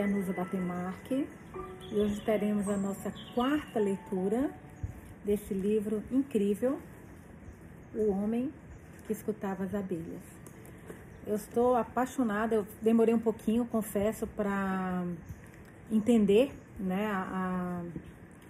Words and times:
aqui 0.00 0.02
é 0.02 0.04
a 0.04 0.06
Nusa 0.06 0.32
Batemarque 0.32 1.28
e 1.92 1.94
hoje 1.94 2.20
teremos 2.22 2.68
a 2.68 2.76
nossa 2.76 3.12
quarta 3.34 3.78
leitura 3.78 4.50
desse 5.24 5.52
livro 5.52 6.02
incrível, 6.10 6.78
O 7.94 8.10
Homem 8.10 8.50
que 9.06 9.12
Escutava 9.12 9.64
as 9.64 9.74
Abelhas. 9.74 10.22
Eu 11.26 11.34
estou 11.36 11.76
apaixonada, 11.76 12.54
eu 12.54 12.66
demorei 12.80 13.14
um 13.14 13.18
pouquinho, 13.18 13.66
confesso, 13.66 14.26
para 14.26 15.04
entender 15.90 16.50
né, 16.78 17.06
a, 17.06 17.82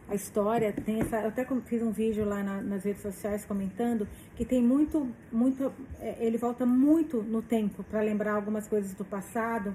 a, 0.09 0.15
história. 0.15 0.73
Tem 0.73 1.01
essa, 1.01 1.21
eu 1.21 1.29
até 1.29 1.45
fiz 1.65 1.83
um 1.83 1.91
vídeo 1.91 2.25
lá 2.25 2.43
na, 2.43 2.61
nas 2.61 2.85
redes 2.85 3.03
sociais 3.03 3.45
comentando 3.45 4.07
que 4.37 4.45
tem 4.45 4.63
muito, 4.63 5.09
muito, 5.33 5.73
é, 5.99 6.17
ele 6.21 6.39
volta 6.39 6.65
muito 6.65 7.23
no 7.23 7.43
tempo 7.43 7.83
para 7.83 8.03
lembrar 8.03 8.35
algumas 8.35 8.69
coisas 8.69 8.95
do 8.95 9.05
passado 9.05 9.75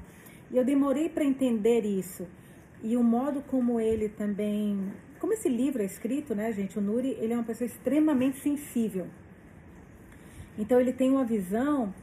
e 0.55 0.57
eu 0.57 0.63
demorei 0.63 1.09
para 1.09 1.25
entender 1.25 1.81
isso. 1.83 2.25
E 2.81 2.95
o 2.95 3.03
modo 3.03 3.41
como 3.41 3.77
ele 3.77 4.07
também, 4.07 4.89
como 5.19 5.33
esse 5.33 5.49
livro 5.49 5.81
é 5.81 5.85
escrito, 5.85 6.33
né, 6.33 6.49
gente? 6.53 6.79
O 6.79 6.81
Nuri, 6.81 7.09
ele 7.19 7.33
é 7.33 7.35
uma 7.35 7.43
pessoa 7.43 7.65
extremamente 7.65 8.39
sensível. 8.39 9.05
Então 10.57 10.79
ele 10.79 10.93
tem 10.93 11.11
uma 11.11 11.25
visão 11.25 11.93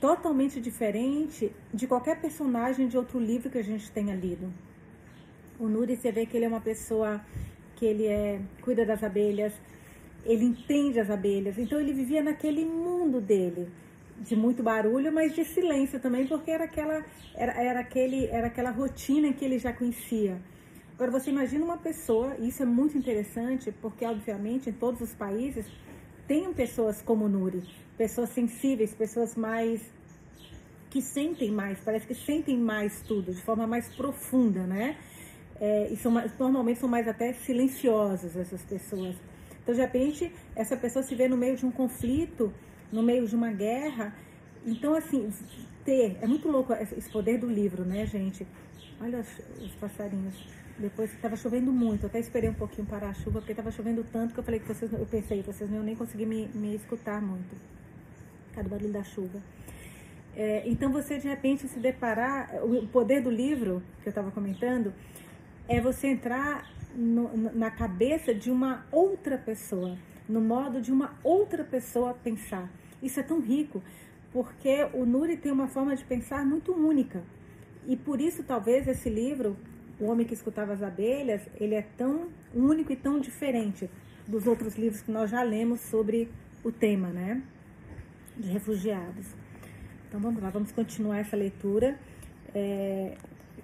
totalmente 0.00 0.60
diferente 0.60 1.52
de 1.72 1.86
qualquer 1.86 2.20
personagem 2.20 2.88
de 2.88 2.98
outro 2.98 3.20
livro 3.20 3.48
que 3.48 3.58
a 3.58 3.62
gente 3.62 3.88
tenha 3.92 4.16
lido. 4.16 4.52
O 5.56 5.68
Nuri, 5.68 5.94
você 5.94 6.10
vê 6.10 6.26
que 6.26 6.36
ele 6.36 6.46
é 6.46 6.48
uma 6.48 6.60
pessoa 6.60 7.24
que 7.76 7.86
ele 7.86 8.06
é 8.08 8.40
cuida 8.60 8.84
das 8.84 9.04
abelhas, 9.04 9.52
ele 10.24 10.46
entende 10.46 10.98
as 10.98 11.10
abelhas. 11.10 11.56
Então 11.58 11.78
ele 11.78 11.92
vivia 11.92 12.24
naquele 12.24 12.64
mundo 12.64 13.20
dele 13.20 13.68
de 14.20 14.36
muito 14.36 14.62
barulho, 14.62 15.10
mas 15.10 15.34
de 15.34 15.44
silêncio 15.44 15.98
também, 15.98 16.26
porque 16.26 16.50
era 16.50 16.64
aquela, 16.64 17.04
era, 17.34 17.52
era, 17.52 17.80
aquele, 17.80 18.26
era 18.26 18.48
aquela 18.48 18.70
rotina 18.70 19.32
que 19.32 19.44
ele 19.44 19.58
já 19.58 19.72
conhecia. 19.72 20.38
Agora, 20.94 21.10
você 21.10 21.30
imagina 21.30 21.64
uma 21.64 21.78
pessoa, 21.78 22.36
e 22.38 22.48
isso 22.48 22.62
é 22.62 22.66
muito 22.66 22.96
interessante, 22.98 23.72
porque, 23.80 24.04
obviamente, 24.04 24.68
em 24.68 24.72
todos 24.72 25.00
os 25.00 25.14
países, 25.14 25.64
tem 26.28 26.52
pessoas 26.52 27.00
como 27.00 27.26
Nuri, 27.26 27.62
pessoas 27.96 28.28
sensíveis, 28.30 28.94
pessoas 28.94 29.34
mais. 29.34 29.80
que 30.90 31.00
sentem 31.00 31.50
mais, 31.50 31.80
parece 31.80 32.06
que 32.06 32.14
sentem 32.14 32.58
mais 32.58 33.00
tudo, 33.02 33.32
de 33.32 33.40
forma 33.40 33.66
mais 33.66 33.88
profunda, 33.94 34.66
né? 34.66 34.98
É, 35.58 35.88
e 35.90 35.96
são, 35.96 36.12
normalmente 36.38 36.80
são 36.80 36.88
mais 36.88 37.08
até 37.08 37.32
silenciosas 37.32 38.36
essas 38.36 38.62
pessoas. 38.62 39.16
Então, 39.62 39.74
de 39.74 39.80
repente, 39.80 40.32
essa 40.54 40.76
pessoa 40.76 41.02
se 41.02 41.14
vê 41.14 41.28
no 41.28 41.36
meio 41.36 41.56
de 41.56 41.64
um 41.64 41.70
conflito 41.70 42.52
no 42.92 43.02
meio 43.02 43.26
de 43.26 43.34
uma 43.34 43.50
guerra. 43.50 44.14
Então, 44.66 44.94
assim, 44.94 45.32
ter, 45.84 46.18
é 46.20 46.26
muito 46.26 46.48
louco 46.48 46.72
esse 46.72 47.10
poder 47.10 47.38
do 47.38 47.48
livro, 47.48 47.84
né, 47.84 48.06
gente? 48.06 48.46
Olha 49.00 49.20
os 49.20 49.72
passarinhos. 49.80 50.34
Depois 50.78 51.12
estava 51.12 51.36
chovendo 51.36 51.70
muito, 51.72 52.06
até 52.06 52.18
esperei 52.18 52.48
um 52.48 52.54
pouquinho 52.54 52.86
parar 52.86 53.10
a 53.10 53.14
chuva, 53.14 53.40
porque 53.40 53.52
estava 53.52 53.70
chovendo 53.70 54.04
tanto 54.10 54.32
que 54.32 54.40
eu 54.40 54.44
falei 54.44 54.60
que 54.60 54.66
vocês, 54.66 54.90
eu 54.90 55.04
pensei, 55.04 55.42
vocês 55.42 55.70
não 55.70 55.82
nem 55.82 55.94
conseguir 55.94 56.24
me, 56.24 56.48
me 56.54 56.74
escutar 56.74 57.20
muito. 57.20 57.54
Cada 58.54 58.66
barulho 58.66 58.90
da 58.90 59.04
chuva. 59.04 59.40
É, 60.34 60.62
então 60.66 60.90
você 60.90 61.18
de 61.18 61.28
repente 61.28 61.68
se 61.68 61.78
deparar, 61.78 62.64
o 62.64 62.86
poder 62.86 63.20
do 63.22 63.30
livro 63.30 63.82
que 64.02 64.08
eu 64.08 64.10
estava 64.10 64.30
comentando, 64.30 64.94
é 65.68 65.80
você 65.80 66.08
entrar 66.08 66.66
no, 66.94 67.30
na 67.52 67.70
cabeça 67.70 68.34
de 68.34 68.50
uma 68.50 68.86
outra 68.90 69.36
pessoa, 69.36 69.98
no 70.28 70.40
modo 70.40 70.80
de 70.80 70.90
uma 70.90 71.14
outra 71.22 71.62
pessoa 71.62 72.14
pensar. 72.14 72.70
Isso 73.02 73.20
é 73.20 73.22
tão 73.22 73.40
rico, 73.40 73.82
porque 74.32 74.88
o 74.92 75.04
Nuri 75.04 75.36
tem 75.36 75.50
uma 75.50 75.68
forma 75.68 75.94
de 75.96 76.04
pensar 76.04 76.44
muito 76.44 76.72
única. 76.72 77.22
E 77.86 77.96
por 77.96 78.20
isso, 78.20 78.42
talvez, 78.42 78.86
esse 78.86 79.08
livro, 79.08 79.56
O 79.98 80.06
Homem 80.06 80.26
que 80.26 80.34
Escutava 80.34 80.72
as 80.72 80.82
Abelhas, 80.82 81.42
ele 81.58 81.74
é 81.74 81.82
tão 81.96 82.28
único 82.54 82.92
e 82.92 82.96
tão 82.96 83.18
diferente 83.18 83.88
dos 84.26 84.46
outros 84.46 84.76
livros 84.76 85.02
que 85.02 85.10
nós 85.10 85.30
já 85.30 85.42
lemos 85.42 85.80
sobre 85.80 86.28
o 86.62 86.70
tema, 86.70 87.08
né? 87.08 87.42
De 88.36 88.48
refugiados. 88.48 89.26
Então 90.08 90.20
vamos 90.20 90.42
lá, 90.42 90.50
vamos 90.50 90.72
continuar 90.72 91.18
essa 91.18 91.36
leitura. 91.36 91.98
É, 92.54 93.16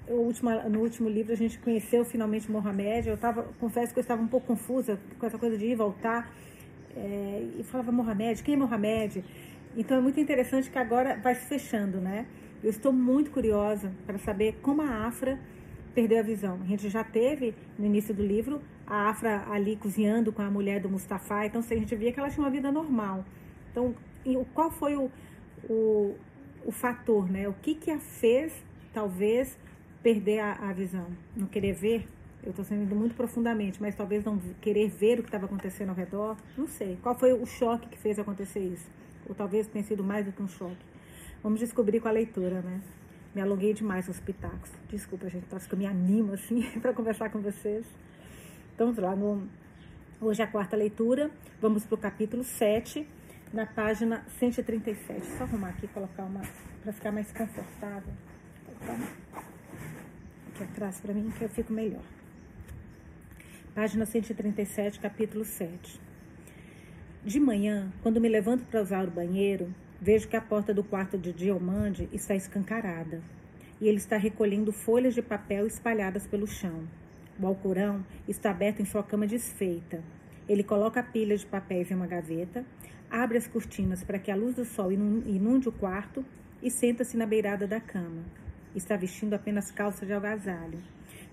último, 0.08 0.50
no 0.69 0.80
último 0.80 1.08
livro 1.08 1.32
a 1.32 1.36
gente 1.36 1.58
conheceu 1.58 2.04
finalmente 2.04 2.50
Mohamed. 2.50 3.08
Eu 3.08 3.16
tava, 3.16 3.42
confesso 3.60 3.92
que 3.92 3.98
eu 3.98 4.02
estava 4.02 4.22
um 4.22 4.28
pouco 4.28 4.46
confusa 4.46 4.98
com 5.19 5.26
essa 5.26 5.38
coisa 5.38 5.56
de 5.56 5.66
ir 5.66 5.72
e 5.72 5.75
voltar 5.75 6.32
é, 6.96 7.46
e 7.58 7.62
falava 7.62 7.92
Mohamed, 7.92 8.42
quem 8.42 8.54
é 8.54 8.56
Mohamed? 8.56 9.22
Então 9.76 9.98
é 9.98 10.00
muito 10.00 10.18
interessante 10.18 10.70
que 10.70 10.78
agora 10.78 11.16
vai 11.16 11.34
se 11.34 11.46
fechando, 11.46 12.00
né? 12.00 12.26
Eu 12.64 12.70
estou 12.70 12.92
muito 12.92 13.30
curiosa 13.30 13.92
para 14.06 14.18
saber 14.18 14.58
como 14.62 14.80
a 14.80 15.06
Afra 15.06 15.38
perdeu 15.94 16.18
a 16.18 16.22
visão. 16.22 16.58
A 16.62 16.66
gente 16.66 16.88
já 16.88 17.04
teve 17.04 17.54
no 17.78 17.84
início 17.84 18.14
do 18.14 18.22
livro 18.22 18.62
a 18.86 19.10
Afra 19.10 19.44
ali 19.50 19.76
cozinhando 19.76 20.32
com 20.32 20.40
a 20.40 20.50
mulher 20.50 20.80
do 20.80 20.88
Mustafa, 20.88 21.44
então 21.44 21.60
a 21.60 21.74
gente 21.74 21.94
via 21.94 22.12
que 22.12 22.18
ela 22.18 22.30
tinha 22.30 22.44
uma 22.44 22.50
vida 22.50 22.72
normal. 22.72 23.24
Então, 23.70 23.94
qual 24.54 24.70
foi 24.70 24.96
o, 24.96 25.10
o, 25.68 26.14
o 26.64 26.72
fator, 26.72 27.30
né? 27.30 27.46
O 27.46 27.52
que 27.52 27.74
que 27.74 27.90
a 27.90 27.98
fez, 27.98 28.52
talvez, 28.94 29.58
perder 30.02 30.40
a, 30.40 30.52
a 30.52 30.72
visão? 30.72 31.06
Não 31.36 31.46
querer 31.46 31.74
ver 31.74 32.06
eu 32.46 32.50
estou 32.50 32.64
sendo 32.64 32.94
muito 32.94 33.16
profundamente, 33.16 33.82
mas 33.82 33.96
talvez 33.96 34.24
não 34.24 34.38
querer 34.60 34.88
ver 34.88 35.18
o 35.18 35.22
que 35.22 35.28
estava 35.28 35.46
acontecendo 35.46 35.88
ao 35.88 35.96
redor, 35.96 36.36
não 36.56 36.68
sei. 36.68 36.96
Qual 37.02 37.18
foi 37.18 37.32
o 37.32 37.44
choque 37.44 37.88
que 37.88 37.98
fez 37.98 38.20
acontecer 38.20 38.60
isso? 38.60 38.88
Ou 39.28 39.34
talvez 39.34 39.66
tenha 39.66 39.84
sido 39.84 40.04
mais 40.04 40.24
do 40.24 40.30
que 40.30 40.40
um 40.40 40.46
choque. 40.46 40.86
Vamos 41.42 41.58
descobrir 41.58 41.98
com 41.98 42.06
a 42.06 42.12
leitura, 42.12 42.60
né? 42.62 42.80
Me 43.34 43.40
alonguei 43.40 43.74
demais 43.74 44.06
nos 44.06 44.20
pitacos. 44.20 44.70
Desculpa, 44.88 45.28
gente, 45.28 45.44
parece 45.50 45.68
que 45.68 45.74
eu 45.74 45.78
me 45.78 45.86
animo 45.86 46.34
assim 46.34 46.62
para 46.80 46.94
conversar 46.94 47.30
com 47.30 47.40
vocês. 47.40 47.84
Então, 48.74 48.92
vamos 48.92 49.02
lá. 49.02 49.16
No... 49.16 49.42
Hoje 50.20 50.40
é 50.40 50.44
a 50.44 50.48
quarta 50.48 50.76
leitura. 50.76 51.28
Vamos 51.60 51.84
para 51.84 51.96
o 51.96 51.98
capítulo 51.98 52.44
7, 52.44 53.06
na 53.52 53.66
página 53.66 54.24
137. 54.38 55.26
Só 55.36 55.42
arrumar 55.42 55.70
aqui, 55.70 55.88
colocar 55.88 56.22
uma. 56.22 56.42
para 56.80 56.92
ficar 56.92 57.10
mais 57.10 57.32
confortável. 57.32 58.14
Aqui 60.54 60.62
atrás 60.62 61.00
para 61.00 61.12
mim, 61.12 61.28
que 61.36 61.42
eu 61.42 61.48
fico 61.48 61.72
melhor 61.72 62.16
página 63.76 64.06
137, 64.06 64.98
capítulo 64.98 65.44
7. 65.44 66.00
De 67.22 67.38
manhã, 67.38 67.92
quando 68.03 68.19
me 68.19 68.26
levanto 68.26 68.64
para 68.64 68.81
usar 68.81 69.06
o 69.06 69.10
banheiro, 69.10 69.70
vejo 70.00 70.26
que 70.28 70.34
a 70.34 70.41
porta 70.41 70.72
do 70.72 70.82
quarto 70.82 71.19
de 71.19 71.31
Diomande 71.31 72.09
está 72.10 72.34
escancarada 72.34 73.20
e 73.78 73.87
ele 73.87 73.98
está 73.98 74.16
recolhendo 74.16 74.72
folhas 74.72 75.14
de 75.14 75.20
papel 75.20 75.66
espalhadas 75.66 76.26
pelo 76.26 76.47
chão. 76.47 76.88
O 77.38 77.47
alcorão 77.47 78.03
está 78.26 78.50
aberto 78.50 78.81
em 78.81 78.87
sua 78.87 79.03
cama 79.03 79.26
desfeita. 79.26 80.03
Ele 80.48 80.64
coloca 80.64 81.00
a 81.00 81.03
pilha 81.03 81.37
de 81.37 81.44
papéis 81.44 81.91
em 81.91 81.97
uma 81.97 82.06
gaveta, 82.06 82.64
abre 83.10 83.37
as 83.37 83.47
cortinas 83.47 84.03
para 84.03 84.19
que 84.19 84.31
a 84.31 84.37
luz 84.37 84.54
do 84.54 84.64
sol 84.64 84.91
inunde 84.91 85.69
o 85.69 85.72
quarto 85.72 86.25
e 86.62 86.70
senta-se 86.70 87.14
na 87.14 87.26
beirada 87.26 87.66
da 87.66 87.78
cama. 87.78 88.25
Está 88.75 88.97
vestindo 88.97 89.34
apenas 89.34 89.70
calça 89.70 90.06
de 90.06 90.14
algasalho. 90.14 90.82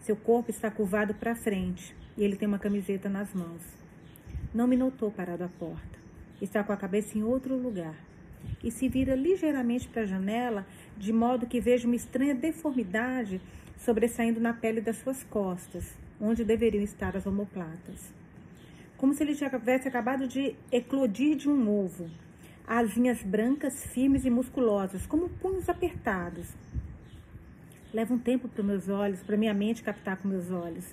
Seu 0.02 0.18
corpo 0.18 0.50
está 0.52 0.70
curvado 0.70 1.14
para 1.14 1.34
frente, 1.34 1.96
e 2.18 2.24
ele 2.24 2.35
tem 2.35 2.47
uma 2.47 2.59
camiseta 2.59 3.09
nas 3.09 3.34
mãos. 3.34 3.62
Não 4.53 4.68
me 4.68 4.75
notou 4.75 5.12
parado 5.12 5.44
à 5.44 5.47
porta. 5.47 6.00
Está 6.41 6.63
com 6.63 6.72
a 6.72 6.78
cabeça 6.78 7.18
em 7.18 7.24
outro 7.24 7.56
lugar 7.56 7.96
e 8.63 8.72
se 8.72 8.88
vira 8.88 9.16
ligeiramente 9.16 9.88
para 9.88 10.03
a 10.03 10.06
janela, 10.06 10.66
de 10.97 11.12
modo 11.12 11.46
que 11.47 11.59
vejo 11.59 11.88
uma 11.88 11.96
estranha 11.96 12.35
deformidade 12.35 13.41
sobressaindo 13.78 14.40
na 14.40 14.53
pele 14.53 14.79
das 14.79 14.97
suas 14.97 15.24
costas, 15.24 15.94
onde 16.19 16.44
deveriam 16.44 16.84
estar 16.84 17.16
as 17.18 17.25
omoplatas. 17.25 18.13
Como 18.97 19.13
se 19.13 19.24
ele 19.24 19.35
tivesse 19.35 19.88
acabado 19.88 20.28
de 20.28 20.56
eclodir 20.72 21.35
de 21.35 21.50
um 21.50 21.69
ovo. 21.69 22.09
Asinhas 22.66 23.22
brancas, 23.22 23.85
firmes 23.88 24.24
e 24.24 24.30
musculosas, 24.30 25.06
como 25.06 25.28
punhos 25.28 25.68
apertados. 25.68 26.48
Leva 27.94 28.13
um 28.13 28.18
tempo 28.18 28.48
para 28.48 28.63
meus 28.63 28.88
olhos, 28.88 29.21
para 29.21 29.36
minha 29.36 29.54
mente 29.54 29.83
captar 29.83 30.16
com 30.18 30.30
meus 30.30 30.50
olhos. 30.50 30.86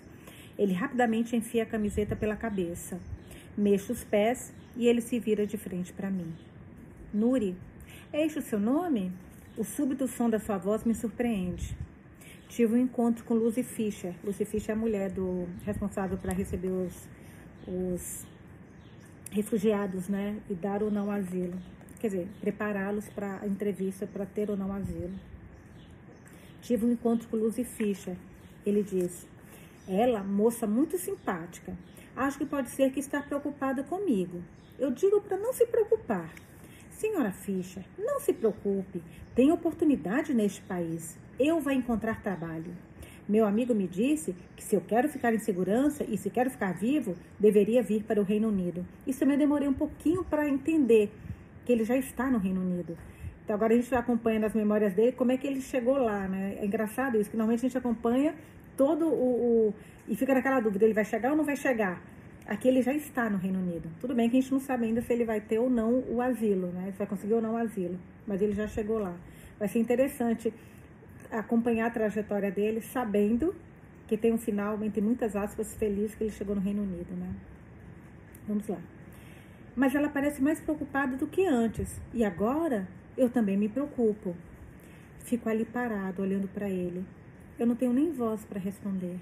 Ele 0.60 0.74
rapidamente 0.74 1.34
enfia 1.34 1.62
a 1.62 1.66
camiseta 1.66 2.14
pela 2.14 2.36
cabeça, 2.36 3.00
mexe 3.56 3.90
os 3.90 4.04
pés 4.04 4.52
e 4.76 4.86
ele 4.86 5.00
se 5.00 5.18
vira 5.18 5.46
de 5.46 5.56
frente 5.56 5.90
para 5.90 6.10
mim. 6.10 6.34
Nuri, 7.14 7.56
é 8.12 8.26
este 8.26 8.40
o 8.40 8.42
seu 8.42 8.60
nome? 8.60 9.10
O 9.56 9.64
súbito 9.64 10.06
som 10.06 10.28
da 10.28 10.38
sua 10.38 10.58
voz 10.58 10.84
me 10.84 10.94
surpreende. 10.94 11.74
Tive 12.46 12.74
um 12.74 12.76
encontro 12.76 13.24
com 13.24 13.32
Lucy 13.32 13.62
Fischer. 13.62 14.14
Lucy 14.22 14.44
Fischer 14.44 14.74
é 14.74 14.78
a 14.78 14.78
mulher 14.78 15.10
do 15.10 15.48
responsável 15.64 16.18
para 16.18 16.34
receber 16.34 16.68
os, 16.68 17.08
os 17.66 18.26
refugiados, 19.30 20.08
né? 20.08 20.36
E 20.50 20.52
dar 20.54 20.82
ou 20.82 20.90
não 20.90 21.10
asilo. 21.10 21.58
Quer 21.98 22.08
dizer, 22.08 22.28
prepará-los 22.38 23.08
para 23.08 23.40
a 23.40 23.46
entrevista 23.46 24.06
para 24.06 24.26
ter 24.26 24.50
ou 24.50 24.58
não 24.58 24.70
asilo. 24.74 25.14
Tive 26.60 26.84
um 26.84 26.92
encontro 26.92 27.26
com 27.28 27.38
Lucy 27.38 27.64
Fischer. 27.64 28.16
Ele 28.66 28.82
disse: 28.82 29.26
ela, 29.90 30.22
moça 30.22 30.66
muito 30.66 30.96
simpática, 30.96 31.76
acho 32.14 32.38
que 32.38 32.46
pode 32.46 32.70
ser 32.70 32.92
que 32.92 33.00
está 33.00 33.20
preocupada 33.20 33.82
comigo. 33.82 34.40
Eu 34.78 34.90
digo 34.90 35.20
para 35.20 35.36
não 35.36 35.52
se 35.52 35.66
preocupar. 35.66 36.32
Senhora 36.90 37.32
Fischer, 37.32 37.82
não 37.98 38.20
se 38.20 38.32
preocupe. 38.32 39.02
Tem 39.34 39.50
oportunidade 39.50 40.32
neste 40.32 40.60
país. 40.62 41.18
Eu 41.38 41.60
vou 41.60 41.72
encontrar 41.72 42.22
trabalho. 42.22 42.72
Meu 43.28 43.46
amigo 43.46 43.74
me 43.74 43.86
disse 43.86 44.34
que 44.56 44.62
se 44.62 44.74
eu 44.76 44.80
quero 44.80 45.08
ficar 45.08 45.34
em 45.34 45.38
segurança 45.38 46.04
e 46.04 46.16
se 46.16 46.30
quero 46.30 46.50
ficar 46.50 46.72
vivo, 46.74 47.16
deveria 47.38 47.82
vir 47.82 48.04
para 48.04 48.20
o 48.20 48.24
Reino 48.24 48.48
Unido. 48.48 48.86
Isso 49.06 49.20
também 49.20 49.38
demorei 49.38 49.68
um 49.68 49.72
pouquinho 49.72 50.24
para 50.24 50.48
entender 50.48 51.12
que 51.64 51.72
ele 51.72 51.84
já 51.84 51.96
está 51.96 52.30
no 52.30 52.38
Reino 52.38 52.60
Unido. 52.60 52.96
Então 53.44 53.54
agora 53.54 53.72
a 53.72 53.76
gente 53.76 53.94
acompanha 53.94 54.40
nas 54.40 54.54
memórias 54.54 54.94
dele 54.94 55.12
como 55.12 55.32
é 55.32 55.36
que 55.36 55.46
ele 55.46 55.60
chegou 55.60 55.96
lá, 55.98 56.28
né? 56.28 56.58
É 56.60 56.66
engraçado 56.66 57.20
isso, 57.20 57.30
que 57.30 57.36
normalmente 57.36 57.66
a 57.66 57.68
gente 57.68 57.78
acompanha 57.78 58.34
todo 58.76 59.06
o, 59.06 59.68
o 59.68 59.74
e 60.08 60.16
fica 60.16 60.34
naquela 60.34 60.60
dúvida, 60.60 60.84
ele 60.84 60.94
vai 60.94 61.04
chegar 61.04 61.30
ou 61.30 61.36
não 61.36 61.44
vai 61.44 61.56
chegar? 61.56 62.02
Aqui 62.46 62.66
ele 62.66 62.82
já 62.82 62.92
está 62.92 63.30
no 63.30 63.38
Reino 63.38 63.60
Unido. 63.60 63.88
Tudo 64.00 64.14
bem 64.14 64.28
que 64.28 64.36
a 64.36 64.40
gente 64.40 64.50
não 64.50 64.58
sabe 64.58 64.86
ainda 64.86 65.00
se 65.00 65.12
ele 65.12 65.24
vai 65.24 65.40
ter 65.40 65.58
ou 65.58 65.70
não 65.70 66.02
o 66.08 66.20
asilo, 66.20 66.66
né? 66.68 66.90
Se 66.90 66.98
vai 66.98 67.06
conseguir 67.06 67.34
ou 67.34 67.40
não 67.40 67.54
o 67.54 67.56
asilo, 67.56 67.98
mas 68.26 68.42
ele 68.42 68.52
já 68.52 68.66
chegou 68.66 68.98
lá. 68.98 69.14
Vai 69.58 69.68
ser 69.68 69.78
interessante 69.78 70.52
acompanhar 71.30 71.86
a 71.86 71.90
trajetória 71.90 72.50
dele, 72.50 72.80
sabendo 72.80 73.54
que 74.08 74.16
tem 74.16 74.32
um 74.32 74.38
final, 74.38 74.82
entre 74.82 75.00
muitas 75.00 75.36
aspas, 75.36 75.76
feliz 75.76 76.12
que 76.16 76.24
ele 76.24 76.32
chegou 76.32 76.56
no 76.56 76.60
Reino 76.60 76.82
Unido, 76.82 77.14
né? 77.14 77.32
Vamos 78.48 78.66
lá. 78.66 78.78
Mas 79.76 79.94
ela 79.94 80.08
parece 80.08 80.42
mais 80.42 80.60
preocupada 80.60 81.16
do 81.16 81.28
que 81.28 81.46
antes. 81.46 82.00
E 82.12 82.24
agora 82.24 82.88
eu 83.16 83.30
também 83.30 83.56
me 83.56 83.68
preocupo. 83.68 84.34
Fico 85.20 85.48
ali 85.48 85.64
parado, 85.64 86.22
olhando 86.22 86.48
para 86.48 86.68
ele. 86.68 87.04
Eu 87.60 87.66
não 87.66 87.76
tenho 87.76 87.92
nem 87.92 88.10
voz 88.10 88.42
para 88.46 88.58
responder. 88.58 89.20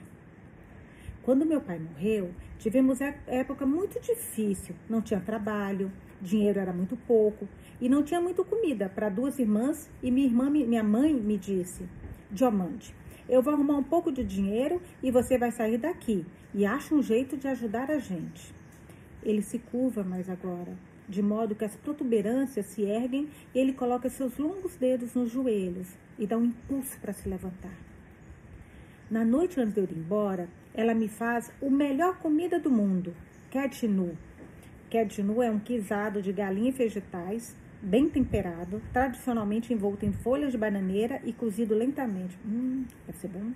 Quando 1.24 1.44
meu 1.44 1.60
pai 1.60 1.80
morreu, 1.80 2.30
tivemos 2.56 3.00
época 3.26 3.66
muito 3.66 4.00
difícil. 4.00 4.76
Não 4.88 5.02
tinha 5.02 5.18
trabalho, 5.18 5.90
dinheiro 6.22 6.60
era 6.60 6.72
muito 6.72 6.96
pouco 6.96 7.48
e 7.80 7.88
não 7.88 8.04
tinha 8.04 8.20
muito 8.20 8.44
comida 8.44 8.88
para 8.88 9.08
duas 9.08 9.40
irmãs. 9.40 9.90
E 10.00 10.08
minha 10.12 10.28
irmã, 10.28 10.48
minha 10.48 10.84
mãe 10.84 11.12
me 11.12 11.36
disse: 11.36 11.88
Diamante, 12.30 12.94
eu 13.28 13.42
vou 13.42 13.52
arrumar 13.52 13.76
um 13.76 13.82
pouco 13.82 14.12
de 14.12 14.22
dinheiro 14.22 14.80
e 15.02 15.10
você 15.10 15.36
vai 15.36 15.50
sair 15.50 15.76
daqui 15.76 16.24
e 16.54 16.64
acha 16.64 16.94
um 16.94 17.02
jeito 17.02 17.36
de 17.36 17.48
ajudar 17.48 17.90
a 17.90 17.98
gente. 17.98 18.54
Ele 19.20 19.42
se 19.42 19.58
curva 19.58 20.04
mais 20.04 20.30
agora, 20.30 20.78
de 21.08 21.20
modo 21.20 21.56
que 21.56 21.64
as 21.64 21.74
protuberâncias 21.74 22.66
se 22.66 22.82
erguem 22.82 23.28
e 23.52 23.58
ele 23.58 23.72
coloca 23.72 24.08
seus 24.08 24.38
longos 24.38 24.76
dedos 24.76 25.12
nos 25.12 25.28
joelhos 25.28 25.88
e 26.16 26.24
dá 26.24 26.38
um 26.38 26.44
impulso 26.44 26.96
para 27.00 27.12
se 27.12 27.28
levantar. 27.28 27.87
Na 29.10 29.24
noite 29.24 29.58
antes 29.58 29.72
de 29.72 29.80
eu 29.80 29.84
ir 29.84 29.96
embora, 29.96 30.48
ela 30.74 30.92
me 30.92 31.08
faz 31.08 31.50
o 31.62 31.70
melhor 31.70 32.18
comida 32.18 32.58
do 32.60 32.70
mundo, 32.70 33.14
ketnu. 33.50 34.14
Ketnu 34.90 35.42
é 35.42 35.50
um 35.50 35.58
guisado 35.58 36.20
de 36.20 36.30
galinha 36.30 36.68
e 36.68 36.72
vegetais 36.72 37.56
bem 37.80 38.06
temperado, 38.08 38.82
tradicionalmente 38.92 39.72
envolto 39.72 40.04
em 40.04 40.12
folhas 40.12 40.52
de 40.52 40.58
bananeira 40.58 41.22
e 41.24 41.32
cozido 41.32 41.74
lentamente. 41.74 42.38
Hum, 42.44 42.84
deve 43.06 43.18
ser 43.18 43.28
bom. 43.28 43.50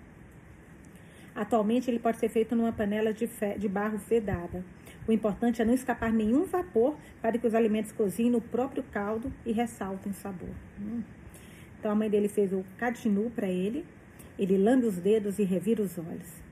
Atualmente 1.35 1.91
ele 1.91 1.99
pode 1.99 2.19
ser 2.19 2.31
feito 2.31 2.57
numa 2.57 2.73
panela 2.73 3.13
de, 3.13 3.27
fe... 3.27 3.59
de 3.59 3.69
barro 3.69 3.99
fedada. 3.99 4.65
O 5.07 5.13
importante 5.13 5.61
é 5.61 5.65
não 5.65 5.75
escapar 5.75 6.13
nenhum 6.13 6.45
vapor 6.45 6.97
para 7.21 7.37
que 7.37 7.47
os 7.47 7.55
alimentos 7.55 7.93
cozinhem 7.93 8.31
no 8.31 8.41
próprio 8.41 8.83
caldo 8.85 9.31
e 9.45 9.53
ressaltem 9.53 10.15
sabor. 10.15 10.51
Hum. 10.81 11.03
Então 11.79 11.91
a 11.91 11.95
mãe 11.95 12.09
dele 12.09 12.29
fez 12.29 12.53
o 12.53 12.65
cadinu 12.79 13.31
para 13.35 13.49
ele. 13.49 13.85
Ele 14.39 14.57
lambe 14.57 14.87
os 14.87 14.97
dedos 14.97 15.39
e 15.39 15.45
revira 15.45 15.83
os 15.83 15.99
olhos. 15.99 16.43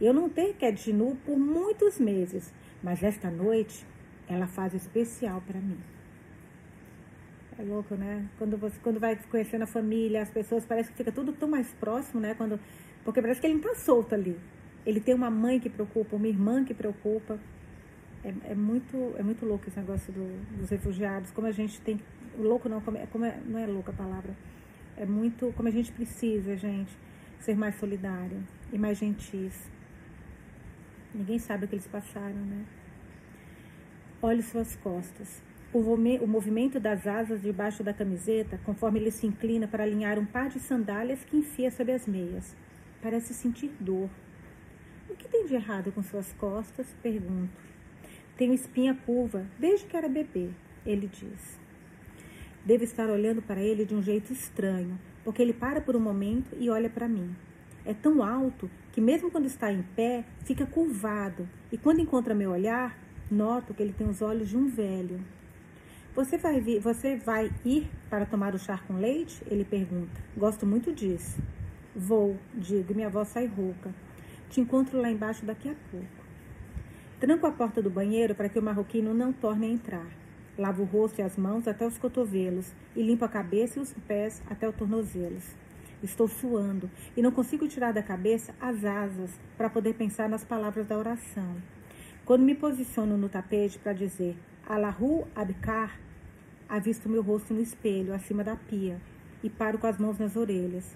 Eu 0.00 0.14
não 0.14 0.28
tenho 0.28 0.54
cadinu 0.54 1.16
por 1.24 1.38
muitos 1.38 1.98
meses, 1.98 2.52
mas 2.82 3.02
esta 3.02 3.30
noite 3.30 3.84
ela 4.28 4.46
faz 4.46 4.72
especial 4.74 5.42
para 5.46 5.60
mim. 5.60 5.78
É 7.58 7.62
louco, 7.62 7.94
né? 7.94 8.26
Quando 8.38 8.56
você 8.56 8.78
quando 8.82 8.98
vai 8.98 9.16
conhecendo 9.30 9.62
a 9.62 9.66
família, 9.66 10.22
as 10.22 10.30
pessoas, 10.30 10.64
parece 10.64 10.90
que 10.90 10.96
fica 10.96 11.12
tudo 11.12 11.32
tão 11.32 11.48
mais 11.48 11.70
próximo, 11.74 12.18
né? 12.20 12.34
Quando, 12.34 12.58
porque 13.04 13.20
parece 13.20 13.40
que 13.40 13.46
ele 13.46 13.54
não 13.54 13.62
tá 13.62 13.74
solto 13.74 14.14
ali. 14.14 14.38
Ele 14.86 15.00
tem 15.00 15.14
uma 15.14 15.30
mãe 15.30 15.60
que 15.60 15.68
preocupa, 15.68 16.16
uma 16.16 16.28
irmã 16.28 16.64
que 16.64 16.72
preocupa. 16.72 17.38
É, 18.24 18.52
é 18.52 18.54
muito, 18.54 19.14
é 19.18 19.22
muito 19.22 19.44
louco 19.44 19.68
esse 19.68 19.78
negócio 19.78 20.10
do, 20.12 20.56
dos 20.56 20.70
refugiados. 20.70 21.30
Como 21.32 21.46
a 21.46 21.52
gente 21.52 21.78
tem. 21.82 22.00
Louco 22.38 22.68
não, 22.68 22.80
como 22.80 22.96
é, 22.96 23.06
como 23.06 23.24
é, 23.26 23.38
não 23.44 23.58
é 23.58 23.66
louca 23.66 23.92
a 23.92 23.94
palavra. 23.94 24.34
É 24.96 25.04
muito. 25.04 25.52
Como 25.54 25.68
a 25.68 25.72
gente 25.72 25.92
precisa, 25.92 26.56
gente, 26.56 26.96
ser 27.40 27.56
mais 27.56 27.74
solidário 27.76 28.42
e 28.72 28.78
mais 28.78 28.98
gentis. 28.98 29.70
Ninguém 31.14 31.38
sabe 31.38 31.64
o 31.64 31.68
que 31.68 31.74
eles 31.74 31.86
passaram, 31.88 32.36
né? 32.36 32.64
Olhe 34.22 34.42
suas 34.42 34.76
costas. 34.76 35.42
O 35.72 36.26
movimento 36.26 36.78
das 36.78 37.06
asas 37.06 37.40
debaixo 37.42 37.82
da 37.82 37.94
camiseta, 37.94 38.60
conforme 38.64 38.98
ele 38.98 39.10
se 39.10 39.26
inclina 39.26 39.66
para 39.66 39.84
alinhar 39.84 40.18
um 40.18 40.26
par 40.26 40.48
de 40.48 40.60
sandálias 40.60 41.24
que 41.24 41.36
enfia 41.36 41.70
sob 41.70 41.92
as 41.92 42.06
meias. 42.06 42.56
Parece 43.00 43.32
sentir 43.32 43.70
dor. 43.80 44.10
O 45.08 45.14
que 45.14 45.28
tem 45.28 45.46
de 45.46 45.54
errado 45.54 45.90
com 45.92 46.02
suas 46.02 46.32
costas? 46.34 46.86
Pergunto. 47.02 47.50
Tenho 48.36 48.52
espinha 48.52 48.94
curva 48.94 49.46
desde 49.58 49.86
que 49.86 49.96
era 49.96 50.08
bebê, 50.08 50.50
ele 50.84 51.06
diz. 51.06 51.58
Devo 52.64 52.84
estar 52.84 53.08
olhando 53.08 53.40
para 53.40 53.60
ele 53.60 53.84
de 53.84 53.94
um 53.94 54.02
jeito 54.02 54.32
estranho, 54.32 54.98
porque 55.30 55.42
ele 55.42 55.52
para 55.52 55.80
por 55.80 55.94
um 55.94 56.00
momento 56.00 56.56
e 56.58 56.68
olha 56.68 56.90
para 56.90 57.06
mim. 57.06 57.36
É 57.84 57.94
tão 57.94 58.20
alto 58.20 58.68
que, 58.90 59.00
mesmo 59.00 59.30
quando 59.30 59.46
está 59.46 59.72
em 59.72 59.80
pé, 59.94 60.24
fica 60.44 60.66
curvado, 60.66 61.48
e 61.70 61.78
quando 61.78 62.00
encontra 62.00 62.34
meu 62.34 62.50
olhar, 62.50 62.98
noto 63.30 63.72
que 63.72 63.80
ele 63.80 63.92
tem 63.92 64.08
os 64.08 64.20
olhos 64.20 64.48
de 64.48 64.56
um 64.56 64.66
velho. 64.66 65.20
Você 66.16 66.36
vai, 66.36 66.60
vir, 66.60 66.80
você 66.80 67.16
vai 67.16 67.48
ir 67.64 67.88
para 68.10 68.26
tomar 68.26 68.56
o 68.56 68.58
chá 68.58 68.76
com 68.88 68.94
leite? 68.94 69.40
Ele 69.46 69.64
pergunta. 69.64 70.20
Gosto 70.36 70.66
muito 70.66 70.92
disso. 70.92 71.40
Vou, 71.94 72.36
digo, 72.52 72.92
minha 72.92 73.08
voz 73.08 73.28
sai 73.28 73.46
rouca. 73.46 73.94
Te 74.48 74.60
encontro 74.60 75.00
lá 75.00 75.12
embaixo 75.12 75.46
daqui 75.46 75.68
a 75.68 75.74
pouco. 75.92 76.24
Tranco 77.20 77.46
a 77.46 77.52
porta 77.52 77.80
do 77.80 77.88
banheiro 77.88 78.34
para 78.34 78.48
que 78.48 78.58
o 78.58 78.62
marroquino 78.62 79.14
não 79.14 79.32
torne 79.32 79.66
a 79.66 79.70
entrar. 79.70 80.19
Lavo 80.60 80.82
o 80.82 80.84
rosto 80.84 81.20
e 81.20 81.22
as 81.22 81.38
mãos 81.38 81.66
até 81.66 81.86
os 81.86 81.96
cotovelos 81.96 82.74
e 82.94 83.02
limpo 83.02 83.24
a 83.24 83.28
cabeça 83.30 83.78
e 83.78 83.82
os 83.82 83.94
pés 84.06 84.42
até 84.46 84.68
os 84.68 84.76
tornozelos. 84.76 85.56
Estou 86.02 86.28
suando 86.28 86.90
e 87.16 87.22
não 87.22 87.32
consigo 87.32 87.66
tirar 87.66 87.94
da 87.94 88.02
cabeça 88.02 88.54
as 88.60 88.84
asas 88.84 89.30
para 89.56 89.70
poder 89.70 89.94
pensar 89.94 90.28
nas 90.28 90.44
palavras 90.44 90.86
da 90.86 90.98
oração. 90.98 91.56
Quando 92.26 92.42
me 92.42 92.54
posiciono 92.54 93.16
no 93.16 93.30
tapete 93.30 93.78
para 93.78 93.94
dizer 93.94 94.36
Allahu 94.68 95.26
Abkar, 95.34 95.98
avisto 96.68 97.08
meu 97.08 97.22
rosto 97.22 97.54
no 97.54 97.62
espelho, 97.62 98.12
acima 98.12 98.44
da 98.44 98.54
pia, 98.54 99.00
e 99.42 99.48
paro 99.48 99.78
com 99.78 99.86
as 99.86 99.96
mãos 99.96 100.18
nas 100.18 100.36
orelhas. 100.36 100.94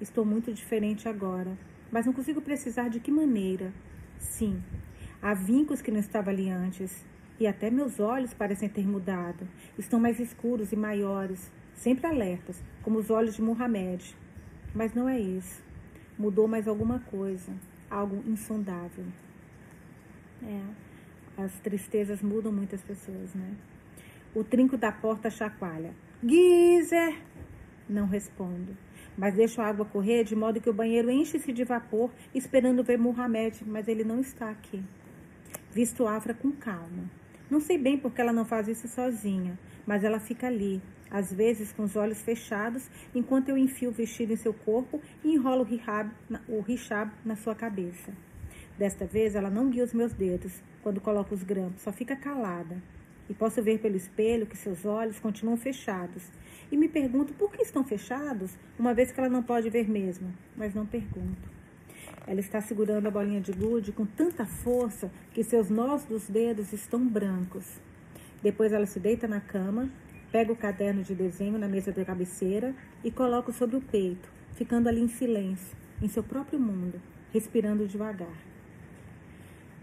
Estou 0.00 0.24
muito 0.24 0.50
diferente 0.50 1.06
agora, 1.10 1.58
mas 1.92 2.06
não 2.06 2.14
consigo 2.14 2.40
precisar 2.40 2.88
de 2.88 3.00
que 3.00 3.10
maneira. 3.10 3.70
Sim, 4.18 4.62
há 5.20 5.34
vincos 5.34 5.82
que 5.82 5.90
não 5.90 6.00
estavam 6.00 6.32
ali 6.32 6.48
antes, 6.48 7.04
e 7.38 7.46
até 7.46 7.70
meus 7.70 8.00
olhos 8.00 8.34
parecem 8.34 8.68
ter 8.68 8.86
mudado. 8.86 9.46
Estão 9.78 10.00
mais 10.00 10.18
escuros 10.18 10.72
e 10.72 10.76
maiores, 10.76 11.50
sempre 11.74 12.06
alertas, 12.06 12.62
como 12.82 12.98
os 12.98 13.10
olhos 13.10 13.36
de 13.36 13.42
Muhammad. 13.42 14.02
Mas 14.74 14.94
não 14.94 15.08
é 15.08 15.18
isso. 15.18 15.62
Mudou 16.18 16.48
mais 16.48 16.66
alguma 16.66 16.98
coisa, 16.98 17.52
algo 17.90 18.22
insondável. 18.28 19.04
É. 20.42 20.62
As 21.42 21.52
tristezas 21.60 22.20
mudam 22.20 22.52
muitas 22.52 22.82
pessoas, 22.82 23.32
né? 23.34 23.54
O 24.34 24.42
trinco 24.42 24.76
da 24.76 24.90
porta 24.90 25.30
chacoalha. 25.30 25.94
Gizer! 26.22 27.22
Não 27.88 28.06
respondo, 28.06 28.76
mas 29.16 29.34
deixo 29.34 29.60
a 29.62 29.66
água 29.66 29.86
correr 29.86 30.24
de 30.24 30.36
modo 30.36 30.60
que 30.60 30.68
o 30.68 30.74
banheiro 30.74 31.10
enche-se 31.10 31.52
de 31.52 31.64
vapor, 31.64 32.10
esperando 32.34 32.84
ver 32.84 32.98
Muhammad, 32.98 33.54
mas 33.64 33.88
ele 33.88 34.04
não 34.04 34.20
está 34.20 34.50
aqui. 34.50 34.82
Visto 35.72 36.06
Afra 36.06 36.34
com 36.34 36.50
calma. 36.52 37.08
Não 37.50 37.60
sei 37.60 37.78
bem 37.78 37.96
porque 37.96 38.20
ela 38.20 38.32
não 38.32 38.44
faz 38.44 38.68
isso 38.68 38.86
sozinha, 38.88 39.58
mas 39.86 40.04
ela 40.04 40.20
fica 40.20 40.46
ali, 40.46 40.82
às 41.10 41.32
vezes 41.32 41.72
com 41.72 41.82
os 41.82 41.96
olhos 41.96 42.20
fechados, 42.20 42.90
enquanto 43.14 43.48
eu 43.48 43.56
enfio 43.56 43.88
o 43.88 43.92
vestido 43.92 44.32
em 44.32 44.36
seu 44.36 44.52
corpo 44.52 45.00
e 45.24 45.32
enrolo 45.32 45.66
o 46.48 46.64
hijab 46.68 47.10
na 47.24 47.36
sua 47.36 47.54
cabeça. 47.54 48.12
Desta 48.76 49.06
vez 49.06 49.34
ela 49.34 49.48
não 49.48 49.70
guia 49.70 49.82
os 49.82 49.94
meus 49.94 50.12
dedos 50.12 50.62
quando 50.82 51.00
coloco 51.00 51.34
os 51.34 51.42
grampos, 51.42 51.82
só 51.82 51.90
fica 51.90 52.14
calada. 52.14 52.82
E 53.28 53.34
posso 53.34 53.62
ver 53.62 53.78
pelo 53.78 53.96
espelho 53.96 54.46
que 54.46 54.56
seus 54.56 54.86
olhos 54.86 55.18
continuam 55.18 55.56
fechados. 55.56 56.30
E 56.70 56.76
me 56.76 56.88
pergunto 56.88 57.34
por 57.34 57.50
que 57.52 57.62
estão 57.62 57.84
fechados, 57.84 58.56
uma 58.78 58.94
vez 58.94 59.12
que 59.12 59.20
ela 59.20 59.28
não 59.28 59.42
pode 59.42 59.68
ver 59.68 59.88
mesmo. 59.88 60.32
Mas 60.56 60.74
não 60.74 60.86
pergunto. 60.86 61.57
Ela 62.28 62.40
está 62.40 62.60
segurando 62.60 63.06
a 63.06 63.10
bolinha 63.10 63.40
de 63.40 63.52
gude 63.52 63.90
com 63.90 64.04
tanta 64.04 64.44
força 64.44 65.10
que 65.32 65.42
seus 65.42 65.70
nós 65.70 66.04
dos 66.04 66.28
dedos 66.28 66.74
estão 66.74 67.00
brancos. 67.00 67.64
Depois 68.42 68.70
ela 68.70 68.84
se 68.84 69.00
deita 69.00 69.26
na 69.26 69.40
cama, 69.40 69.88
pega 70.30 70.52
o 70.52 70.56
caderno 70.56 71.02
de 71.02 71.14
desenho 71.14 71.58
na 71.58 71.66
mesa 71.66 71.90
da 71.90 72.04
cabeceira 72.04 72.74
e 73.02 73.10
coloca 73.10 73.50
sobre 73.50 73.76
o 73.76 73.80
peito, 73.80 74.28
ficando 74.56 74.90
ali 74.90 75.00
em 75.00 75.08
silêncio, 75.08 75.74
em 76.02 76.08
seu 76.08 76.22
próprio 76.22 76.60
mundo, 76.60 77.00
respirando 77.32 77.88
devagar. 77.88 78.36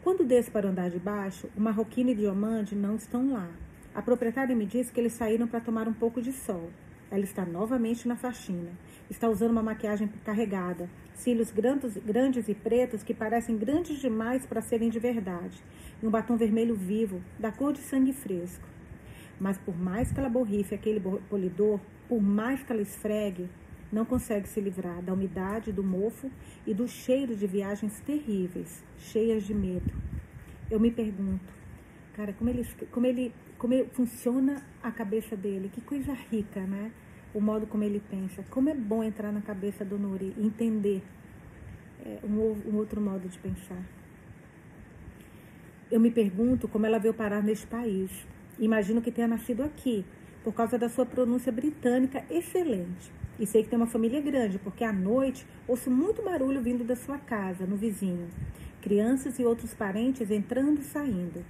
Quando 0.03 0.23
desço 0.23 0.51
para 0.51 0.69
andar 0.69 0.91
de 0.91 0.99
baixo, 0.99 1.49
o 1.57 1.59
marroquino 1.59 2.11
e 2.11 2.13
o 2.13 2.17
diamante 2.17 2.75
não 2.75 2.95
estão 2.95 3.33
lá. 3.33 3.49
A 3.95 4.03
proprietária 4.03 4.55
me 4.55 4.67
disse 4.67 4.91
que 4.91 4.99
eles 4.99 5.13
saíram 5.13 5.47
para 5.47 5.61
tomar 5.61 5.87
um 5.87 5.93
pouco 5.93 6.21
de 6.21 6.31
sol. 6.31 6.69
Ela 7.15 7.23
está 7.23 7.45
novamente 7.45 8.09
na 8.09 8.17
faxina. 8.17 8.73
Está 9.09 9.29
usando 9.29 9.51
uma 9.51 9.63
maquiagem 9.63 10.09
carregada, 10.25 10.89
cílios 11.13 11.49
grandes, 11.49 11.95
grandes 11.95 12.49
e 12.49 12.53
pretos 12.53 13.03
que 13.03 13.13
parecem 13.13 13.55
grandes 13.55 14.01
demais 14.01 14.45
para 14.45 14.61
serem 14.61 14.89
de 14.89 14.99
verdade, 14.99 15.63
e 16.03 16.05
um 16.05 16.11
batom 16.11 16.35
vermelho 16.35 16.75
vivo, 16.75 17.21
da 17.39 17.53
cor 17.53 17.71
de 17.71 17.79
sangue 17.79 18.11
fresco. 18.11 18.67
Mas 19.39 19.57
por 19.57 19.77
mais 19.77 20.11
que 20.11 20.19
ela 20.19 20.27
borrife 20.27 20.75
aquele 20.75 20.99
polidor, 21.29 21.79
por 22.09 22.21
mais 22.21 22.61
que 22.63 22.73
ela 22.73 22.81
esfregue, 22.81 23.49
não 23.89 24.03
consegue 24.03 24.49
se 24.49 24.59
livrar 24.59 25.01
da 25.01 25.13
umidade, 25.13 25.71
do 25.71 25.85
mofo 25.85 26.29
e 26.67 26.73
do 26.73 26.85
cheiro 26.85 27.33
de 27.33 27.47
viagens 27.47 27.97
terríveis, 28.01 28.83
cheias 28.97 29.43
de 29.43 29.53
medo. 29.53 29.93
Eu 30.69 30.81
me 30.81 30.91
pergunto, 30.91 31.53
cara, 32.13 32.33
como 32.33 32.49
ele, 32.49 32.67
como 32.91 33.05
ele, 33.05 33.33
como 33.57 33.73
ele 33.73 33.87
funciona 33.93 34.61
a 34.83 34.91
cabeça 34.91 35.33
dele? 35.37 35.69
Que 35.71 35.79
coisa 35.79 36.11
rica, 36.11 36.59
né? 36.59 36.91
O 37.35 37.41
modo 37.41 37.67
como 37.67 37.83
ele 37.83 38.01
pensa. 38.09 38.43
Como 38.49 38.69
é 38.69 38.73
bom 38.73 39.03
entrar 39.03 39.31
na 39.31 39.41
cabeça 39.41 39.83
do 39.83 39.99
Nuri 39.99 40.33
e 40.37 40.47
entender 40.47 41.03
é, 42.05 42.19
um, 42.23 42.71
um 42.71 42.77
outro 42.77 43.01
modo 43.01 43.27
de 43.27 43.37
pensar. 43.37 43.83
Eu 45.91 45.99
me 45.99 46.09
pergunto 46.09 46.67
como 46.67 46.85
ela 46.85 46.97
veio 46.97 47.13
parar 47.13 47.43
neste 47.43 47.67
país. 47.67 48.09
Imagino 48.57 49.01
que 49.01 49.11
tenha 49.11 49.27
nascido 49.27 49.63
aqui, 49.63 50.05
por 50.45 50.53
causa 50.53 50.77
da 50.77 50.87
sua 50.87 51.05
pronúncia 51.05 51.51
britânica 51.51 52.23
excelente. 52.29 53.11
E 53.37 53.45
sei 53.45 53.63
que 53.63 53.69
tem 53.69 53.77
uma 53.77 53.85
família 53.85 54.21
grande, 54.21 54.57
porque 54.57 54.85
à 54.85 54.93
noite 54.93 55.45
ouço 55.67 55.91
muito 55.91 56.21
barulho 56.21 56.61
vindo 56.61 56.85
da 56.85 56.95
sua 56.95 57.17
casa, 57.17 57.65
no 57.65 57.75
vizinho. 57.75 58.29
Crianças 58.81 59.39
e 59.39 59.43
outros 59.43 59.73
parentes 59.73 60.31
entrando 60.31 60.79
e 60.79 60.83
saindo. 60.83 61.43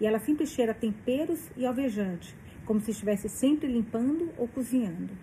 E 0.00 0.06
ela 0.06 0.18
sempre 0.18 0.46
cheira 0.46 0.72
temperos 0.72 1.50
e 1.56 1.66
alvejante, 1.66 2.34
como 2.66 2.80
se 2.80 2.90
estivesse 2.90 3.28
sempre 3.28 3.66
limpando 3.68 4.30
ou 4.36 4.46
cozinhando. 4.48 5.14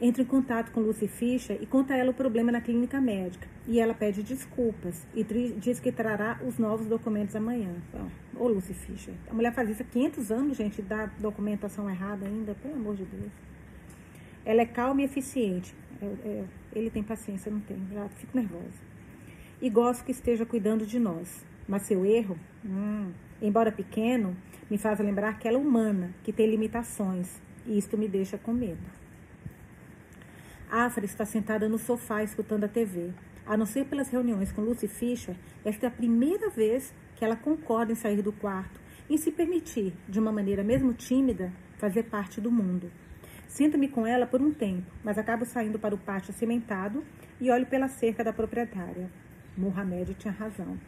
Entro 0.00 0.20
em 0.20 0.26
contato 0.26 0.72
com 0.72 0.80
Lucy 0.80 1.06
Fischer 1.06 1.56
e 1.60 1.64
conta 1.64 1.94
a 1.94 1.96
ela 1.96 2.10
o 2.10 2.14
problema 2.14 2.50
na 2.50 2.60
clínica 2.60 3.00
médica. 3.00 3.46
E 3.68 3.78
ela 3.78 3.94
pede 3.94 4.20
desculpas 4.24 5.06
e 5.14 5.22
diz 5.56 5.78
que 5.78 5.92
trará 5.92 6.40
os 6.44 6.58
novos 6.58 6.86
documentos 6.86 7.36
amanhã. 7.36 7.72
Ô, 8.34 8.48
Lucy 8.48 8.74
Fischer, 8.74 9.14
a 9.30 9.32
mulher 9.32 9.54
faz 9.54 9.70
isso 9.70 9.82
há 9.82 9.84
500 9.84 10.32
anos, 10.32 10.56
gente, 10.56 10.82
dá 10.82 11.06
documentação 11.20 11.88
errada 11.88 12.26
ainda, 12.26 12.52
pelo 12.56 12.74
amor 12.74 12.96
de 12.96 13.04
Deus. 13.04 13.30
Ela 14.44 14.62
é 14.62 14.66
calma 14.66 15.02
e 15.02 15.04
eficiente. 15.04 15.72
É, 16.00 16.04
é, 16.04 16.44
ele 16.74 16.90
tem 16.90 17.04
paciência, 17.04 17.48
eu 17.48 17.54
não 17.54 17.60
tenho. 17.60 17.86
Já 17.92 18.08
fico 18.08 18.36
nervosa. 18.36 18.82
E 19.60 19.70
gosto 19.70 20.04
que 20.04 20.10
esteja 20.10 20.44
cuidando 20.44 20.84
de 20.84 20.98
nós. 20.98 21.46
Mas 21.68 21.82
seu 21.82 22.04
erro, 22.04 22.36
hum, 22.64 23.12
embora 23.42 23.70
pequeno, 23.70 24.36
me 24.70 24.78
faz 24.78 24.98
lembrar 25.00 25.38
que 25.38 25.46
ela 25.46 25.58
é 25.58 25.60
humana, 25.60 26.14
que 26.22 26.32
tem 26.32 26.48
limitações. 26.48 27.42
E 27.66 27.76
isto 27.76 27.98
me 27.98 28.08
deixa 28.08 28.38
com 28.38 28.52
medo. 28.52 28.80
Afra 30.70 31.04
está 31.04 31.26
sentada 31.26 31.68
no 31.68 31.76
sofá 31.76 32.22
escutando 32.22 32.64
a 32.64 32.68
TV. 32.68 33.10
A 33.44 33.56
não 33.56 33.66
ser 33.66 33.84
pelas 33.84 34.08
reuniões 34.08 34.50
com 34.52 34.62
Lucy 34.62 34.88
Fischer, 34.88 35.36
esta 35.64 35.86
é 35.86 35.88
a 35.88 35.90
primeira 35.90 36.48
vez 36.48 36.94
que 37.16 37.24
ela 37.24 37.36
concorda 37.36 37.92
em 37.92 37.96
sair 37.96 38.22
do 38.22 38.32
quarto, 38.32 38.80
em 39.10 39.16
se 39.18 39.30
permitir, 39.30 39.92
de 40.08 40.18
uma 40.18 40.32
maneira 40.32 40.62
mesmo 40.64 40.94
tímida, 40.94 41.52
fazer 41.76 42.04
parte 42.04 42.40
do 42.40 42.50
mundo. 42.50 42.90
Sinto-me 43.46 43.86
com 43.86 44.06
ela 44.06 44.26
por 44.26 44.40
um 44.40 44.50
tempo, 44.50 44.90
mas 45.04 45.18
acabo 45.18 45.44
saindo 45.44 45.78
para 45.78 45.94
o 45.94 45.98
pátio 45.98 46.32
cimentado 46.32 47.04
e 47.38 47.50
olho 47.50 47.66
pela 47.66 47.88
cerca 47.88 48.24
da 48.24 48.32
proprietária. 48.32 49.10
Mohamed 49.58 50.14
tinha 50.14 50.32
razão. 50.32 50.78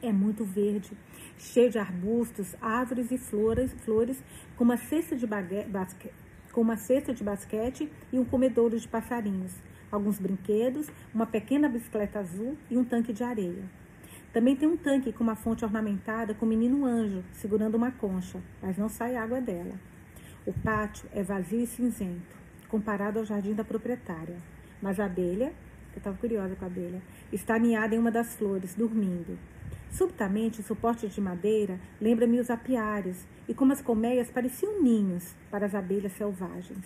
É 0.00 0.12
muito 0.12 0.44
verde, 0.44 0.92
cheio 1.38 1.70
de 1.70 1.78
arbustos, 1.78 2.54
árvores 2.60 3.10
e 3.10 3.18
flores, 3.18 3.72
flores 3.84 4.22
com 4.56 4.64
uma 4.64 4.76
cesta 4.76 5.16
de 5.16 5.26
basquete, 5.26 6.14
com 6.52 6.60
uma 6.60 6.76
cesta 6.76 7.12
de 7.12 7.24
basquete 7.24 7.90
e 8.12 8.18
um 8.18 8.24
comedouro 8.24 8.78
de 8.78 8.88
passarinhos, 8.88 9.52
alguns 9.90 10.18
brinquedos, 10.18 10.88
uma 11.12 11.26
pequena 11.26 11.68
bicicleta 11.68 12.20
azul 12.20 12.56
e 12.70 12.76
um 12.76 12.84
tanque 12.84 13.12
de 13.12 13.24
areia. 13.24 13.64
Também 14.32 14.56
tem 14.56 14.68
um 14.68 14.76
tanque 14.76 15.12
com 15.12 15.22
uma 15.22 15.36
fonte 15.36 15.64
ornamentada 15.64 16.34
com 16.34 16.44
o 16.44 16.48
menino 16.48 16.84
anjo 16.84 17.22
segurando 17.32 17.76
uma 17.76 17.92
concha, 17.92 18.40
mas 18.60 18.76
não 18.76 18.88
sai 18.88 19.14
água 19.16 19.40
dela. 19.40 19.74
O 20.44 20.52
pátio 20.52 21.08
é 21.12 21.22
vazio 21.22 21.60
e 21.60 21.66
cinzento, 21.66 22.36
comparado 22.68 23.18
ao 23.18 23.24
jardim 23.24 23.54
da 23.54 23.64
proprietária. 23.64 24.36
Mas 24.82 24.98
a 24.98 25.06
abelha, 25.06 25.52
eu 25.92 25.98
estava 25.98 26.16
curiosa 26.18 26.56
com 26.56 26.64
a 26.64 26.68
abelha, 26.68 27.00
está 27.32 27.54
aninhada 27.54 27.94
em 27.94 27.98
uma 27.98 28.10
das 28.10 28.34
flores, 28.34 28.74
dormindo. 28.74 29.38
Subitamente, 29.94 30.60
o 30.60 30.64
suporte 30.64 31.06
de 31.06 31.20
madeira 31.20 31.78
lembra-me 32.00 32.40
os 32.40 32.50
apiários 32.50 33.24
e 33.48 33.54
como 33.54 33.72
as 33.72 33.80
colmeias 33.80 34.28
pareciam 34.28 34.82
ninhos 34.82 35.36
para 35.52 35.66
as 35.66 35.74
abelhas 35.74 36.12
selvagens. 36.14 36.84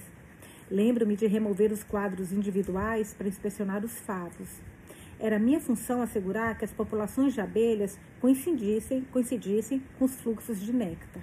Lembro-me 0.71 1.17
de 1.17 1.27
remover 1.27 1.73
os 1.73 1.83
quadros 1.83 2.33
individuais 2.33 3.15
para 3.15 3.27
inspecionar 3.27 3.83
os 3.83 3.99
favos. 4.01 4.61
Era 5.19 5.39
minha 5.39 5.59
função 5.59 6.03
assegurar 6.03 6.59
que 6.59 6.67
as 6.67 6.71
populações 6.71 7.33
de 7.33 7.41
abelhas 7.41 7.99
coincidissem, 8.21 9.01
coincidissem 9.11 9.83
com 9.99 10.05
os 10.05 10.15
fluxos 10.17 10.61
de 10.61 10.71
néctar. 10.71 11.23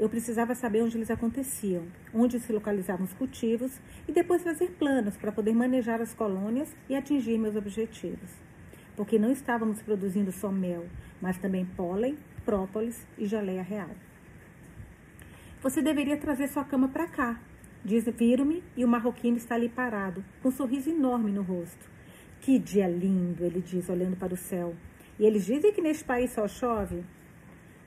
Eu 0.00 0.08
precisava 0.08 0.56
saber 0.56 0.82
onde 0.82 0.98
eles 0.98 1.10
aconteciam, 1.10 1.84
onde 2.12 2.40
se 2.40 2.52
localizavam 2.52 3.04
os 3.04 3.12
cultivos 3.12 3.80
e 4.08 4.12
depois 4.12 4.42
fazer 4.42 4.72
planos 4.72 5.16
para 5.16 5.30
poder 5.30 5.54
manejar 5.54 6.00
as 6.00 6.12
colônias 6.12 6.74
e 6.88 6.96
atingir 6.96 7.38
meus 7.38 7.54
objetivos. 7.54 8.44
Porque 8.96 9.18
não 9.18 9.30
estávamos 9.30 9.82
produzindo 9.82 10.32
só 10.32 10.50
mel, 10.50 10.86
mas 11.20 11.38
também 11.38 11.64
pólen, 11.64 12.16
própolis 12.44 13.06
e 13.18 13.26
geleia 13.26 13.62
real. 13.62 13.90
Você 15.62 15.82
deveria 15.82 16.16
trazer 16.16 16.48
sua 16.48 16.64
cama 16.64 16.88
para 16.88 17.06
cá, 17.06 17.40
diz 17.84 18.04
Viro-me 18.04 18.62
e 18.76 18.84
o 18.84 18.88
marroquino 18.88 19.36
está 19.36 19.54
ali 19.54 19.68
parado, 19.68 20.24
com 20.42 20.48
um 20.48 20.52
sorriso 20.52 20.90
enorme 20.90 21.30
no 21.30 21.42
rosto. 21.42 21.90
Que 22.40 22.58
dia 22.58 22.88
lindo, 22.88 23.44
ele 23.44 23.60
diz, 23.60 23.88
olhando 23.88 24.16
para 24.16 24.32
o 24.32 24.36
céu. 24.36 24.74
E 25.18 25.24
eles 25.24 25.46
dizem 25.46 25.72
que 25.72 25.80
neste 25.80 26.04
país 26.04 26.30
só 26.30 26.46
chove? 26.46 27.02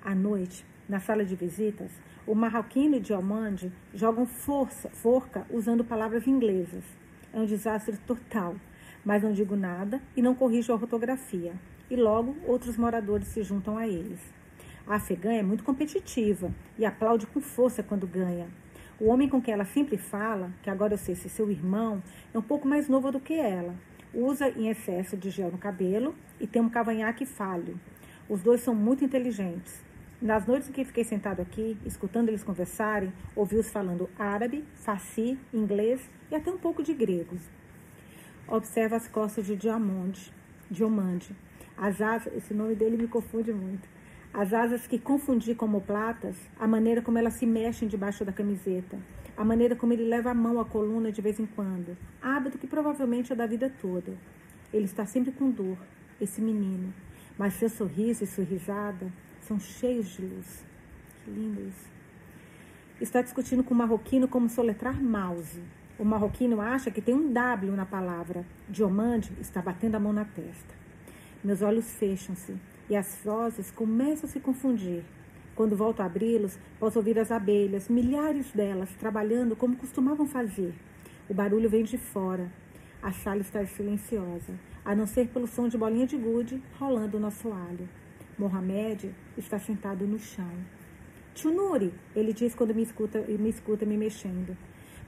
À 0.03 0.13
noite, 0.13 0.65
na 0.87 0.99
sala 0.99 1.23
de 1.23 1.35
visitas, 1.35 1.91
o 2.25 2.35
marroquino 2.35 2.95
e 2.95 2.99
Diomande 2.99 3.71
jogam 3.93 4.25
força, 4.25 4.89
forca 4.89 5.45
usando 5.49 5.83
palavras 5.83 6.27
inglesas. 6.27 6.83
É 7.31 7.39
um 7.39 7.45
desastre 7.45 7.97
total, 8.05 8.55
mas 9.03 9.23
não 9.23 9.31
digo 9.31 9.55
nada 9.55 10.01
e 10.15 10.21
não 10.21 10.35
corrijo 10.35 10.71
a 10.71 10.75
ortografia. 10.75 11.53
E 11.89 11.95
logo 11.95 12.35
outros 12.45 12.77
moradores 12.77 13.27
se 13.27 13.43
juntam 13.43 13.77
a 13.77 13.87
eles. 13.87 14.19
A 14.85 14.95
afegã 14.95 15.33
é 15.33 15.43
muito 15.43 15.63
competitiva 15.63 16.51
e 16.77 16.85
aplaude 16.85 17.27
com 17.27 17.39
força 17.39 17.83
quando 17.83 18.07
ganha. 18.07 18.47
O 18.99 19.05
homem 19.05 19.29
com 19.29 19.41
quem 19.41 19.53
ela 19.53 19.65
sempre 19.65 19.97
fala, 19.97 20.51
que 20.61 20.69
agora 20.69 20.93
eu 20.93 20.97
sei 20.97 21.15
se 21.15 21.29
seu 21.29 21.49
irmão, 21.49 22.03
é 22.33 22.37
um 22.37 22.41
pouco 22.41 22.67
mais 22.67 22.89
novo 22.89 23.11
do 23.11 23.19
que 23.19 23.33
ela. 23.33 23.75
Usa 24.13 24.49
em 24.49 24.67
excesso 24.67 25.15
de 25.15 25.29
gel 25.29 25.51
no 25.51 25.57
cabelo 25.57 26.15
e 26.39 26.47
tem 26.47 26.61
um 26.61 26.69
cavanhaque 26.69 27.25
falho. 27.25 27.79
Os 28.27 28.41
dois 28.41 28.61
são 28.61 28.75
muito 28.75 29.05
inteligentes. 29.05 29.83
Nas 30.21 30.45
noites 30.45 30.67
em 30.67 30.73
que 30.73 30.83
fiquei 30.83 31.05
sentado 31.05 31.41
aqui, 31.41 31.77
escutando 31.85 32.27
eles 32.27 32.43
conversarem, 32.43 33.13
ouvi-os 33.35 33.69
falando 33.69 34.09
árabe, 34.19 34.65
farsi, 34.75 35.39
inglês 35.53 36.01
e 36.29 36.35
até 36.35 36.51
um 36.51 36.57
pouco 36.57 36.83
de 36.83 36.93
grego. 36.93 37.37
Observa 38.51 38.95
as 38.95 39.07
costas 39.07 39.45
de 39.45 39.55
Diamond, 39.55 40.33
Diomande. 40.71 41.35
As 41.77 42.01
asas, 42.01 42.33
esse 42.35 42.51
nome 42.51 42.73
dele 42.73 42.97
me 42.97 43.07
confunde 43.07 43.53
muito. 43.53 43.87
As 44.33 44.51
asas 44.51 44.87
que 44.87 44.97
confundi 44.97 45.53
como 45.53 45.79
platas, 45.79 46.35
a 46.59 46.67
maneira 46.67 46.99
como 46.99 47.19
elas 47.19 47.35
se 47.35 47.45
mexem 47.45 47.87
debaixo 47.87 48.25
da 48.25 48.33
camiseta, 48.33 48.97
a 49.37 49.45
maneira 49.45 49.75
como 49.75 49.93
ele 49.93 50.03
leva 50.03 50.31
a 50.31 50.33
mão 50.33 50.59
à 50.59 50.65
coluna 50.65 51.11
de 51.11 51.21
vez 51.21 51.39
em 51.39 51.45
quando, 51.45 51.95
hábito 52.19 52.57
que 52.57 52.65
provavelmente 52.65 53.31
é 53.31 53.35
da 53.35 53.45
vida 53.45 53.71
toda. 53.79 54.17
Ele 54.73 54.85
está 54.85 55.05
sempre 55.05 55.31
com 55.31 55.51
dor, 55.51 55.77
esse 56.19 56.41
menino, 56.41 56.91
mas 57.37 57.53
seu 57.53 57.69
sorriso 57.69 58.23
e 58.23 58.27
sua 58.27 58.43
risada 58.43 59.13
são 59.41 59.59
cheios 59.59 60.07
de 60.15 60.23
luz. 60.23 60.65
Que 61.23 61.29
lindo 61.29 61.61
isso. 61.61 61.87
Está 62.99 63.21
discutindo 63.21 63.63
com 63.63 63.75
o 63.75 63.77
marroquino 63.77 64.27
como 64.27 64.49
soletrar 64.49 64.99
mouse. 64.99 65.61
O 65.99 66.05
marroquino 66.05 66.61
acha 66.61 66.89
que 66.89 67.01
tem 67.01 67.13
um 67.13 67.33
W 67.33 67.73
na 67.73 67.85
palavra. 67.85 68.45
Diomande 68.69 69.33
está 69.41 69.61
batendo 69.61 69.95
a 69.95 69.99
mão 69.99 70.13
na 70.13 70.23
testa. 70.23 70.73
Meus 71.43 71.61
olhos 71.61 71.91
fecham-se 71.91 72.55
e 72.89 72.95
as 72.95 73.19
vozes 73.21 73.69
começam 73.69 74.29
a 74.29 74.31
se 74.31 74.39
confundir. 74.39 75.03
Quando 75.57 75.75
volto 75.75 75.99
a 75.99 76.05
abri-los, 76.05 76.57
posso 76.79 76.99
ouvir 76.99 77.19
as 77.19 77.33
abelhas, 77.33 77.89
milhares 77.89 78.49
delas, 78.53 78.89
trabalhando 78.97 79.57
como 79.57 79.75
costumavam 79.75 80.25
fazer. 80.25 80.73
O 81.27 81.33
barulho 81.33 81.69
vem 81.69 81.83
de 81.83 81.97
fora. 81.97 82.49
A 83.03 83.11
sala 83.11 83.41
está 83.41 83.65
silenciosa, 83.65 84.57
a 84.85 84.95
não 84.95 85.05
ser 85.05 85.27
pelo 85.27 85.47
som 85.47 85.67
de 85.67 85.77
bolinha 85.77 86.07
de 86.07 86.15
gude 86.15 86.63
rolando 86.79 87.19
no 87.19 87.27
assoalho. 87.27 87.89
Mohamed 88.37 89.13
está 89.37 89.59
sentado 89.59 90.07
no 90.07 90.17
chão. 90.17 90.49
Tio 91.33 91.51
Nuri, 91.51 91.93
ele 92.15 92.31
diz 92.31 92.55
quando 92.55 92.73
me 92.73 92.83
escuta, 92.83 93.19
me 93.19 93.49
escuta 93.49 93.85
me 93.85 93.97
mexendo. 93.97 94.55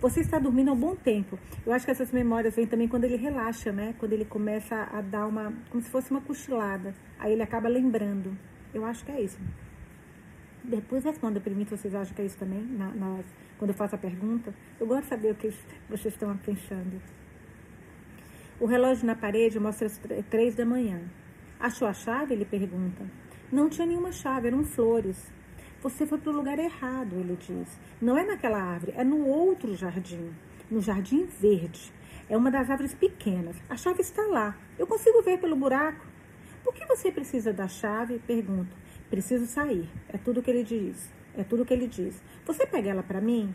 Você 0.02 0.22
está 0.22 0.40
dormindo 0.40 0.70
há 0.70 0.74
um 0.74 0.80
bom 0.80 0.96
tempo. 0.96 1.38
Eu 1.64 1.72
acho 1.72 1.86
que 1.86 1.92
essas 1.92 2.12
memórias 2.12 2.56
vêm 2.56 2.66
também 2.66 2.88
quando 2.88 3.04
ele 3.04 3.18
relaxa, 3.18 3.72
né? 3.72 3.94
Quando 4.00 4.14
ele 4.14 4.26
começa 4.26 4.76
a 4.92 5.00
dar 5.00 5.28
uma, 5.28 5.54
como 5.70 5.80
se 5.84 5.92
fosse 5.92 6.10
uma 6.10 6.20
cochilada. 6.20 6.96
Aí 7.20 7.34
ele 7.34 7.44
acaba 7.44 7.70
lembrando. 7.70 8.36
Eu 8.74 8.84
acho 8.84 9.06
que 9.06 9.12
é 9.12 9.22
isso. 9.22 9.38
Depois 10.64 11.04
responda 11.04 11.40
para 11.40 11.54
mim 11.54 11.66
se 11.66 11.78
vocês 11.78 11.94
acham 11.94 12.16
que 12.16 12.22
é 12.24 12.26
isso 12.26 12.38
também, 12.38 12.64
na, 12.64 12.88
na, 12.96 13.20
quando 13.60 13.70
eu 13.70 13.76
faço 13.76 13.94
a 13.94 13.98
pergunta. 14.00 14.52
Eu 14.80 14.88
gosto 14.88 15.04
de 15.04 15.10
saber 15.10 15.34
o 15.34 15.36
que 15.36 15.54
vocês 15.88 16.16
estão 16.16 16.36
pensando. 16.36 17.00
O 18.60 18.66
relógio 18.66 19.06
na 19.06 19.16
parede 19.16 19.60
mostra 19.60 19.86
as 19.86 20.02
três 20.32 20.56
da 20.56 20.66
manhã. 20.66 21.00
Achou 21.60 21.88
a 21.88 21.94
chave? 21.94 22.34
Ele 22.34 22.46
pergunta. 22.46 23.06
Não 23.52 23.70
tinha 23.70 23.86
nenhuma 23.86 24.12
chave, 24.12 24.48
eram 24.48 24.64
flores. 24.64 25.32
Você 25.82 26.06
foi 26.06 26.20
para 26.20 26.32
o 26.32 26.36
lugar 26.36 26.60
errado, 26.60 27.16
ele 27.16 27.36
diz. 27.36 27.68
Não 28.00 28.16
é 28.16 28.24
naquela 28.24 28.62
árvore, 28.62 28.94
é 28.96 29.04
no 29.04 29.26
outro 29.26 29.76
jardim. 29.76 30.32
No 30.70 30.80
jardim 30.80 31.26
verde. 31.26 31.92
É 32.30 32.38
uma 32.38 32.52
das 32.52 32.70
árvores 32.70 32.94
pequenas. 32.94 33.56
A 33.68 33.76
chave 33.76 34.02
está 34.02 34.22
lá. 34.28 34.56
Eu 34.78 34.86
consigo 34.86 35.24
ver 35.24 35.40
pelo 35.40 35.56
buraco. 35.56 36.06
Por 36.64 36.72
que 36.72 36.86
você 36.86 37.12
precisa 37.12 37.52
da 37.52 37.68
chave? 37.68 38.20
Pergunto. 38.20 38.76
Preciso 39.10 39.48
sair. 39.48 39.90
É 40.08 40.20
tudo 40.20 40.44
que 40.44 40.52
ele 40.52 40.64
diz. 40.64 41.12
É 41.36 41.44
tudo 41.44 41.66
que 41.66 41.74
ele 41.74 41.88
diz. 41.88 42.22
Você 42.46 42.68
pega 42.68 42.92
ela 42.92 43.02
para 43.02 43.20
mim? 43.20 43.54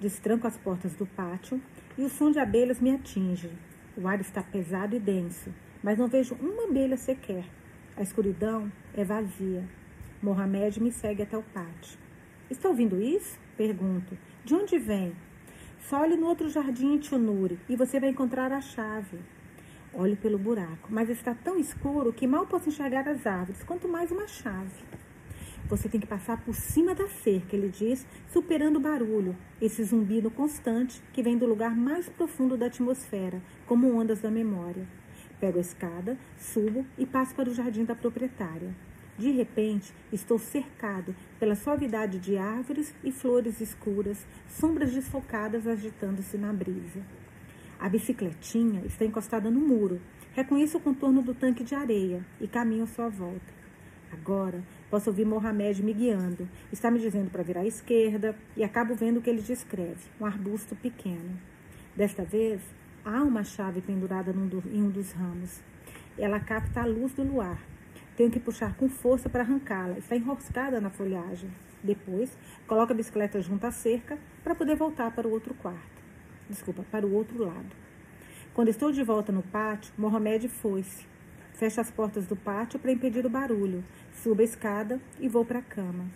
Destranco 0.00 0.48
as 0.48 0.56
portas 0.56 0.92
do 0.94 1.06
pátio 1.06 1.62
e 1.96 2.02
o 2.02 2.08
som 2.08 2.32
de 2.32 2.40
abelhas 2.40 2.80
me 2.80 2.90
atinge. 2.90 3.50
O 3.96 4.08
ar 4.08 4.20
está 4.20 4.42
pesado 4.42 4.96
e 4.96 4.98
denso, 4.98 5.54
mas 5.80 5.96
não 5.96 6.08
vejo 6.08 6.34
uma 6.40 6.64
abelha 6.64 6.96
sequer. 6.96 7.44
A 7.96 8.02
escuridão 8.02 8.72
é 8.92 9.04
vazia. 9.04 9.64
Mohamed 10.24 10.82
me 10.82 10.90
segue 10.90 11.22
até 11.22 11.36
o 11.36 11.42
pátio. 11.42 11.98
Está 12.50 12.70
ouvindo 12.70 12.98
isso? 12.98 13.38
Pergunto. 13.58 14.16
De 14.42 14.54
onde 14.54 14.78
vem? 14.78 15.14
Olhe 15.92 16.16
no 16.16 16.26
outro 16.26 16.48
jardim 16.48 16.94
em 16.94 16.98
Tchunuri 16.98 17.58
e 17.68 17.76
você 17.76 18.00
vai 18.00 18.08
encontrar 18.08 18.50
a 18.50 18.60
chave. 18.60 19.18
Olho 19.92 20.16
pelo 20.16 20.38
buraco, 20.38 20.88
mas 20.88 21.10
está 21.10 21.34
tão 21.34 21.58
escuro 21.58 22.10
que 22.10 22.26
mal 22.26 22.46
posso 22.46 22.70
enxergar 22.70 23.06
as 23.06 23.26
árvores, 23.26 23.62
quanto 23.62 23.86
mais 23.86 24.10
uma 24.10 24.26
chave. 24.26 24.82
Você 25.68 25.88
tem 25.88 26.00
que 26.00 26.06
passar 26.06 26.42
por 26.42 26.54
cima 26.54 26.94
da 26.94 27.06
cerca, 27.06 27.54
ele 27.54 27.68
diz, 27.68 28.06
superando 28.32 28.76
o 28.76 28.80
barulho, 28.80 29.36
esse 29.60 29.84
zumbido 29.84 30.30
constante 30.30 31.02
que 31.12 31.22
vem 31.22 31.36
do 31.36 31.46
lugar 31.46 31.76
mais 31.76 32.08
profundo 32.08 32.56
da 32.56 32.66
atmosfera, 32.66 33.42
como 33.66 33.94
ondas 33.94 34.20
da 34.20 34.30
memória. 34.30 34.88
Pego 35.38 35.58
a 35.58 35.60
escada, 35.60 36.18
subo 36.38 36.84
e 36.96 37.04
passo 37.04 37.34
para 37.34 37.50
o 37.50 37.54
jardim 37.54 37.84
da 37.84 37.94
proprietária. 37.94 38.74
De 39.16 39.30
repente, 39.30 39.92
estou 40.12 40.38
cercado 40.38 41.14
pela 41.38 41.54
suavidade 41.54 42.18
de 42.18 42.36
árvores 42.36 42.92
e 43.04 43.12
flores 43.12 43.60
escuras, 43.60 44.26
sombras 44.48 44.92
desfocadas 44.92 45.66
agitando-se 45.66 46.36
na 46.36 46.52
brisa. 46.52 47.00
A 47.78 47.88
bicicletinha 47.88 48.82
está 48.86 49.04
encostada 49.04 49.50
no 49.50 49.60
muro. 49.60 50.00
Reconheço 50.32 50.78
o 50.78 50.80
contorno 50.80 51.22
do 51.22 51.32
tanque 51.32 51.62
de 51.62 51.74
areia 51.74 52.24
e 52.40 52.48
caminho 52.48 52.84
à 52.84 52.86
sua 52.86 53.08
volta. 53.08 53.54
Agora 54.12 54.62
posso 54.90 55.10
ouvir 55.10 55.24
Mohamed 55.24 55.82
me 55.82 55.92
guiando. 55.92 56.48
Está 56.72 56.90
me 56.90 56.98
dizendo 56.98 57.30
para 57.30 57.42
virar 57.42 57.60
à 57.60 57.66
esquerda 57.66 58.34
e 58.56 58.64
acabo 58.64 58.94
vendo 58.94 59.18
o 59.18 59.22
que 59.22 59.30
ele 59.30 59.42
descreve: 59.42 60.00
um 60.20 60.26
arbusto 60.26 60.74
pequeno. 60.74 61.38
Desta 61.94 62.24
vez, 62.24 62.60
há 63.04 63.22
uma 63.22 63.44
chave 63.44 63.80
pendurada 63.80 64.32
em 64.32 64.82
um 64.82 64.90
dos 64.90 65.12
ramos. 65.12 65.60
Ela 66.18 66.40
capta 66.40 66.80
a 66.80 66.86
luz 66.86 67.12
do 67.12 67.22
luar. 67.22 67.73
Tenho 68.16 68.30
que 68.30 68.38
puxar 68.38 68.76
com 68.76 68.88
força 68.88 69.28
para 69.28 69.42
arrancá-la. 69.42 69.98
Está 69.98 70.14
enroscada 70.14 70.80
na 70.80 70.88
folhagem. 70.88 71.50
Depois, 71.82 72.36
coloco 72.66 72.92
a 72.92 72.96
bicicleta 72.96 73.40
junto 73.42 73.66
à 73.66 73.72
cerca 73.72 74.16
para 74.42 74.54
poder 74.54 74.76
voltar 74.76 75.10
para 75.10 75.26
o 75.26 75.32
outro 75.32 75.52
quarto. 75.54 76.02
Desculpa, 76.48 76.84
para 76.90 77.06
o 77.06 77.12
outro 77.12 77.44
lado. 77.44 77.74
Quando 78.54 78.68
estou 78.68 78.92
de 78.92 79.02
volta 79.02 79.32
no 79.32 79.42
pátio, 79.42 79.92
Mohamed 79.98 80.48
foi-se. 80.48 81.04
Fecho 81.54 81.80
as 81.80 81.90
portas 81.90 82.26
do 82.26 82.36
pátio 82.36 82.78
para 82.78 82.92
impedir 82.92 83.26
o 83.26 83.30
barulho. 83.30 83.84
Subo 84.12 84.42
a 84.42 84.44
escada 84.44 85.00
e 85.18 85.28
vou 85.28 85.44
para 85.44 85.58
a 85.58 85.62
cama. 85.62 86.06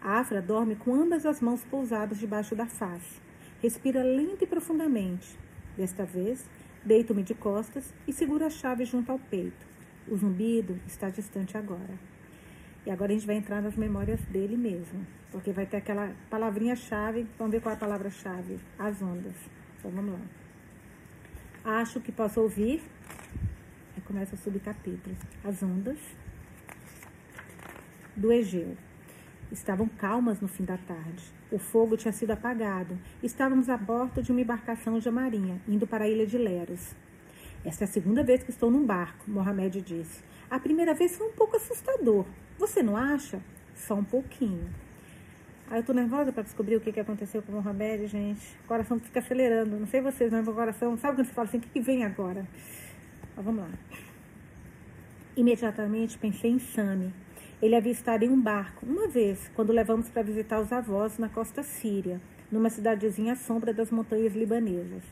A 0.00 0.18
Afra 0.18 0.42
dorme 0.42 0.74
com 0.74 0.92
ambas 0.92 1.24
as 1.24 1.40
mãos 1.40 1.64
pousadas 1.64 2.18
debaixo 2.18 2.56
da 2.56 2.66
face. 2.66 3.20
Respira 3.62 4.02
lento 4.02 4.42
e 4.42 4.46
profundamente. 4.46 5.38
Desta 5.76 6.04
vez, 6.04 6.44
deito-me 6.84 7.22
de 7.22 7.34
costas 7.34 7.94
e 8.06 8.12
seguro 8.12 8.44
a 8.44 8.50
chave 8.50 8.84
junto 8.84 9.10
ao 9.10 9.18
peito. 9.18 9.66
O 10.08 10.16
zumbido 10.16 10.78
está 10.86 11.08
distante 11.08 11.56
agora. 11.56 11.98
E 12.86 12.90
agora 12.90 13.12
a 13.12 13.14
gente 13.14 13.26
vai 13.26 13.36
entrar 13.36 13.62
nas 13.62 13.76
memórias 13.76 14.20
dele 14.26 14.56
mesmo. 14.56 15.06
Porque 15.30 15.52
vai 15.52 15.66
ter 15.66 15.78
aquela 15.78 16.14
palavrinha-chave. 16.28 17.26
Vamos 17.38 17.52
ver 17.52 17.60
qual 17.60 17.72
é 17.72 17.76
a 17.76 17.80
palavra-chave. 17.80 18.58
As 18.78 19.00
ondas. 19.00 19.36
Então 19.78 19.90
vamos 19.90 20.12
lá. 20.12 21.80
Acho 21.80 22.00
que 22.00 22.12
posso 22.12 22.40
ouvir. 22.40 22.82
Aí 23.96 24.02
começa 24.02 24.34
o 24.34 24.38
subcapítulo. 24.38 25.16
As 25.42 25.62
ondas 25.62 25.98
do 28.14 28.30
Egeu. 28.30 28.76
Estavam 29.50 29.88
calmas 29.88 30.40
no 30.40 30.48
fim 30.48 30.64
da 30.64 30.76
tarde. 30.76 31.24
O 31.50 31.58
fogo 31.58 31.96
tinha 31.96 32.12
sido 32.12 32.32
apagado. 32.32 32.98
Estávamos 33.22 33.68
a 33.68 33.76
bordo 33.76 34.22
de 34.22 34.30
uma 34.30 34.40
embarcação 34.40 34.98
de 34.98 35.10
marinha, 35.10 35.60
indo 35.68 35.86
para 35.86 36.04
a 36.04 36.08
ilha 36.08 36.26
de 36.26 36.36
Leros. 36.36 36.94
Esta 37.64 37.84
é 37.84 37.86
a 37.86 37.88
segunda 37.88 38.22
vez 38.22 38.42
que 38.42 38.50
estou 38.50 38.70
num 38.70 38.84
barco, 38.84 39.24
Mohamed 39.26 39.80
disse. 39.80 40.22
A 40.50 40.58
primeira 40.60 40.92
vez 40.92 41.16
foi 41.16 41.26
um 41.28 41.32
pouco 41.32 41.56
assustador. 41.56 42.26
Você 42.58 42.82
não 42.82 42.94
acha? 42.94 43.40
Só 43.74 43.94
um 43.94 44.04
pouquinho. 44.04 44.68
Aí 45.70 45.80
eu 45.80 45.82
tô 45.82 45.94
nervosa 45.94 46.30
para 46.30 46.42
descobrir 46.42 46.76
o 46.76 46.80
que, 46.80 46.92
que 46.92 47.00
aconteceu 47.00 47.40
com 47.42 47.52
o 47.52 47.54
Mohamed, 47.54 48.06
gente. 48.06 48.54
O 48.64 48.68
coração 48.68 49.00
fica 49.00 49.20
acelerando. 49.20 49.80
Não 49.80 49.86
sei 49.86 50.02
vocês, 50.02 50.30
mas 50.30 50.46
o 50.46 50.52
coração. 50.52 50.96
Sabe 50.98 51.16
quando 51.16 51.26
você 51.26 51.32
fala 51.32 51.48
assim, 51.48 51.56
o 51.56 51.60
que, 51.62 51.70
que 51.70 51.80
vem 51.80 52.04
agora? 52.04 52.46
Mas 53.34 53.44
vamos 53.44 53.62
lá. 53.62 53.70
Imediatamente 55.34 56.18
pensei 56.18 56.50
em 56.50 56.58
Sami, 56.58 57.12
ele 57.62 57.74
havia 57.74 57.90
estado 57.90 58.24
em 58.24 58.28
um 58.28 58.40
barco 58.40 58.84
uma 58.86 59.08
vez, 59.08 59.50
quando 59.56 59.72
levamos 59.72 60.08
para 60.10 60.22
visitar 60.22 60.60
os 60.60 60.70
avós 60.70 61.18
na 61.18 61.28
costa 61.28 61.62
síria, 61.62 62.20
numa 62.52 62.68
cidadezinha 62.68 63.32
à 63.32 63.36
sombra 63.36 63.72
das 63.72 63.90
montanhas 63.90 64.34
libanesas. 64.34 65.02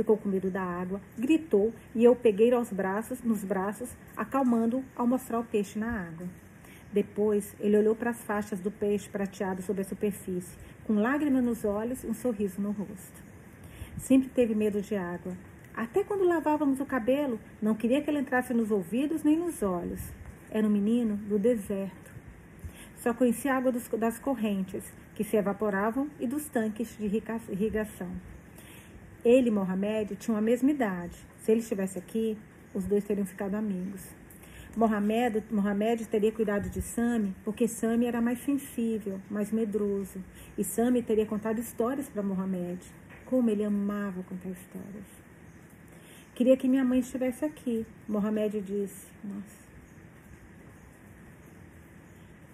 Ficou 0.00 0.16
com 0.16 0.30
medo 0.30 0.50
da 0.50 0.62
água, 0.62 0.98
gritou 1.18 1.74
e 1.94 2.02
eu 2.02 2.16
peguei 2.16 2.50
aos 2.54 2.72
braços, 2.72 3.22
nos 3.22 3.44
braços, 3.44 3.90
acalmando 4.16 4.82
ao 4.96 5.06
mostrar 5.06 5.38
o 5.38 5.44
peixe 5.44 5.78
na 5.78 6.06
água. 6.06 6.26
Depois, 6.90 7.54
ele 7.60 7.76
olhou 7.76 7.94
para 7.94 8.08
as 8.08 8.22
faixas 8.22 8.60
do 8.60 8.70
peixe 8.70 9.10
prateado 9.10 9.60
sobre 9.60 9.82
a 9.82 9.84
superfície, 9.84 10.56
com 10.86 10.94
lágrimas 10.94 11.44
nos 11.44 11.66
olhos 11.66 12.02
e 12.02 12.06
um 12.06 12.14
sorriso 12.14 12.62
no 12.62 12.70
rosto. 12.70 13.22
Sempre 13.98 14.30
teve 14.30 14.54
medo 14.54 14.80
de 14.80 14.96
água. 14.96 15.36
Até 15.74 16.02
quando 16.02 16.24
lavávamos 16.24 16.80
o 16.80 16.86
cabelo, 16.86 17.38
não 17.60 17.74
queria 17.74 18.00
que 18.00 18.08
ele 18.08 18.20
entrasse 18.20 18.54
nos 18.54 18.70
ouvidos 18.70 19.22
nem 19.22 19.36
nos 19.36 19.62
olhos. 19.62 20.00
Era 20.50 20.66
um 20.66 20.70
menino 20.70 21.16
do 21.16 21.38
deserto. 21.38 22.10
Só 22.96 23.12
conhecia 23.12 23.52
a 23.52 23.58
água 23.58 23.70
dos, 23.70 23.86
das 23.86 24.18
correntes 24.18 24.82
que 25.14 25.24
se 25.24 25.36
evaporavam 25.36 26.08
e 26.18 26.26
dos 26.26 26.48
tanques 26.48 26.96
de 26.96 27.04
irrigação. 27.04 28.10
Ele 29.24 29.48
e 29.48 29.50
Mohamed 29.50 30.16
tinham 30.16 30.36
a 30.36 30.40
mesma 30.40 30.70
idade. 30.70 31.16
Se 31.38 31.50
ele 31.50 31.60
estivesse 31.60 31.98
aqui, 31.98 32.36
os 32.74 32.84
dois 32.84 33.04
teriam 33.04 33.26
ficado 33.26 33.54
amigos. 33.54 34.02
Mohamed, 34.76 35.42
Mohamed 35.50 36.06
teria 36.06 36.30
cuidado 36.30 36.70
de 36.70 36.80
Sami 36.80 37.34
porque 37.44 37.66
Sami 37.66 38.06
era 38.06 38.20
mais 38.20 38.38
sensível, 38.40 39.20
mais 39.30 39.50
medroso. 39.50 40.22
E 40.56 40.64
Sami 40.64 41.02
teria 41.02 41.26
contado 41.26 41.58
histórias 41.58 42.08
para 42.08 42.22
Mohamed. 42.22 42.80
Como 43.26 43.50
ele 43.50 43.64
amava 43.64 44.22
contar 44.22 44.50
histórias. 44.50 45.06
Queria 46.34 46.56
que 46.56 46.68
minha 46.68 46.84
mãe 46.84 47.00
estivesse 47.00 47.44
aqui, 47.44 47.86
Mohamed 48.08 48.60
disse. 48.60 49.06
Nossa. 49.22 49.60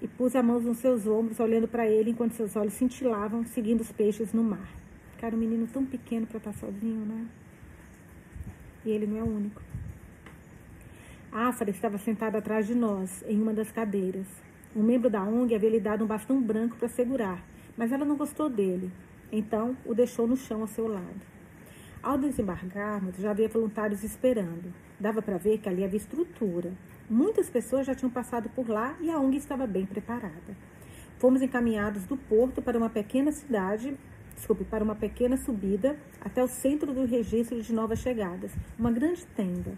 e 0.00 0.06
pus 0.08 0.36
a 0.36 0.42
mão 0.42 0.60
nos 0.60 0.78
seus 0.78 1.06
ombros, 1.06 1.40
olhando 1.40 1.66
para 1.66 1.88
ele 1.88 2.10
enquanto 2.10 2.32
seus 2.32 2.54
olhos 2.54 2.74
cintilavam, 2.74 3.44
seguindo 3.44 3.80
os 3.80 3.90
peixes 3.90 4.32
no 4.32 4.42
mar. 4.42 4.68
Cara, 5.20 5.34
um 5.34 5.38
menino 5.38 5.66
tão 5.66 5.84
pequeno 5.84 6.26
para 6.26 6.38
estar 6.38 6.52
tá 6.52 6.58
sozinho, 6.58 7.04
né? 7.06 7.26
E 8.84 8.90
ele 8.90 9.06
não 9.06 9.18
é 9.18 9.22
o 9.22 9.26
único. 9.26 9.62
Afra 11.32 11.70
estava 11.70 11.98
sentada 11.98 12.38
atrás 12.38 12.66
de 12.66 12.74
nós, 12.74 13.24
em 13.26 13.40
uma 13.40 13.52
das 13.52 13.70
cadeiras. 13.72 14.26
Um 14.74 14.82
membro 14.82 15.08
da 15.08 15.22
ONG 15.22 15.54
havia 15.54 15.70
lhe 15.70 15.80
dado 15.80 16.04
um 16.04 16.06
bastão 16.06 16.40
branco 16.40 16.76
para 16.76 16.88
segurar, 16.88 17.42
mas 17.76 17.92
ela 17.92 18.04
não 18.04 18.16
gostou 18.16 18.48
dele. 18.50 18.92
Então, 19.32 19.76
o 19.84 19.94
deixou 19.94 20.26
no 20.26 20.36
chão 20.36 20.60
ao 20.60 20.66
seu 20.66 20.86
lado. 20.86 21.20
Ao 22.02 22.16
desembarcarmos, 22.16 23.16
já 23.16 23.30
havia 23.30 23.48
voluntários 23.48 24.04
esperando. 24.04 24.72
Dava 25.00 25.20
para 25.20 25.38
ver 25.38 25.58
que 25.58 25.68
ali 25.68 25.82
havia 25.82 25.96
estrutura. 25.96 26.72
Muitas 27.08 27.50
pessoas 27.50 27.86
já 27.86 27.94
tinham 27.94 28.10
passado 28.10 28.48
por 28.50 28.68
lá 28.68 28.96
e 29.00 29.10
a 29.10 29.18
ONG 29.18 29.38
estava 29.38 29.66
bem 29.66 29.86
preparada. 29.86 30.56
Fomos 31.18 31.40
encaminhados 31.40 32.04
do 32.04 32.16
porto 32.16 32.60
para 32.60 32.76
uma 32.78 32.90
pequena 32.90 33.32
cidade, 33.32 33.96
desculpe, 34.36 34.64
para 34.64 34.84
uma 34.84 34.94
pequena 34.94 35.36
subida 35.36 35.96
até 36.20 36.44
o 36.44 36.46
centro 36.46 36.92
do 36.92 37.04
registro 37.04 37.60
de 37.60 37.72
novas 37.72 37.98
chegadas, 37.98 38.52
uma 38.78 38.92
grande 38.92 39.26
tenda. 39.34 39.72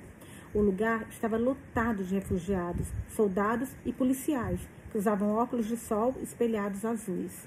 O 0.52 0.60
lugar 0.60 1.06
estava 1.08 1.36
lotado 1.36 2.04
de 2.04 2.14
refugiados, 2.14 2.86
soldados 3.08 3.70
e 3.84 3.92
policiais, 3.92 4.60
que 4.90 4.98
usavam 4.98 5.34
óculos 5.34 5.66
de 5.66 5.76
sol 5.76 6.14
espelhados 6.22 6.84
azuis. 6.84 7.46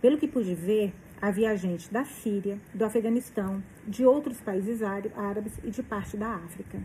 Pelo 0.00 0.18
que 0.18 0.28
pude 0.28 0.54
ver, 0.54 0.92
havia 1.20 1.56
gente 1.56 1.92
da 1.92 2.04
Síria, 2.04 2.60
do 2.74 2.84
Afeganistão, 2.84 3.62
de 3.86 4.04
outros 4.04 4.40
países 4.40 4.82
árabes 4.82 5.52
e 5.64 5.70
de 5.70 5.82
parte 5.82 6.16
da 6.16 6.34
África. 6.34 6.78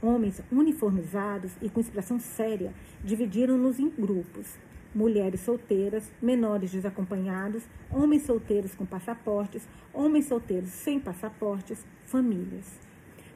Homens 0.00 0.40
uniformizados 0.52 1.50
e 1.60 1.68
com 1.68 1.80
expressão 1.80 2.20
séria 2.20 2.72
dividiram-nos 3.02 3.80
em 3.80 3.88
grupos. 3.88 4.56
Mulheres 4.94 5.40
solteiras, 5.40 6.10
menores 6.20 6.72
desacompanhados, 6.72 7.62
homens 7.90 8.22
solteiros 8.22 8.74
com 8.74 8.86
passaportes, 8.86 9.68
homens 9.92 10.26
solteiros 10.26 10.70
sem 10.70 10.98
passaportes, 10.98 11.84
famílias. 12.06 12.78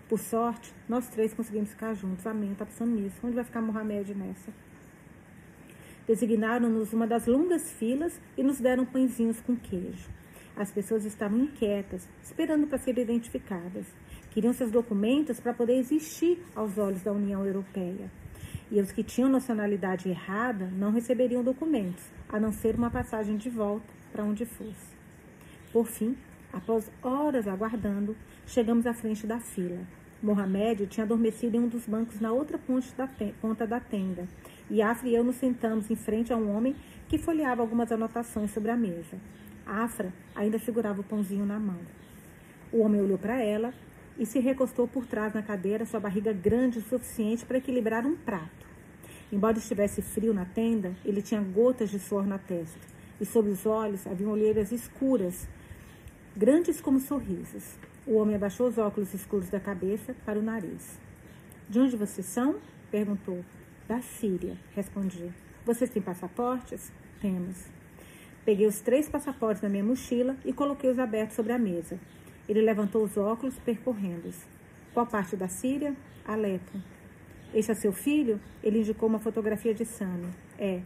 Por 0.08 0.18
sorte, 0.18 0.74
nós 0.88 1.08
três 1.08 1.32
conseguimos 1.32 1.70
ficar 1.70 1.94
juntos. 1.94 2.26
Amém. 2.26 2.54
Tá 2.54 2.66
pensando 2.66 2.94
nisso. 2.94 3.16
Onde 3.22 3.34
vai 3.34 3.44
ficar 3.44 3.62
Mohamed 3.62 4.14
nessa? 4.14 4.52
Designaram-nos 6.06 6.92
uma 6.92 7.06
das 7.06 7.26
longas 7.26 7.70
filas 7.72 8.20
e 8.36 8.42
nos 8.42 8.60
deram 8.60 8.84
pãezinhos 8.84 9.40
com 9.40 9.56
queijo. 9.56 10.10
As 10.54 10.70
pessoas 10.70 11.06
estavam 11.06 11.38
inquietas, 11.38 12.06
esperando 12.22 12.66
para 12.66 12.76
serem 12.76 13.04
identificadas. 13.04 13.86
Queriam 14.30 14.52
seus 14.52 14.70
documentos 14.70 15.40
para 15.40 15.54
poder 15.54 15.78
existir 15.78 16.42
aos 16.54 16.76
olhos 16.76 17.02
da 17.02 17.12
União 17.12 17.46
Europeia. 17.46 18.10
E 18.70 18.80
os 18.80 18.90
que 18.90 19.02
tinham 19.02 19.28
nacionalidade 19.28 20.08
errada 20.08 20.66
não 20.72 20.92
receberiam 20.92 21.42
documentos, 21.42 22.04
a 22.28 22.40
não 22.40 22.52
ser 22.52 22.74
uma 22.74 22.90
passagem 22.90 23.36
de 23.36 23.50
volta 23.50 23.86
para 24.10 24.24
onde 24.24 24.46
fosse. 24.46 24.92
Por 25.72 25.86
fim, 25.86 26.16
após 26.52 26.90
horas 27.02 27.46
aguardando, 27.46 28.16
chegamos 28.46 28.86
à 28.86 28.94
frente 28.94 29.26
da 29.26 29.38
fila. 29.40 29.80
Mohamed 30.22 30.86
tinha 30.86 31.04
adormecido 31.04 31.56
em 31.56 31.60
um 31.60 31.68
dos 31.68 31.86
bancos 31.86 32.20
na 32.20 32.30
outra 32.30 32.58
ponta 33.40 33.66
da 33.66 33.80
tenda, 33.80 34.28
e 34.70 34.80
Afra 34.80 35.08
e 35.08 35.14
eu 35.14 35.24
nos 35.24 35.36
sentamos 35.36 35.90
em 35.90 35.96
frente 35.96 36.32
a 36.32 36.36
um 36.36 36.54
homem 36.56 36.76
que 37.08 37.18
folheava 37.18 37.60
algumas 37.60 37.90
anotações 37.90 38.52
sobre 38.52 38.70
a 38.70 38.76
mesa. 38.76 39.18
Afra 39.66 40.12
ainda 40.34 40.58
segurava 40.58 41.00
o 41.00 41.04
pãozinho 41.04 41.44
na 41.44 41.58
mão. 41.58 41.80
O 42.72 42.80
homem 42.80 43.00
olhou 43.00 43.18
para 43.18 43.42
ela 43.42 43.74
e 44.18 44.26
se 44.26 44.38
recostou 44.38 44.86
por 44.86 45.06
trás 45.06 45.32
na 45.34 45.42
cadeira, 45.42 45.84
sua 45.84 46.00
barriga 46.00 46.32
grande 46.32 46.78
o 46.78 46.82
suficiente 46.82 47.44
para 47.44 47.58
equilibrar 47.58 48.06
um 48.06 48.16
prato. 48.16 48.66
Embora 49.32 49.58
estivesse 49.58 50.02
frio 50.02 50.34
na 50.34 50.44
tenda, 50.44 50.94
ele 51.04 51.22
tinha 51.22 51.40
gotas 51.40 51.90
de 51.90 51.98
suor 51.98 52.26
na 52.26 52.38
testa, 52.38 52.80
e 53.20 53.24
sob 53.24 53.48
os 53.48 53.64
olhos 53.64 54.06
haviam 54.06 54.30
olheiras 54.30 54.72
escuras, 54.72 55.48
grandes 56.36 56.80
como 56.80 57.00
sorrisos. 57.00 57.76
O 58.06 58.16
homem 58.16 58.34
abaixou 58.34 58.68
os 58.68 58.78
óculos 58.78 59.14
escuros 59.14 59.48
da 59.48 59.60
cabeça 59.60 60.14
para 60.26 60.38
o 60.38 60.42
nariz. 60.42 60.98
De 61.68 61.78
onde 61.78 61.96
vocês 61.96 62.26
são? 62.26 62.56
perguntou. 62.90 63.44
Da 63.88 64.00
Síria, 64.02 64.56
respondi. 64.74 65.32
Vocês 65.64 65.88
têm 65.88 66.02
passaportes? 66.02 66.92
Temos. 67.20 67.56
Peguei 68.44 68.66
os 68.66 68.80
três 68.80 69.08
passaportes 69.08 69.62
na 69.62 69.68
minha 69.68 69.84
mochila 69.84 70.36
e 70.44 70.52
coloquei-os 70.52 70.98
abertos 70.98 71.36
sobre 71.36 71.52
a 71.52 71.58
mesa. 71.58 71.98
Ele 72.48 72.60
levantou 72.60 73.04
os 73.04 73.16
óculos, 73.16 73.58
percorrendo-os. 73.58 74.36
Qual 74.92 75.06
parte 75.06 75.36
da 75.36 75.48
Síria? 75.48 75.94
Alepo. 76.26 76.78
Este 77.54 77.72
é 77.72 77.74
seu 77.74 77.92
filho? 77.92 78.40
Ele 78.62 78.80
indicou 78.80 79.08
uma 79.08 79.18
fotografia 79.18 79.74
de 79.74 79.84
Sami. 79.84 80.28
É. 80.58 80.80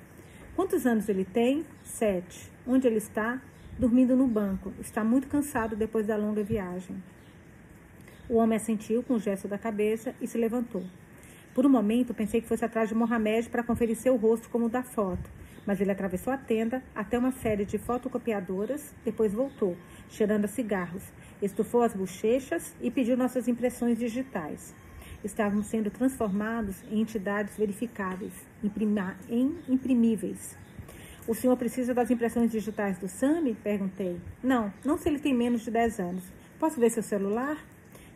Quantos 0.55 0.87
anos 0.87 1.09
ele 1.09 1.25
tem? 1.25 1.65
Sete. 1.83 2.51
Onde 2.67 2.87
ele 2.87 2.99
está? 2.99 3.41
Dormindo 3.79 4.17
no 4.17 4.27
banco. 4.27 4.73
Está 4.81 5.05
muito 5.05 5.29
cansado 5.29 5.77
depois 5.77 6.07
da 6.07 6.17
longa 6.17 6.43
viagem. 6.43 6.97
O 8.29 8.37
homem 8.39 8.57
assentiu 8.57 9.03
com 9.03 9.15
um 9.15 9.21
gesto 9.21 9.47
da 9.47 9.57
cabeça 9.57 10.15
e 10.21 10.27
se 10.27 10.37
levantou. 10.37 10.83
Por 11.55 11.65
um 11.65 11.69
momento, 11.71 12.13
pensei 12.13 12.41
que 12.41 12.49
fosse 12.49 12.65
atrás 12.65 12.89
de 12.89 12.95
Mohamed 12.95 13.49
para 13.49 13.63
conferir 13.63 13.97
seu 13.97 14.17
rosto 14.17 14.51
como 14.51 14.67
o 14.67 14.69
da 14.69 14.83
foto, 14.83 15.31
mas 15.65 15.81
ele 15.81 15.91
atravessou 15.91 16.33
a 16.33 16.37
tenda 16.37 16.83
até 16.95 17.19
uma 17.19 17.33
série 17.33 17.65
de 17.65 17.79
fotocopiadoras, 17.79 18.95
depois 19.05 19.33
voltou, 19.33 19.77
cheirando 20.09 20.45
a 20.45 20.49
cigarros, 20.49 21.05
estufou 21.43 21.83
as 21.83 21.95
bochechas 21.95 22.75
e 22.81 22.91
pediu 22.91 23.17
nossas 23.17 23.49
impressões 23.49 23.99
digitais. 23.99 24.75
Estávamos 25.25 25.67
sendo 25.67 25.91
transformados 25.91 26.77
em 26.91 27.01
entidades 27.01 27.57
verificáveis, 27.57 28.33
em 29.29 29.57
imprimíveis. 29.69 30.57
O 31.27 31.35
senhor 31.35 31.57
precisa 31.57 31.93
das 31.93 32.11
impressões 32.11 32.53
digitais 32.53 32.99
do 32.99 33.09
Sami? 33.09 33.55
Perguntei. 33.55 34.21
Não, 34.43 34.73
não 34.85 34.97
se 34.97 35.09
ele 35.09 35.19
tem 35.19 35.35
menos 35.35 35.63
de 35.63 35.71
10 35.73 35.99
anos. 35.99 36.25
Posso 36.59 36.79
ver 36.79 36.91
seu 36.91 37.03
celular? 37.03 37.59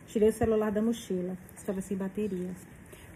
Tirei 0.07 0.29
o 0.29 0.33
celular 0.33 0.71
da 0.71 0.81
mochila. 0.81 1.37
Estava 1.57 1.81
sem 1.81 1.97
baterias. 1.97 2.55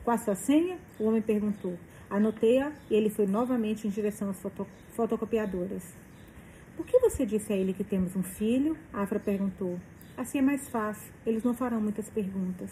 Qual 0.04 0.14
a 0.14 0.18
sua 0.18 0.36
senha? 0.36 0.78
O 1.00 1.06
homem 1.06 1.22
perguntou. 1.22 1.80
Anotei-a 2.10 2.74
e 2.90 2.96
ele 2.96 3.10
foi 3.10 3.26
novamente 3.26 3.88
em 3.88 3.90
direção 3.90 4.30
às 4.30 4.40
foto 4.42 4.68
fotocopiadoras. 4.94 5.94
Por 6.76 6.86
que 6.86 7.00
você 7.00 7.26
disse 7.26 7.54
a 7.54 7.56
ele 7.56 7.74
que 7.74 7.84
temos 7.84 8.16
um 8.16 8.24
filho? 8.24 8.78
Afra 8.92 9.20
perguntou. 9.20 9.80
Assim 10.18 10.38
é 10.38 10.42
mais 10.42 10.70
fácil. 10.70 11.12
Eles 11.26 11.44
não 11.44 11.54
farão 11.54 11.82
muitas 11.82 12.10
perguntas. 12.10 12.70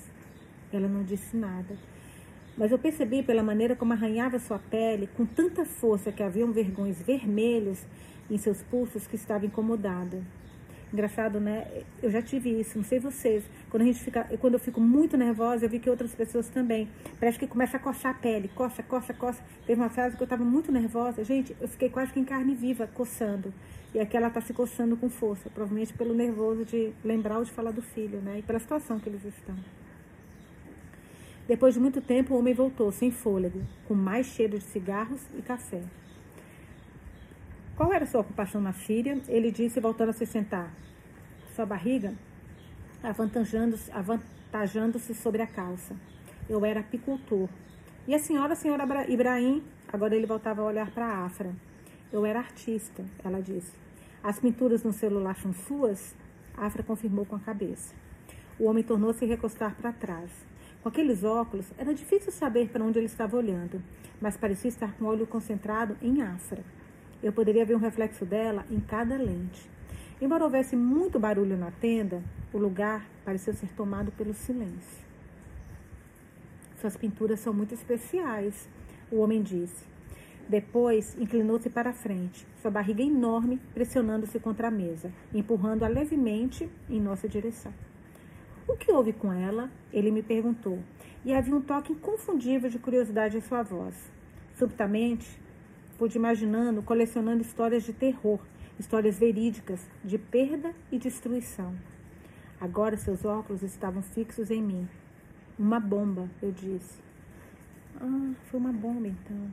Ela 0.72 0.88
não 0.88 1.04
disse 1.04 1.36
nada. 1.36 1.78
Mas 2.58 2.72
eu 2.72 2.80
percebi 2.80 3.22
pela 3.22 3.44
maneira 3.44 3.76
como 3.76 3.94
arranhava 3.94 4.40
sua 4.40 4.60
pele, 4.60 5.10
com 5.18 5.26
tanta 5.26 5.66
força 5.66 6.12
que 6.12 6.24
haviam 6.24 6.52
vergões 6.52 7.02
vermelhos 7.02 7.84
em 8.30 8.38
seus 8.38 8.62
pulsos, 8.62 9.08
que 9.08 9.16
estava 9.16 9.46
incomodada. 9.46 10.24
Engraçado, 10.94 11.40
né? 11.40 11.68
Eu 12.02 12.12
já 12.12 12.22
tive 12.22 12.52
isso, 12.62 12.78
não 12.78 12.86
sei 12.86 13.00
vocês. 13.00 13.44
Quando 13.70 13.82
a 13.82 13.86
gente 13.86 14.00
fica, 14.00 14.24
quando 14.40 14.54
eu 14.54 14.60
fico 14.60 14.80
muito 14.80 15.18
nervosa, 15.18 15.66
eu 15.66 15.70
vi 15.70 15.80
que 15.80 15.90
outras 15.90 16.14
pessoas 16.14 16.48
também. 16.50 16.88
Parece 17.20 17.40
que 17.40 17.48
começa 17.48 17.78
a 17.78 17.80
coçar 17.80 18.12
a 18.12 18.14
pele, 18.14 18.48
coça, 18.50 18.84
coça, 18.84 19.12
coça. 19.12 19.44
Teve 19.66 19.82
uma 19.82 19.90
fase 19.90 20.16
que 20.16 20.22
eu 20.22 20.26
estava 20.26 20.46
muito 20.46 20.72
nervosa, 20.72 21.24
gente, 21.24 21.56
eu 21.60 21.68
fiquei 21.68 21.90
quase 21.90 22.14
que 22.14 22.20
em 22.20 22.24
carne 22.24 22.54
viva, 22.54 22.88
coçando. 22.88 23.52
E 23.94 24.00
aqui 24.00 24.18
ela 24.18 24.28
está 24.28 24.42
se 24.42 24.54
coçando 24.54 24.98
com 24.98 25.10
força, 25.10 25.50
provavelmente 25.50 25.94
pelo 25.94 26.14
nervoso 26.14 26.66
de 26.66 26.94
lembrar 27.04 27.38
ou 27.38 27.44
de 27.44 27.52
falar 27.52 27.72
do 27.72 27.82
filho, 27.82 28.20
né? 28.22 28.40
E 28.40 28.42
pela 28.42 28.60
situação 28.60 29.00
que 29.00 29.08
eles 29.08 29.24
estão. 29.24 29.56
Depois 31.48 31.74
de 31.74 31.80
muito 31.80 32.02
tempo, 32.02 32.34
o 32.34 32.40
homem 32.40 32.54
voltou, 32.54 32.92
sem 32.92 33.12
fôlego, 33.12 33.62
com 33.88 33.94
mais 33.94 34.28
cheiro 34.28 34.58
de 34.58 34.64
cigarros 34.64 35.22
e 35.38 35.42
café. 35.42 35.84
Qual 37.76 37.92
era 37.94 38.06
sua 38.06 38.22
ocupação 38.22 38.62
na 38.62 38.74
Síria? 38.74 39.22
Ele 39.28 39.52
disse, 39.52 39.80
voltando 39.80 40.10
a 40.10 40.14
se 40.14 40.26
sentar. 40.26 40.74
Sua 41.56 41.66
barriga 41.66 42.14
avantajando-se 43.04 43.92
avantajando 43.92 44.98
sobre 45.00 45.42
a 45.42 45.48
calça. 45.48 45.96
Eu 46.50 46.66
era 46.66 46.80
apicultor. 46.80 47.50
E 48.08 48.16
a 48.16 48.20
senhora, 48.20 48.54
a 48.54 48.56
senhora 48.56 48.86
Ibrahim? 49.12 49.62
Agora 49.92 50.16
ele 50.16 50.26
voltava 50.26 50.62
a 50.62 50.66
olhar 50.66 50.90
para 50.92 51.06
a 51.06 51.26
Afra. 51.26 51.54
Eu 52.12 52.26
era 52.26 52.40
artista, 52.40 53.04
ela 53.24 53.42
disse. 53.42 53.83
As 54.24 54.40
pinturas 54.40 54.84
no 54.84 54.94
celular 54.94 55.36
são 55.36 55.52
suas? 55.52 56.16
Afra 56.56 56.82
confirmou 56.82 57.26
com 57.26 57.36
a 57.36 57.40
cabeça. 57.40 57.94
O 58.58 58.64
homem 58.68 58.82
tornou-se 58.82 59.26
recostar 59.26 59.76
para 59.76 59.92
trás. 59.92 60.32
Com 60.82 60.88
aqueles 60.88 61.26
óculos, 61.26 61.66
era 61.78 61.94
difícil 61.94 62.32
saber 62.32 62.70
para 62.70 62.86
onde 62.86 63.00
ele 63.00 63.08
estava 63.08 63.36
olhando, 63.36 63.84
mas 64.22 64.38
parecia 64.38 64.70
estar 64.70 64.94
com 64.94 65.04
o 65.04 65.08
olho 65.10 65.28
concentrado 65.28 65.98
em 66.02 66.22
Afra. 66.22 66.64
Eu 67.22 67.34
poderia 67.34 67.66
ver 67.66 67.76
um 67.76 67.80
reflexo 67.80 68.26
dela 68.26 68.66
em 68.72 68.80
cada 68.80 69.18
lente. 69.18 69.70
Embora 70.22 70.46
houvesse 70.46 70.74
muito 70.74 71.20
barulho 71.20 71.58
na 71.58 71.72
tenda, 71.72 72.24
o 72.54 72.58
lugar 72.58 73.06
pareceu 73.26 73.54
ser 73.54 73.74
tomado 73.74 74.10
pelo 74.14 74.34
silêncio. 74.34 75.04
Suas 76.80 76.96
pinturas 76.96 77.42
são 77.42 77.54
muito 77.54 77.74
especiais, 77.74 78.70
o 79.12 79.18
homem 79.18 79.44
disse. 79.44 79.93
Depois 80.48 81.16
inclinou-se 81.18 81.70
para 81.70 81.92
a 81.92 81.94
frente, 81.94 82.46
sua 82.62 82.70
barriga 82.70 83.02
enorme 83.02 83.60
pressionando-se 83.74 84.40
contra 84.40 84.68
a 84.68 84.72
mesa, 84.72 85.12
empurrando-a 85.34 85.88
levemente 85.88 86.70
em 86.90 87.00
nossa 87.00 87.28
direção. 87.28 87.74
O 88.68 88.76
que 88.76 88.92
houve 88.92 89.14
com 89.14 89.32
ela? 89.32 89.72
Ele 89.92 90.12
me 90.12 90.22
perguntou, 90.22 90.80
e 91.26 91.34
havia 91.34 91.56
um 91.56 91.62
toque 91.62 91.94
inconfundível 91.94 92.70
de 92.70 92.80
curiosidade 92.80 93.38
em 93.38 93.42
sua 93.42 93.64
voz. 93.64 94.12
Subitamente, 94.56 95.40
pude 95.98 96.18
imaginando 96.18 96.82
colecionando 96.82 97.42
histórias 97.42 97.84
de 97.84 97.94
terror, 97.94 98.40
histórias 98.80 99.18
verídicas 99.18 99.88
de 100.04 100.18
perda 100.18 100.74
e 100.92 100.98
destruição. 100.98 101.74
Agora 102.60 102.98
seus 102.98 103.26
óculos 103.26 103.64
estavam 103.64 104.02
fixos 104.02 104.52
em 104.52 104.62
mim. 104.62 104.88
Uma 105.58 105.80
bomba, 105.80 106.30
eu 106.42 106.52
disse. 106.52 107.02
Ah, 108.00 108.34
foi 108.46 108.60
uma 108.60 108.74
bomba 108.74 109.08
então. 109.08 109.52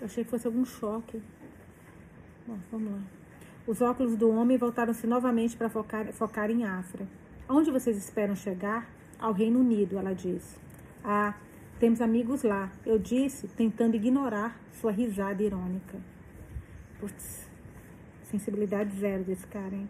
Eu 0.00 0.06
achei 0.06 0.24
que 0.24 0.30
fosse 0.30 0.46
algum 0.46 0.64
choque. 0.64 1.20
Bom, 2.46 2.58
vamos 2.72 2.92
lá. 2.92 3.00
Os 3.66 3.82
óculos 3.82 4.16
do 4.16 4.30
homem 4.30 4.56
voltaram-se 4.56 5.06
novamente 5.06 5.56
para 5.56 5.68
focar, 5.68 6.12
focar 6.12 6.50
em 6.50 6.64
Afra. 6.64 7.06
Onde 7.48 7.70
vocês 7.70 7.96
esperam 7.96 8.34
chegar? 8.34 8.88
Ao 9.18 9.32
Reino 9.32 9.60
Unido, 9.60 9.98
ela 9.98 10.14
disse. 10.14 10.56
Ah, 11.04 11.34
temos 11.78 12.00
amigos 12.00 12.42
lá, 12.42 12.70
eu 12.84 12.98
disse, 12.98 13.48
tentando 13.48 13.96
ignorar 13.96 14.58
sua 14.72 14.90
risada 14.90 15.42
irônica. 15.42 15.98
Putz, 16.98 17.46
sensibilidade 18.24 18.96
zero 18.98 19.24
desse 19.24 19.46
cara, 19.46 19.74
hein? 19.74 19.88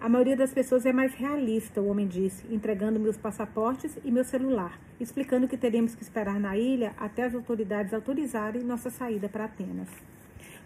A 0.00 0.08
maioria 0.08 0.36
das 0.36 0.52
pessoas 0.52 0.84
é 0.84 0.92
mais 0.92 1.14
realista, 1.14 1.80
o 1.80 1.88
homem 1.88 2.06
disse, 2.06 2.46
entregando 2.52 3.00
meus 3.00 3.16
passaportes 3.16 3.98
e 4.04 4.10
meu 4.10 4.24
celular, 4.24 4.78
explicando 5.04 5.46
que 5.46 5.56
teríamos 5.56 5.94
que 5.94 6.02
esperar 6.02 6.40
na 6.40 6.56
ilha 6.56 6.94
até 6.98 7.24
as 7.24 7.34
autoridades 7.34 7.92
autorizarem 7.92 8.64
nossa 8.64 8.90
saída 8.90 9.28
para 9.28 9.44
Atenas. 9.44 9.88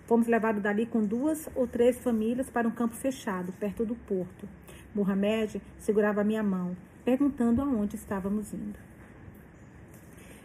Fomos 0.06 0.28
levados 0.28 0.62
dali 0.62 0.86
com 0.86 1.04
duas 1.04 1.50
ou 1.54 1.66
três 1.66 1.98
famílias 1.98 2.48
para 2.48 2.66
um 2.66 2.70
campo 2.70 2.94
fechado, 2.94 3.52
perto 3.52 3.84
do 3.84 3.94
porto. 3.94 4.48
Mohamed 4.94 5.60
segurava 5.78 6.24
minha 6.24 6.42
mão, 6.42 6.76
perguntando 7.04 7.60
aonde 7.60 7.96
estávamos 7.96 8.54
indo. 8.54 8.78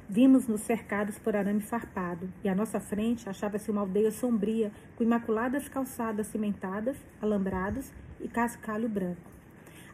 Vimos-nos 0.10 0.62
cercados 0.62 1.18
por 1.18 1.36
arame 1.36 1.62
farpado, 1.62 2.28
e 2.44 2.50
à 2.50 2.56
nossa 2.56 2.80
frente 2.80 3.30
achava-se 3.30 3.72
uma 3.72 3.82
aldeia 3.82 4.12
sombria, 4.12 4.72
com 4.98 5.04
imaculadas 5.04 5.70
calçadas 5.70 6.28
cimentadas, 6.28 6.98
alambrados 7.22 7.92
e 8.20 8.28
cascalho 8.28 8.90
branco. 8.90 9.33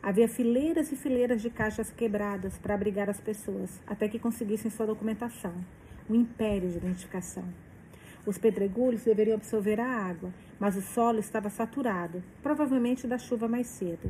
Havia 0.01 0.29
fileiras 0.29 0.93
e 0.93 0.95
fileiras 0.95 1.41
de 1.41 1.49
caixas 1.49 1.91
quebradas 1.91 2.57
para 2.57 2.73
abrigar 2.73 3.09
as 3.09 3.19
pessoas, 3.19 3.81
até 3.85 4.07
que 4.07 4.17
conseguissem 4.17 4.71
sua 4.71 4.85
documentação. 4.85 5.53
Um 6.09 6.15
império 6.15 6.69
de 6.69 6.77
identificação. 6.77 7.43
Os 8.25 8.37
pedregulhos 8.37 9.03
deveriam 9.03 9.35
absorver 9.35 9.77
a 9.77 9.85
água, 9.85 10.33
mas 10.57 10.77
o 10.77 10.81
solo 10.81 11.19
estava 11.19 11.49
saturado, 11.49 12.23
provavelmente 12.41 13.05
da 13.05 13.17
chuva 13.17 13.47
mais 13.47 13.67
cedo. 13.67 14.09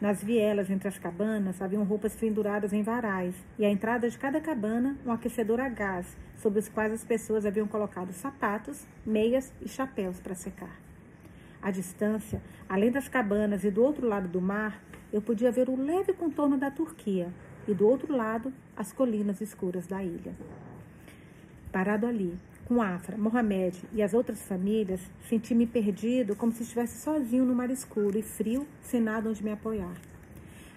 Nas 0.00 0.22
vielas 0.22 0.68
entre 0.68 0.88
as 0.88 0.98
cabanas 0.98 1.62
haviam 1.62 1.84
roupas 1.84 2.16
penduradas 2.16 2.72
em 2.72 2.82
varais, 2.82 3.36
e 3.56 3.64
à 3.64 3.70
entrada 3.70 4.10
de 4.10 4.18
cada 4.18 4.40
cabana 4.40 4.96
um 5.06 5.12
aquecedor 5.12 5.60
a 5.60 5.68
gás, 5.68 6.16
sobre 6.38 6.58
os 6.58 6.68
quais 6.68 6.92
as 6.92 7.04
pessoas 7.04 7.46
haviam 7.46 7.68
colocado 7.68 8.12
sapatos, 8.12 8.84
meias 9.06 9.52
e 9.62 9.68
chapéus 9.68 10.18
para 10.18 10.34
secar. 10.34 10.76
À 11.64 11.70
distância, 11.70 12.42
além 12.68 12.90
das 12.90 13.08
cabanas 13.08 13.64
e 13.64 13.70
do 13.70 13.82
outro 13.82 14.06
lado 14.06 14.28
do 14.28 14.38
mar, 14.38 14.84
eu 15.10 15.22
podia 15.22 15.50
ver 15.50 15.70
o 15.70 15.82
leve 15.82 16.12
contorno 16.12 16.58
da 16.58 16.70
Turquia 16.70 17.32
e 17.66 17.72
do 17.72 17.88
outro 17.88 18.14
lado 18.14 18.52
as 18.76 18.92
colinas 18.92 19.40
escuras 19.40 19.86
da 19.86 20.04
ilha. 20.04 20.34
Parado 21.72 22.06
ali, 22.06 22.34
com 22.66 22.82
Afra, 22.82 23.16
Mohamed 23.16 23.82
e 23.94 24.02
as 24.02 24.12
outras 24.12 24.42
famílias, 24.42 25.00
senti-me 25.26 25.66
perdido 25.66 26.36
como 26.36 26.52
se 26.52 26.64
estivesse 26.64 27.00
sozinho 27.00 27.46
no 27.46 27.54
mar 27.54 27.70
escuro 27.70 28.18
e 28.18 28.22
frio, 28.22 28.66
sem 28.82 29.00
nada 29.00 29.30
onde 29.30 29.42
me 29.42 29.50
apoiar. 29.50 29.96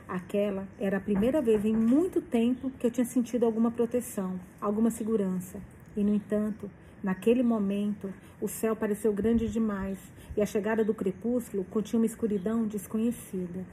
Aquela 0.08 0.66
era 0.80 0.96
a 0.96 1.02
primeira 1.02 1.42
vez 1.42 1.66
em 1.66 1.76
muito 1.76 2.22
tempo 2.22 2.72
que 2.80 2.88
eu 2.88 2.92
tinha 2.92 3.06
sentido 3.06 3.46
alguma 3.46 3.72
proteção, 3.72 4.40
alguma 4.62 4.90
segurança. 4.90 5.60
E, 5.98 6.02
no 6.02 6.16
entanto, 6.16 6.72
naquele 7.04 7.44
momento, 7.44 8.14
o 8.42 8.48
céu 8.48 8.76
pareceu 8.76 9.14
grande 9.14 9.48
demais 9.48 9.98
e 10.36 10.42
a 10.42 10.46
chegada 10.46 10.84
do 10.84 10.94
crepúsculo 10.94 11.64
continha 11.66 12.00
uma 12.00 12.06
escuridão 12.06 12.66
desconhecida. 12.66 13.66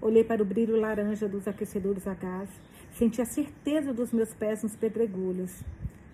Olhei 0.00 0.24
para 0.24 0.42
o 0.42 0.46
brilho 0.46 0.76
laranja 0.76 1.28
dos 1.28 1.46
aquecedores 1.46 2.06
a 2.06 2.14
gás, 2.14 2.48
senti 2.92 3.20
a 3.20 3.26
certeza 3.26 3.92
dos 3.92 4.12
meus 4.12 4.32
pés 4.32 4.62
nos 4.62 4.74
pedregulhos 4.74 5.62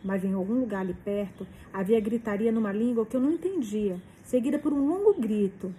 mas 0.06 0.24
em 0.24 0.32
algum 0.32 0.61
lugar 0.61 0.80
ali 0.82 0.94
perto 0.94 1.46
havia 1.72 2.00
gritaria 2.00 2.52
numa 2.52 2.72
língua 2.72 3.04
que 3.04 3.16
eu 3.16 3.20
não 3.20 3.32
entendia, 3.32 4.00
seguida 4.22 4.59
por 4.59 4.72
um 4.72 4.87
longo 4.87 5.20
grito. 5.20 5.74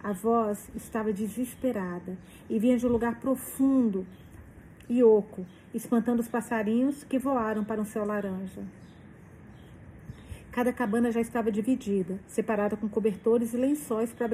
A 0.00 0.12
voz 0.12 0.70
estava 0.74 1.12
desesperada 1.12 2.16
e 2.48 2.58
vinha 2.58 2.78
de 2.78 2.86
um 2.86 2.90
lugar 2.90 3.20
profundo 3.20 4.06
e 4.88 5.02
oco, 5.02 5.44
espantando 5.74 6.20
os 6.20 6.28
passarinhos 6.28 7.02
que 7.04 7.18
voaram 7.18 7.64
para 7.64 7.80
um 7.80 7.84
céu 7.84 8.04
laranja. 8.04 8.62
Cada 10.52 10.70
cabana 10.70 11.10
já 11.10 11.18
estava 11.18 11.50
dividida, 11.50 12.20
separada 12.26 12.76
com 12.76 12.86
cobertores 12.86 13.54
e 13.54 13.56
lençóis 13.56 14.12
para 14.12 14.26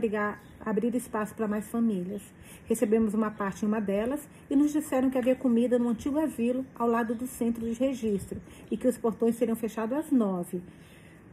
abrir 0.67 0.93
espaço 0.97 1.33
para 1.33 1.47
mais 1.47 1.69
famílias. 1.69 2.21
Recebemos 2.67 3.15
uma 3.15 3.31
parte 3.31 3.65
em 3.65 3.69
uma 3.69 3.81
delas 3.81 4.29
e 4.51 4.57
nos 4.57 4.73
disseram 4.73 5.11
que 5.11 5.17
havia 5.17 5.37
comida 5.37 5.79
no 5.79 5.89
antigo 5.89 6.19
asilo 6.19 6.67
ao 6.75 6.89
lado 6.89 7.15
do 7.15 7.29
centro 7.29 7.65
de 7.65 7.73
registro 7.79 8.41
e 8.69 8.77
que 8.77 8.89
os 8.89 8.99
portões 8.99 9.37
seriam 9.37 9.55
fechados 9.55 9.97
às 9.97 10.11
nove 10.11 10.61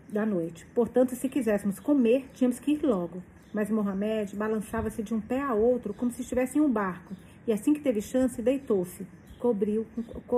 da 0.08 0.24
noite. 0.24 0.68
Portanto, 0.76 1.16
se 1.16 1.28
quiséssemos 1.28 1.80
comer, 1.80 2.30
tínhamos 2.36 2.60
que 2.60 2.74
ir 2.74 2.84
logo. 2.84 3.24
Mas 3.52 3.72
Mohamed 3.72 4.36
balançava-se 4.36 5.02
de 5.02 5.16
um 5.16 5.20
pé 5.20 5.42
a 5.42 5.56
outro 5.56 5.96
como 5.96 6.12
se 6.12 6.22
estivesse 6.22 6.60
em 6.60 6.62
um 6.62 6.70
barco 6.70 7.16
e 7.48 7.52
assim 7.52 7.74
que 7.74 7.82
teve 7.82 8.04
chance, 8.04 8.40
deitou-se. 8.40 9.04
Cobriu, 9.40 9.84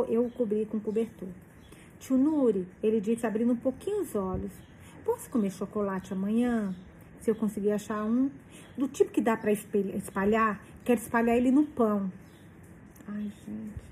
eu 0.07 0.25
o 0.25 0.31
cobri 0.31 0.65
com 0.65 0.79
cobertor. 0.79 1.27
Tio 1.99 2.17
Nuri, 2.17 2.67
ele 2.81 3.01
disse 3.01 3.25
abrindo 3.25 3.53
um 3.53 3.57
pouquinho 3.57 4.01
os 4.01 4.15
olhos. 4.15 4.51
Posso 5.03 5.29
comer 5.29 5.51
chocolate 5.51 6.13
amanhã? 6.13 6.75
Se 7.19 7.31
eu 7.31 7.35
conseguir 7.35 7.71
achar 7.71 8.03
um. 8.03 8.29
Do 8.77 8.87
tipo 8.87 9.11
que 9.11 9.21
dá 9.21 9.35
para 9.35 9.51
espalhar, 9.51 10.61
quero 10.83 10.99
espalhar 10.99 11.35
ele 11.35 11.51
no 11.51 11.63
pão. 11.65 12.11
Ai, 13.07 13.31
gente. 13.45 13.87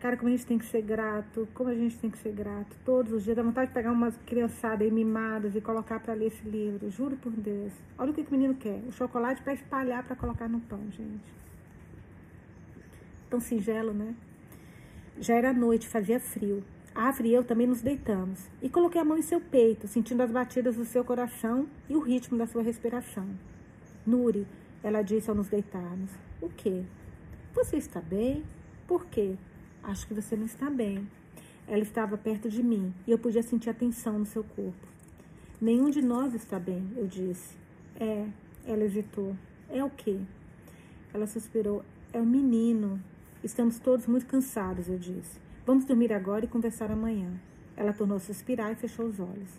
Cara, 0.00 0.16
como 0.16 0.28
a 0.28 0.30
gente 0.30 0.46
tem 0.46 0.58
que 0.58 0.64
ser 0.64 0.82
grato, 0.82 1.48
como 1.52 1.70
a 1.70 1.74
gente 1.74 1.98
tem 1.98 2.08
que 2.08 2.18
ser 2.18 2.32
grato. 2.32 2.76
Todos 2.84 3.12
os 3.12 3.24
dias 3.24 3.36
dá 3.36 3.42
vontade 3.42 3.68
de 3.68 3.74
pegar 3.74 3.90
umas 3.90 4.16
criançadas 4.18 4.82
aí 4.82 4.92
mimadas 4.92 5.56
e 5.56 5.60
colocar 5.60 5.98
para 5.98 6.14
ler 6.14 6.26
esse 6.26 6.48
livro. 6.48 6.88
Juro 6.88 7.16
por 7.16 7.32
Deus. 7.32 7.72
Olha 7.98 8.12
o 8.12 8.14
que, 8.14 8.22
que 8.22 8.28
o 8.28 8.32
menino 8.32 8.54
quer. 8.54 8.80
O 8.86 8.92
chocolate 8.92 9.42
para 9.42 9.54
espalhar, 9.54 10.04
para 10.04 10.14
colocar 10.14 10.48
no 10.48 10.60
pão, 10.60 10.80
gente. 10.90 11.34
Tão 13.28 13.40
singelo, 13.40 13.92
né? 13.92 14.14
Já 15.18 15.34
era 15.34 15.52
noite, 15.52 15.88
fazia 15.88 16.20
frio. 16.20 16.62
Afra 16.94 17.26
e 17.26 17.32
eu 17.32 17.44
também 17.44 17.66
nos 17.66 17.80
deitamos 17.80 18.48
e 18.60 18.68
coloquei 18.68 19.00
a 19.00 19.04
mão 19.04 19.16
em 19.16 19.22
seu 19.22 19.40
peito, 19.40 19.86
sentindo 19.86 20.22
as 20.22 20.30
batidas 20.30 20.76
do 20.76 20.84
seu 20.84 21.04
coração 21.04 21.68
e 21.88 21.94
o 21.94 22.00
ritmo 22.00 22.36
da 22.36 22.46
sua 22.46 22.62
respiração. 22.62 23.28
Nuri, 24.06 24.46
ela 24.82 25.02
disse 25.02 25.30
ao 25.30 25.36
nos 25.36 25.48
deitarmos: 25.48 26.10
O 26.40 26.48
quê? 26.48 26.82
Você 27.54 27.76
está 27.76 28.00
bem? 28.00 28.44
Por 28.86 29.06
quê? 29.06 29.36
Acho 29.82 30.06
que 30.06 30.14
você 30.14 30.36
não 30.36 30.46
está 30.46 30.68
bem. 30.70 31.08
Ela 31.66 31.82
estava 31.82 32.16
perto 32.16 32.48
de 32.48 32.62
mim 32.62 32.94
e 33.06 33.10
eu 33.10 33.18
podia 33.18 33.42
sentir 33.42 33.70
a 33.70 33.74
tensão 33.74 34.18
no 34.18 34.26
seu 34.26 34.42
corpo. 34.42 34.88
Nenhum 35.60 35.90
de 35.90 36.00
nós 36.00 36.34
está 36.34 36.58
bem, 36.58 36.90
eu 36.96 37.06
disse. 37.06 37.56
É, 37.98 38.26
ela 38.64 38.84
hesitou. 38.84 39.36
É 39.68 39.84
o 39.84 39.90
quê? 39.90 40.18
Ela 41.12 41.26
suspirou. 41.26 41.84
É 42.12 42.20
o 42.20 42.26
menino. 42.26 43.02
Estamos 43.42 43.78
todos 43.78 44.06
muito 44.06 44.26
cansados, 44.26 44.88
eu 44.88 44.98
disse. 44.98 45.47
Vamos 45.68 45.84
dormir 45.84 46.14
agora 46.14 46.46
e 46.46 46.48
conversar 46.48 46.90
amanhã. 46.90 47.28
Ela 47.76 47.92
tornou 47.92 48.16
a 48.16 48.20
suspirar 48.20 48.72
e 48.72 48.74
fechou 48.74 49.04
os 49.04 49.20
olhos. 49.20 49.50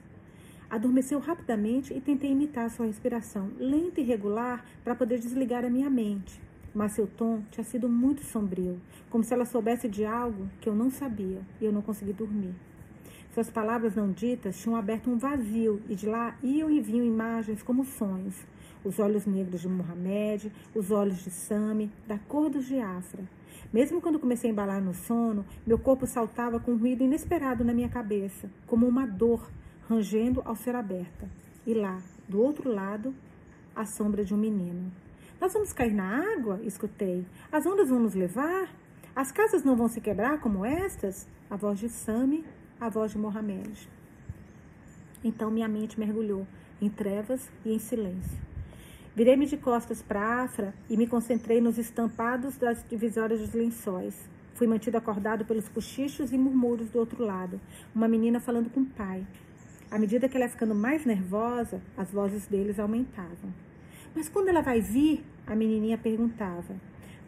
Adormeceu 0.67 1.19
rapidamente 1.19 1.93
e 1.93 2.02
tentei 2.02 2.32
imitar 2.32 2.67
sua 2.72 2.88
respiração, 2.88 3.52
lenta 3.60 4.02
e 4.02 4.04
regular, 4.04 4.65
para 4.84 4.95
poder 4.95 5.19
desligar 5.19 5.63
a 5.63 5.69
minha 5.69 5.88
mente. 5.88 6.41
Mas 6.74 6.93
seu 6.93 7.06
tom 7.06 7.43
tinha 7.52 7.63
sido 7.63 7.88
muito 7.88 8.26
sombrio, 8.26 8.82
como 9.08 9.24
se 9.24 9.36
ela 9.36 9.45
soubesse 9.45 9.88
de 9.88 10.04
algo 10.04 10.50
que 10.60 10.67
eu 10.67 10.74
não 10.74 10.89
sabia 10.89 11.41
e 11.62 11.65
eu 11.65 11.72
não 11.72 11.84
consegui 11.84 12.12
dormir. 12.12 12.56
Suas 13.32 13.52
palavras 13.52 13.93
não 13.93 14.12
ditas 14.12 14.60
tinham 14.60 14.76
aberto 14.76 15.12
um 15.12 15.17
vazio 15.19 15.80
e 15.88 15.93
de 15.93 16.08
lá 16.08 16.36
iam 16.41 16.72
e 16.72 16.82
vinham 16.82 17.06
imagens 17.06 17.62
como 17.62 17.86
sonhos. 17.86 18.34
Os 18.84 19.00
olhos 19.00 19.26
negros 19.26 19.62
de 19.62 19.68
Mohamed, 19.68 20.52
os 20.74 20.89
olhos 20.92 21.24
de 21.24 21.30
Sami, 21.30 21.92
da 22.08 22.18
cor 22.18 22.50
dos 22.50 22.65
de 22.65 22.80
Afra. 22.80 23.24
Mesmo 23.72 24.02
quando 24.02 24.20
comecei 24.20 24.50
a 24.50 24.54
embalar 24.54 24.82
no 24.82 24.94
sono, 24.94 25.46
meu 25.68 25.78
corpo 25.78 26.08
saltava 26.08 26.60
com 26.60 26.72
um 26.72 26.78
ruído 26.78 27.04
inesperado 27.04 27.63
na 27.63 27.74
minha 27.74 27.89
cabeça, 27.89 28.50
como 28.65 28.88
uma 28.88 29.06
dor 29.06 29.50
rangendo 29.88 30.42
ao 30.46 30.56
ser 30.56 30.76
aberta. 30.76 31.30
E 31.68 31.74
lá, 31.74 32.02
do 32.28 32.42
outro 32.42 32.72
lado, 32.72 33.13
a 33.76 33.86
sombra 33.86 34.24
de 34.24 34.34
um 34.34 34.38
menino. 34.38 34.92
Nós 35.39 35.54
vamos 35.54 35.72
cair 35.72 35.94
na 35.94 36.34
água? 36.34 36.60
escutei. 36.63 37.26
As 37.52 37.65
ondas 37.65 37.89
vão 37.89 38.00
nos 38.00 38.15
levar? 38.15 38.74
As 39.15 39.32
casas 39.32 39.63
não 39.63 39.76
vão 39.76 39.88
se 39.88 40.02
quebrar 40.02 40.39
como 40.39 40.65
estas? 40.65 41.28
A 41.50 41.56
voz 41.56 41.80
de 41.80 41.89
Sami, 41.89 42.46
a 42.80 42.89
voz 42.89 43.12
de 43.12 43.18
Mohamed. 43.18 43.89
Então 45.24 45.52
minha 45.52 45.68
mente 45.68 46.00
mergulhou 46.00 46.48
em 46.82 46.89
trevas 46.89 47.50
e 47.65 47.74
em 47.74 47.80
silêncio. 47.80 48.49
Virei-me 49.15 49.45
de 49.45 49.58
costas 49.58 50.02
para 50.02 50.22
a 50.22 50.43
Afra 50.43 50.74
e 50.89 50.95
me 50.95 51.08
concentrei 51.08 51.60
nos 51.60 51.78
estampados 51.78 52.58
das 52.58 52.84
divisórias 52.88 53.39
dos 53.39 53.54
lençóis. 53.54 54.30
Fui 54.54 54.67
mantido 54.67 54.98
acordado 54.98 55.45
pelos 55.45 55.67
cochichos 55.67 56.32
e 56.32 56.38
murmúrios 56.38 56.89
do 56.89 57.00
outro 57.00 57.24
lado. 57.24 57.60
Uma 57.93 58.08
menina 58.08 58.39
falando 58.39 58.69
com 58.69 58.82
o 58.82 58.86
pai. 58.86 59.26
À 59.89 59.98
medida 59.98 60.30
que 60.30 60.38
ela 60.38 60.45
ia 60.45 60.50
ficando 60.50 60.76
mais 60.76 61.06
nervosa, 61.06 61.82
as 61.98 62.12
vozes 62.12 62.45
deles 62.45 62.80
aumentavam. 62.80 63.54
Mas 64.15 64.30
quando 64.30 64.50
ela 64.50 64.62
vai 64.62 64.80
vir? 64.80 65.24
A 65.48 65.56
menininha 65.56 65.98
perguntava. 65.98 66.76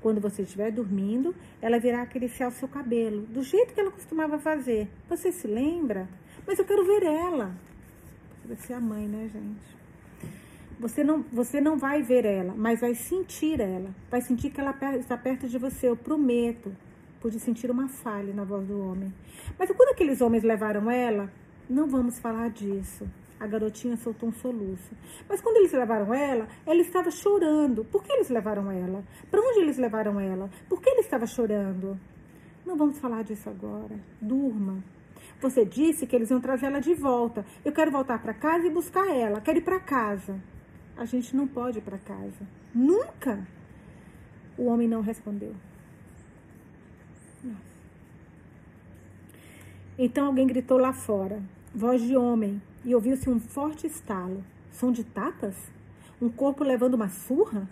Quando 0.02 0.22
você 0.22 0.44
estiver 0.44 0.72
dormindo, 0.72 1.34
ela 1.62 1.80
virá 1.80 2.02
acariciar 2.02 2.50
o 2.50 2.54
seu 2.54 2.68
cabelo, 2.68 3.22
do 3.28 3.44
jeito 3.44 3.74
que 3.74 3.80
ela 3.80 3.92
costumava 3.92 4.38
fazer. 4.38 4.88
Você 5.10 5.32
se 5.32 5.48
lembra? 5.48 6.08
Mas 6.46 6.60
eu 6.60 6.66
quero 6.66 6.86
ver 6.86 7.04
ela. 7.04 7.56
Deve 8.46 8.62
ser 8.62 8.74
a 8.74 8.80
mãe, 8.80 9.08
né, 9.08 9.30
gente? 9.32 9.81
Você 10.82 11.04
não, 11.04 11.24
você 11.32 11.62
não 11.62 11.78
vai 11.78 12.02
ver 12.02 12.26
ela, 12.26 12.56
mas 12.58 12.82
vai 12.82 12.96
sentir 12.96 13.62
ela. 13.62 13.92
Vai 14.10 14.20
sentir 14.20 14.50
que 14.50 14.60
ela 14.60 14.76
está 14.98 15.16
perto 15.16 15.48
de 15.48 15.60
você, 15.60 15.88
eu 15.88 15.96
prometo. 15.96 16.76
Pude 17.20 17.40
sentir 17.40 17.70
uma 17.70 17.88
falha 17.88 18.34
na 18.34 18.44
voz 18.44 18.66
do 18.66 18.82
homem. 18.82 19.14
Mas 19.60 19.72
quando 19.72 19.90
aqueles 19.90 20.22
homens 20.22 20.42
levaram 20.42 20.90
ela, 20.90 21.32
não 21.70 21.88
vamos 21.88 22.18
falar 22.18 22.50
disso. 22.50 23.08
A 23.40 23.46
garotinha 23.46 23.96
soltou 23.96 24.30
um 24.30 24.34
soluço. 24.34 24.92
Mas 25.30 25.40
quando 25.40 25.58
eles 25.58 25.72
levaram 25.72 26.12
ela, 26.16 26.48
ela 26.66 26.82
estava 26.82 27.12
chorando. 27.12 27.86
Por 27.86 28.04
que 28.04 28.12
eles 28.14 28.30
levaram 28.30 28.72
ela? 28.72 29.04
Para 29.30 29.40
onde 29.40 29.60
eles 29.60 29.78
levaram 29.78 30.20
ela? 30.20 30.50
Por 30.68 30.82
que 30.82 30.90
ela 30.90 31.02
estava 31.02 31.28
chorando? 31.28 31.96
Não 32.66 32.76
vamos 32.76 32.98
falar 32.98 33.24
disso 33.24 33.48
agora. 33.52 34.00
Durma. 34.20 34.84
Você 35.40 35.64
disse 35.64 36.08
que 36.08 36.16
eles 36.16 36.32
iam 36.32 36.42
trazer 36.42 36.66
ela 36.66 36.80
de 36.80 36.96
volta. 36.96 37.46
Eu 37.64 37.72
quero 37.72 37.92
voltar 37.92 38.20
para 38.20 38.34
casa 38.34 38.66
e 38.66 38.72
buscar 38.72 39.08
ela. 39.16 39.40
Quero 39.42 39.60
ir 39.60 39.64
para 39.64 39.80
casa 39.80 40.42
a 40.98 41.06
gente 41.06 41.36
não 41.36 41.48
pode 41.48 41.80
ir 41.80 41.82
para 41.82 41.98
casa. 41.98 42.48
Nunca! 42.74 43.46
O 44.58 44.66
homem 44.66 44.88
não 44.88 45.02
respondeu. 45.02 45.56
Então 49.98 50.26
alguém 50.26 50.48
gritou 50.48 50.78
lá 50.78 50.94
fora, 50.94 51.42
voz 51.76 52.02
de 52.02 52.16
homem, 52.16 52.62
e 52.84 52.96
ouviu-se 52.96 53.30
um 53.30 53.40
forte 53.40 53.86
estalo. 53.86 54.44
Som 54.72 54.92
de 54.92 55.04
tapas? 55.04 55.56
Um 56.22 56.30
corpo 56.30 56.64
levando 56.64 56.96
uma 56.96 57.10
surra? 57.10 57.68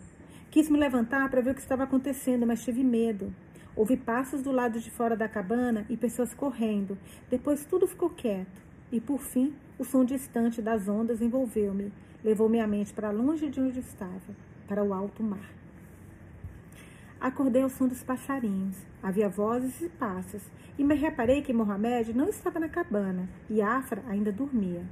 Quis 0.51 0.69
me 0.69 0.77
levantar 0.77 1.29
para 1.29 1.41
ver 1.41 1.51
o 1.51 1.55
que 1.55 1.61
estava 1.61 1.83
acontecendo, 1.83 2.45
mas 2.45 2.63
tive 2.63 2.83
medo. 2.83 3.33
Ouvi 3.75 3.95
passos 3.95 4.41
do 4.41 4.51
lado 4.51 4.79
de 4.79 4.91
fora 4.91 5.15
da 5.15 5.27
cabana 5.27 5.85
e 5.89 5.95
pessoas 5.95 6.33
correndo. 6.33 6.97
Depois 7.29 7.65
tudo 7.65 7.87
ficou 7.87 8.09
quieto. 8.09 8.61
E 8.91 8.99
por 8.99 9.21
fim, 9.21 9.53
o 9.77 9.85
som 9.85 10.03
distante 10.03 10.61
das 10.61 10.87
ondas 10.87 11.21
envolveu-me, 11.21 11.91
levou 12.23 12.49
minha 12.49 12.67
mente 12.67 12.93
para 12.93 13.11
longe 13.11 13.49
de 13.49 13.59
onde 13.59 13.79
estava, 13.79 14.35
para 14.67 14.83
o 14.83 14.93
alto 14.93 15.23
mar. 15.23 15.49
Acordei 17.19 17.61
ao 17.61 17.69
som 17.69 17.85
dos 17.87 18.01
passarinhos. 18.01 18.77
Havia 19.03 19.27
vozes 19.27 19.81
e 19.81 19.89
passos, 19.89 20.41
e 20.77 20.83
me 20.83 20.95
reparei 20.95 21.41
que 21.41 21.51
Mohamed 21.51 22.13
não 22.13 22.29
estava 22.29 22.59
na 22.59 22.69
cabana 22.69 23.27
e 23.49 23.61
Afra 23.61 24.01
ainda 24.07 24.31
dormia. 24.31 24.83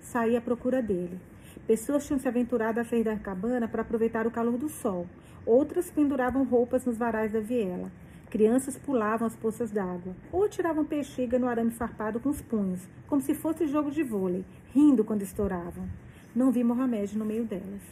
Saí 0.00 0.36
à 0.36 0.40
procura 0.40 0.82
dele. 0.82 1.18
Pessoas 1.66 2.06
tinham 2.06 2.18
se 2.18 2.28
aventurado 2.28 2.80
a 2.80 2.84
sair 2.84 3.04
da 3.04 3.16
cabana 3.16 3.66
para 3.66 3.80
aproveitar 3.80 4.26
o 4.26 4.30
calor 4.30 4.58
do 4.58 4.68
sol. 4.68 5.06
Outras 5.46 5.90
penduravam 5.90 6.44
roupas 6.44 6.84
nos 6.84 6.98
varais 6.98 7.32
da 7.32 7.40
viela. 7.40 7.90
Crianças 8.28 8.76
pulavam 8.76 9.26
as 9.26 9.34
poças 9.34 9.70
d'água 9.70 10.14
ou 10.30 10.44
atiravam 10.44 10.84
pexiga 10.84 11.38
no 11.38 11.48
arame 11.48 11.70
farpado 11.70 12.20
com 12.20 12.28
os 12.28 12.42
punhos, 12.42 12.80
como 13.08 13.22
se 13.22 13.34
fosse 13.34 13.66
jogo 13.66 13.90
de 13.90 14.02
vôlei, 14.02 14.44
rindo 14.74 15.02
quando 15.02 15.22
estouravam. 15.22 15.88
Não 16.34 16.52
vi 16.52 16.62
Mohamed 16.62 17.18
no 17.18 17.24
meio 17.24 17.44
delas. 17.44 17.82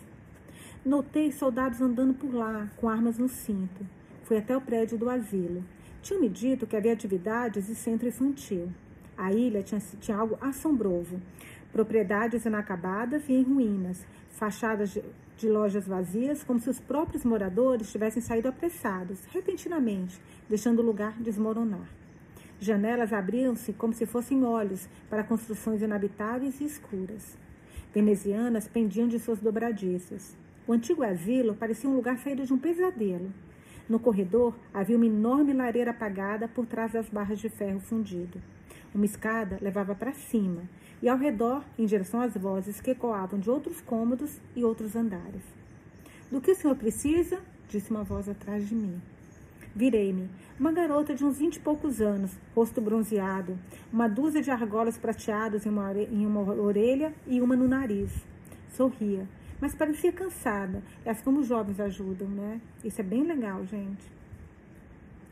Notei 0.84 1.32
soldados 1.32 1.80
andando 1.80 2.14
por 2.14 2.32
lá, 2.32 2.70
com 2.76 2.88
armas 2.88 3.18
no 3.18 3.28
cinto. 3.28 3.84
Fui 4.22 4.36
até 4.36 4.56
o 4.56 4.60
prédio 4.60 4.96
do 4.96 5.10
asilo. 5.10 5.64
Tinham 6.00 6.20
me 6.20 6.28
dito 6.28 6.64
que 6.64 6.76
havia 6.76 6.92
atividades 6.92 7.68
e 7.68 7.74
centro 7.74 8.06
infantil. 8.06 8.70
A 9.16 9.32
ilha 9.32 9.60
tinha, 9.64 9.80
tinha 10.00 10.16
algo 10.16 10.38
assombroso. 10.40 11.20
Propriedades 11.72 12.44
inacabadas 12.44 13.28
e 13.28 13.32
em 13.32 13.42
ruínas, 13.42 14.06
fachadas 14.30 14.90
de, 14.90 15.02
de 15.36 15.48
lojas 15.48 15.88
vazias, 15.88 16.44
como 16.44 16.60
se 16.60 16.70
os 16.70 16.78
próprios 16.78 17.24
moradores 17.24 17.90
tivessem 17.90 18.22
saído 18.22 18.46
apressados, 18.46 19.24
repentinamente, 19.32 20.20
deixando 20.48 20.78
o 20.78 20.86
lugar 20.86 21.14
desmoronar. 21.20 21.88
Janelas 22.60 23.12
abriam-se 23.12 23.72
como 23.72 23.92
se 23.92 24.06
fossem 24.06 24.44
olhos 24.44 24.88
para 25.10 25.24
construções 25.24 25.82
inabitáveis 25.82 26.60
e 26.60 26.64
escuras. 26.64 27.36
Venezianas 27.94 28.68
pendiam 28.68 29.08
de 29.08 29.18
suas 29.18 29.40
dobradiças. 29.40 30.36
O 30.66 30.72
antigo 30.72 31.02
asilo 31.02 31.54
parecia 31.54 31.88
um 31.88 31.94
lugar 31.96 32.18
saído 32.18 32.44
de 32.44 32.52
um 32.52 32.58
pesadelo. 32.58 33.32
No 33.88 33.98
corredor 33.98 34.54
havia 34.72 34.96
uma 34.96 35.06
enorme 35.06 35.54
lareira 35.54 35.92
apagada 35.92 36.46
por 36.46 36.66
trás 36.66 36.92
das 36.92 37.08
barras 37.08 37.38
de 37.38 37.48
ferro 37.48 37.80
fundido. 37.80 38.38
Uma 38.94 39.06
escada 39.06 39.58
levava 39.62 39.94
para 39.94 40.12
cima, 40.12 40.62
e 41.00 41.08
ao 41.08 41.16
redor, 41.16 41.64
em 41.78 41.86
direção 41.86 42.20
às 42.20 42.34
vozes 42.34 42.80
que 42.80 42.90
ecoavam 42.90 43.38
de 43.38 43.48
outros 43.48 43.80
cômodos 43.80 44.38
e 44.54 44.62
outros 44.62 44.94
andares. 44.94 45.42
Do 46.30 46.40
que 46.40 46.50
o 46.50 46.54
senhor 46.54 46.76
precisa? 46.76 47.40
disse 47.70 47.90
uma 47.90 48.04
voz 48.04 48.28
atrás 48.28 48.68
de 48.68 48.74
mim. 48.74 49.00
Virei-me. 49.74 50.28
Uma 50.58 50.72
garota 50.72 51.14
de 51.14 51.24
uns 51.24 51.38
vinte 51.38 51.54
e 51.54 51.60
poucos 51.60 52.00
anos, 52.00 52.36
rosto 52.52 52.80
bronzeado, 52.80 53.56
uma 53.92 54.08
dúzia 54.08 54.42
de 54.42 54.50
argolas 54.50 54.98
prateadas 54.98 55.64
em 55.64 55.68
uma, 55.68 55.92
em 55.92 56.26
uma 56.26 56.40
orelha 56.40 57.14
e 57.28 57.40
uma 57.40 57.54
no 57.54 57.68
nariz. 57.68 58.10
Sorria, 58.70 59.24
mas 59.60 59.72
parecia 59.76 60.12
cansada. 60.12 60.82
É 61.04 61.10
assim 61.10 61.22
como 61.22 61.38
os 61.38 61.46
jovens 61.46 61.78
ajudam, 61.78 62.26
né? 62.26 62.60
Isso 62.82 63.00
é 63.00 63.04
bem 63.04 63.22
legal, 63.22 63.64
gente. 63.66 64.04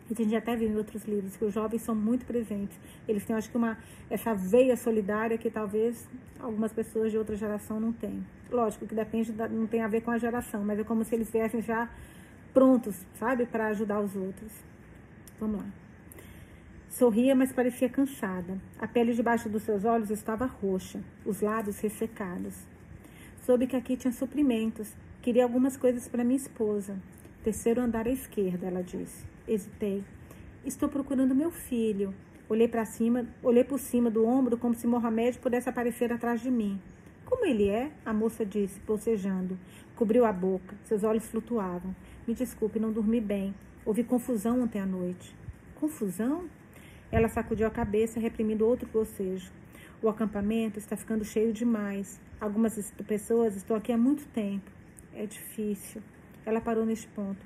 A 0.08 0.14
gente 0.14 0.36
até 0.36 0.54
viu 0.54 0.68
em 0.68 0.76
outros 0.76 1.04
livros 1.04 1.36
que 1.36 1.44
os 1.44 1.52
jovens 1.52 1.82
são 1.82 1.96
muito 1.96 2.24
presentes. 2.24 2.78
Eles 3.08 3.24
têm, 3.24 3.34
acho 3.34 3.50
que, 3.50 3.56
uma, 3.56 3.76
essa 4.08 4.32
veia 4.32 4.76
solidária 4.76 5.36
que 5.36 5.50
talvez 5.50 6.08
algumas 6.38 6.72
pessoas 6.72 7.10
de 7.10 7.18
outra 7.18 7.34
geração 7.34 7.80
não 7.80 7.92
têm. 7.92 8.24
Lógico 8.48 8.86
que 8.86 8.94
depende, 8.94 9.32
da, 9.32 9.48
não 9.48 9.66
tem 9.66 9.82
a 9.82 9.88
ver 9.88 10.02
com 10.02 10.12
a 10.12 10.18
geração, 10.18 10.62
mas 10.64 10.78
é 10.78 10.84
como 10.84 11.02
se 11.02 11.16
eles 11.16 11.28
viessem 11.28 11.60
já 11.60 11.90
prontos, 12.54 12.94
sabe, 13.18 13.44
para 13.44 13.66
ajudar 13.66 14.00
os 14.00 14.14
outros. 14.14 14.52
Vamos 15.40 15.60
lá. 15.60 15.66
Sorria, 16.88 17.34
mas 17.34 17.52
parecia 17.52 17.88
cansada. 17.88 18.58
A 18.78 18.88
pele 18.88 19.12
debaixo 19.12 19.48
dos 19.48 19.62
seus 19.62 19.84
olhos 19.84 20.10
estava 20.10 20.46
roxa, 20.46 21.02
os 21.24 21.40
lábios 21.40 21.78
ressecados. 21.80 22.54
Soube 23.44 23.66
que 23.66 23.76
aqui 23.76 23.96
tinha 23.96 24.12
suprimentos. 24.12 24.94
Queria 25.20 25.44
algumas 25.44 25.76
coisas 25.76 26.08
para 26.08 26.24
minha 26.24 26.36
esposa. 26.36 26.96
Terceiro 27.44 27.80
andar 27.80 28.06
à 28.06 28.10
esquerda, 28.10 28.66
ela 28.66 28.82
disse. 28.82 29.26
Hesitei. 29.46 30.02
Estou 30.64 30.88
procurando 30.88 31.34
meu 31.34 31.50
filho. 31.50 32.14
Olhei 32.48 32.66
para 32.66 32.84
cima, 32.84 33.26
olhei 33.42 33.62
por 33.62 33.78
cima 33.78 34.10
do 34.10 34.24
ombro 34.24 34.56
como 34.56 34.74
se 34.74 34.86
Mohamed 34.86 35.38
pudesse 35.38 35.68
aparecer 35.68 36.12
atrás 36.12 36.40
de 36.40 36.50
mim. 36.50 36.80
Como 37.24 37.44
ele 37.44 37.68
é? 37.68 37.90
A 38.04 38.14
moça 38.14 38.46
disse, 38.46 38.80
bocejando. 38.80 39.58
Cobriu 39.96 40.24
a 40.24 40.32
boca, 40.32 40.76
seus 40.84 41.04
olhos 41.04 41.26
flutuavam. 41.26 41.94
Me 42.26 42.34
desculpe, 42.34 42.78
não 42.78 42.92
dormi 42.92 43.20
bem. 43.20 43.54
Houve 43.86 44.02
confusão 44.02 44.62
ontem 44.62 44.80
à 44.80 44.84
noite. 44.84 45.32
Confusão? 45.76 46.46
Ela 47.12 47.28
sacudiu 47.28 47.68
a 47.68 47.70
cabeça, 47.70 48.18
reprimindo 48.18 48.66
outro 48.66 48.88
bocejo. 48.92 49.52
O 50.02 50.08
acampamento 50.08 50.76
está 50.76 50.96
ficando 50.96 51.24
cheio 51.24 51.52
demais. 51.52 52.20
Algumas 52.40 52.92
pessoas 53.06 53.54
estão 53.54 53.76
aqui 53.76 53.92
há 53.92 53.96
muito 53.96 54.26
tempo. 54.30 54.68
É 55.14 55.24
difícil. 55.24 56.02
Ela 56.44 56.60
parou 56.60 56.84
neste 56.84 57.06
ponto. 57.06 57.38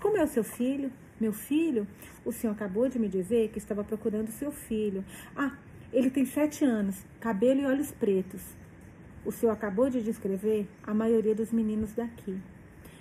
Como 0.00 0.16
é 0.16 0.24
o 0.24 0.26
seu 0.26 0.42
filho? 0.42 0.90
Meu 1.20 1.34
filho? 1.34 1.86
O 2.24 2.32
senhor 2.32 2.54
acabou 2.54 2.88
de 2.88 2.98
me 2.98 3.06
dizer 3.06 3.50
que 3.50 3.58
estava 3.58 3.84
procurando 3.84 4.28
seu 4.28 4.50
filho. 4.50 5.04
Ah, 5.36 5.58
ele 5.92 6.08
tem 6.08 6.24
sete 6.24 6.64
anos, 6.64 7.04
cabelo 7.20 7.60
e 7.60 7.66
olhos 7.66 7.92
pretos. 7.92 8.40
O 9.26 9.30
senhor 9.30 9.52
acabou 9.52 9.90
de 9.90 10.02
descrever 10.02 10.66
a 10.82 10.94
maioria 10.94 11.34
dos 11.34 11.52
meninos 11.52 11.92
daqui. 11.92 12.40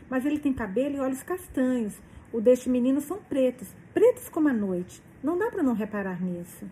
Mas 0.10 0.26
ele 0.26 0.40
tem 0.40 0.52
cabelo 0.52 0.98
e 0.98 1.00
olhos 1.00 1.24
castanhos. 1.24 1.98
O 2.34 2.40
deste 2.40 2.70
menino 2.70 3.02
são 3.02 3.18
pretos, 3.18 3.76
pretos 3.94 4.30
como 4.30 4.48
a 4.48 4.54
noite. 4.54 5.02
Não 5.22 5.38
dá 5.38 5.52
para 5.52 5.62
não 5.62 5.74
reparar 5.74 6.22
nisso. 6.22 6.66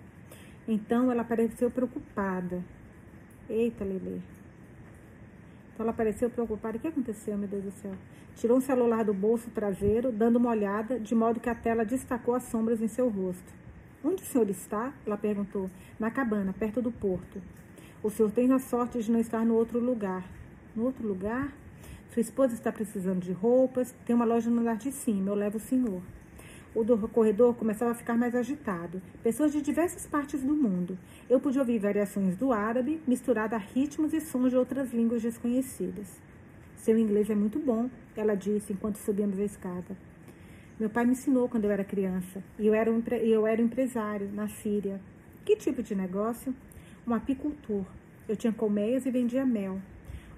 Então 0.67 1.11
ela 1.11 1.23
pareceu 1.23 1.69
preocupada. 1.69 2.63
Eita, 3.49 3.83
Lele. 3.83 4.21
Então 5.73 5.85
ela 5.85 5.93
pareceu 5.93 6.29
preocupada. 6.29 6.77
O 6.77 6.79
que 6.79 6.87
aconteceu, 6.87 7.37
meu 7.37 7.47
Deus 7.47 7.63
do 7.63 7.71
céu? 7.71 7.93
Tirou 8.35 8.57
um 8.57 8.61
celular 8.61 9.03
do 9.03 9.13
bolso 9.13 9.49
traseiro, 9.49 10.11
dando 10.11 10.37
uma 10.37 10.51
olhada, 10.51 10.97
de 10.97 11.13
modo 11.13 11.39
que 11.39 11.49
a 11.49 11.55
tela 11.55 11.83
destacou 11.83 12.35
as 12.35 12.43
sombras 12.43 12.81
em 12.81 12.87
seu 12.87 13.09
rosto. 13.09 13.53
Onde 14.03 14.23
o 14.23 14.25
senhor 14.25 14.49
está? 14.49 14.93
Ela 15.05 15.17
perguntou. 15.17 15.69
Na 15.99 16.09
cabana, 16.09 16.53
perto 16.53 16.81
do 16.81 16.91
porto. 16.91 17.41
O 18.01 18.09
senhor 18.09 18.31
tem 18.31 18.49
a 18.53 18.59
sorte 18.59 19.01
de 19.01 19.11
não 19.11 19.19
estar 19.19 19.45
no 19.45 19.55
outro 19.55 19.77
lugar. 19.77 20.23
No 20.73 20.85
outro 20.85 21.05
lugar? 21.05 21.51
Sua 22.13 22.21
esposa 22.21 22.55
está 22.55 22.71
precisando 22.71 23.21
de 23.21 23.31
roupas, 23.31 23.93
tem 24.05 24.15
uma 24.15 24.25
loja 24.25 24.49
no 24.49 24.61
andar 24.61 24.77
de 24.77 24.91
cima, 24.91 25.29
eu 25.29 25.35
levo 25.35 25.57
o 25.57 25.61
senhor. 25.61 26.01
O 26.73 26.83
do 26.83 26.97
corredor 27.07 27.55
começava 27.55 27.91
a 27.91 27.95
ficar 27.95 28.15
mais 28.17 28.33
agitado. 28.33 29.01
Pessoas 29.23 29.51
de 29.51 29.61
diversas 29.61 30.07
partes 30.07 30.41
do 30.41 30.55
mundo. 30.55 30.97
Eu 31.29 31.39
pude 31.39 31.59
ouvir 31.59 31.79
variações 31.79 32.35
do 32.35 32.51
árabe, 32.51 33.01
misturada 33.07 33.55
a 33.55 33.59
ritmos 33.59 34.13
e 34.13 34.21
sons 34.21 34.51
de 34.51 34.57
outras 34.57 34.91
línguas 34.91 35.21
desconhecidas. 35.21 36.19
Seu 36.75 36.97
inglês 36.97 37.29
é 37.29 37.35
muito 37.35 37.59
bom, 37.59 37.89
ela 38.15 38.35
disse 38.35 38.73
enquanto 38.73 38.97
subíamos 38.97 39.39
a 39.39 39.43
escada. 39.43 39.97
Meu 40.79 40.89
pai 40.89 41.05
me 41.05 41.11
ensinou 41.11 41.49
quando 41.49 41.65
eu 41.65 41.71
era 41.71 41.83
criança 41.83 42.43
e 42.57 42.65
eu 42.65 42.73
era, 42.73 42.91
um, 42.91 43.03
eu 43.21 43.45
era 43.45 43.61
empresário 43.61 44.31
na 44.31 44.47
Síria. 44.47 44.99
Que 45.43 45.55
tipo 45.55 45.83
de 45.83 45.93
negócio? 45.93 46.55
Um 47.05 47.13
apicultor. 47.13 47.83
Eu 48.27 48.35
tinha 48.35 48.53
colmeias 48.53 49.05
e 49.05 49.11
vendia 49.11 49.45
mel. 49.45 49.79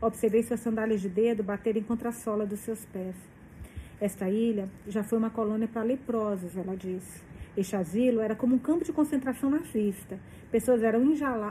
Observei 0.02 0.42
suas 0.42 0.60
sandálias 0.60 1.00
de 1.00 1.08
dedo 1.08 1.44
baterem 1.44 1.84
contra 1.84 2.10
a 2.10 2.12
sola 2.12 2.44
dos 2.46 2.60
seus 2.62 2.84
pés. 2.86 3.16
Esta 4.00 4.28
ilha 4.28 4.68
já 4.88 5.04
foi 5.04 5.20
uma 5.20 5.30
colônia 5.30 5.68
para 5.68 5.84
leprosos, 5.84 6.58
ela 6.58 6.76
disse. 6.76 7.22
Este 7.56 7.76
asilo 7.76 8.20
era 8.20 8.36
como 8.36 8.56
um 8.56 8.60
campo 8.60 8.84
de 8.84 8.92
concentração 8.92 9.50
nazista. 9.50 10.18
Pessoas 10.50 10.82
eram 10.82 11.04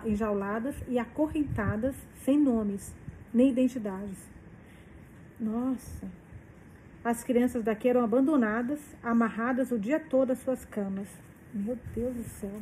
enjauladas 0.05 0.75
e 0.89 0.99
acorrentadas 0.99 1.95
sem 2.25 2.39
nomes, 2.39 2.93
nem 3.33 3.51
identidades. 3.51 4.19
Nossa. 5.39 6.09
As 7.05 7.23
crianças 7.23 7.63
daqui 7.63 7.89
eram 7.89 8.03
abandonadas, 8.03 8.81
amarradas 9.03 9.71
o 9.71 9.79
dia 9.79 10.01
todo 10.01 10.33
às 10.33 10.39
suas 10.41 10.65
camas. 10.65 11.09
Meu 11.55 11.79
Deus 11.95 12.17
do 12.17 12.25
céu. 12.25 12.61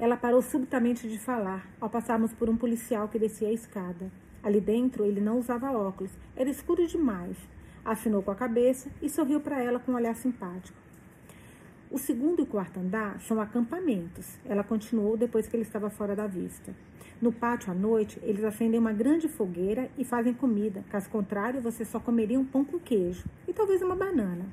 Ela 0.00 0.16
parou 0.16 0.40
subitamente 0.40 1.06
de 1.06 1.18
falar 1.18 1.68
ao 1.78 1.90
passarmos 1.90 2.32
por 2.32 2.48
um 2.48 2.56
policial 2.56 3.06
que 3.06 3.18
descia 3.18 3.48
a 3.48 3.52
escada. 3.52 4.10
Ali 4.42 4.58
dentro 4.58 5.04
ele 5.04 5.20
não 5.20 5.38
usava 5.38 5.70
óculos, 5.70 6.10
era 6.34 6.48
escuro 6.48 6.86
demais. 6.86 7.36
Afinou 7.84 8.22
com 8.22 8.30
a 8.30 8.34
cabeça 8.34 8.88
e 9.02 9.10
sorriu 9.10 9.40
para 9.40 9.62
ela 9.62 9.78
com 9.78 9.92
um 9.92 9.96
olhar 9.96 10.16
simpático. 10.16 10.78
O 11.90 11.98
segundo 11.98 12.40
e 12.40 12.46
quarto 12.46 12.80
andar 12.80 13.20
são 13.20 13.38
acampamentos, 13.42 14.38
ela 14.46 14.64
continuou 14.64 15.18
depois 15.18 15.46
que 15.46 15.54
ele 15.54 15.64
estava 15.64 15.90
fora 15.90 16.16
da 16.16 16.26
vista. 16.26 16.74
No 17.20 17.30
pátio 17.30 17.70
à 17.70 17.74
noite, 17.74 18.18
eles 18.22 18.42
acendem 18.42 18.80
uma 18.80 18.94
grande 18.94 19.28
fogueira 19.28 19.90
e 19.98 20.04
fazem 20.04 20.32
comida. 20.32 20.82
Caso 20.88 21.10
contrário, 21.10 21.60
você 21.60 21.84
só 21.84 22.00
comeria 22.00 22.40
um 22.40 22.44
pão 22.46 22.64
com 22.64 22.78
queijo 22.78 23.26
e 23.46 23.52
talvez 23.52 23.82
uma 23.82 23.94
banana. 23.94 24.46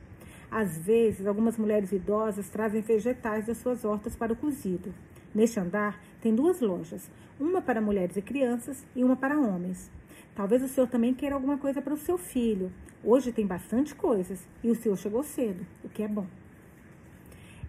Às 0.51 0.77
vezes, 0.77 1.25
algumas 1.25 1.57
mulheres 1.57 1.93
idosas 1.93 2.49
trazem 2.49 2.81
vegetais 2.81 3.45
das 3.45 3.59
suas 3.59 3.85
hortas 3.85 4.13
para 4.13 4.33
o 4.33 4.35
cozido. 4.35 4.93
Neste 5.37 5.59
andar 5.59 6.01
tem 6.19 6.33
duas 6.33 6.61
lojas, 6.61 7.11
uma 7.39 7.61
para 7.61 7.79
mulheres 7.79 8.17
e 8.17 8.23
crianças 8.23 8.83
e 8.95 9.03
uma 9.03 9.15
para 9.15 9.39
homens. 9.39 9.91
Talvez 10.33 10.63
o 10.63 10.67
senhor 10.67 10.87
também 10.87 11.13
queira 11.13 11.35
alguma 11.35 11.59
coisa 11.59 11.79
para 11.79 11.93
o 11.93 11.97
seu 11.97 12.17
filho. 12.17 12.71
Hoje 13.03 13.31
tem 13.31 13.45
bastante 13.45 13.93
coisas 13.93 14.47
e 14.63 14.71
o 14.71 14.75
senhor 14.75 14.97
chegou 14.97 15.21
cedo, 15.21 15.63
o 15.83 15.89
que 15.89 16.01
é 16.01 16.07
bom. 16.07 16.25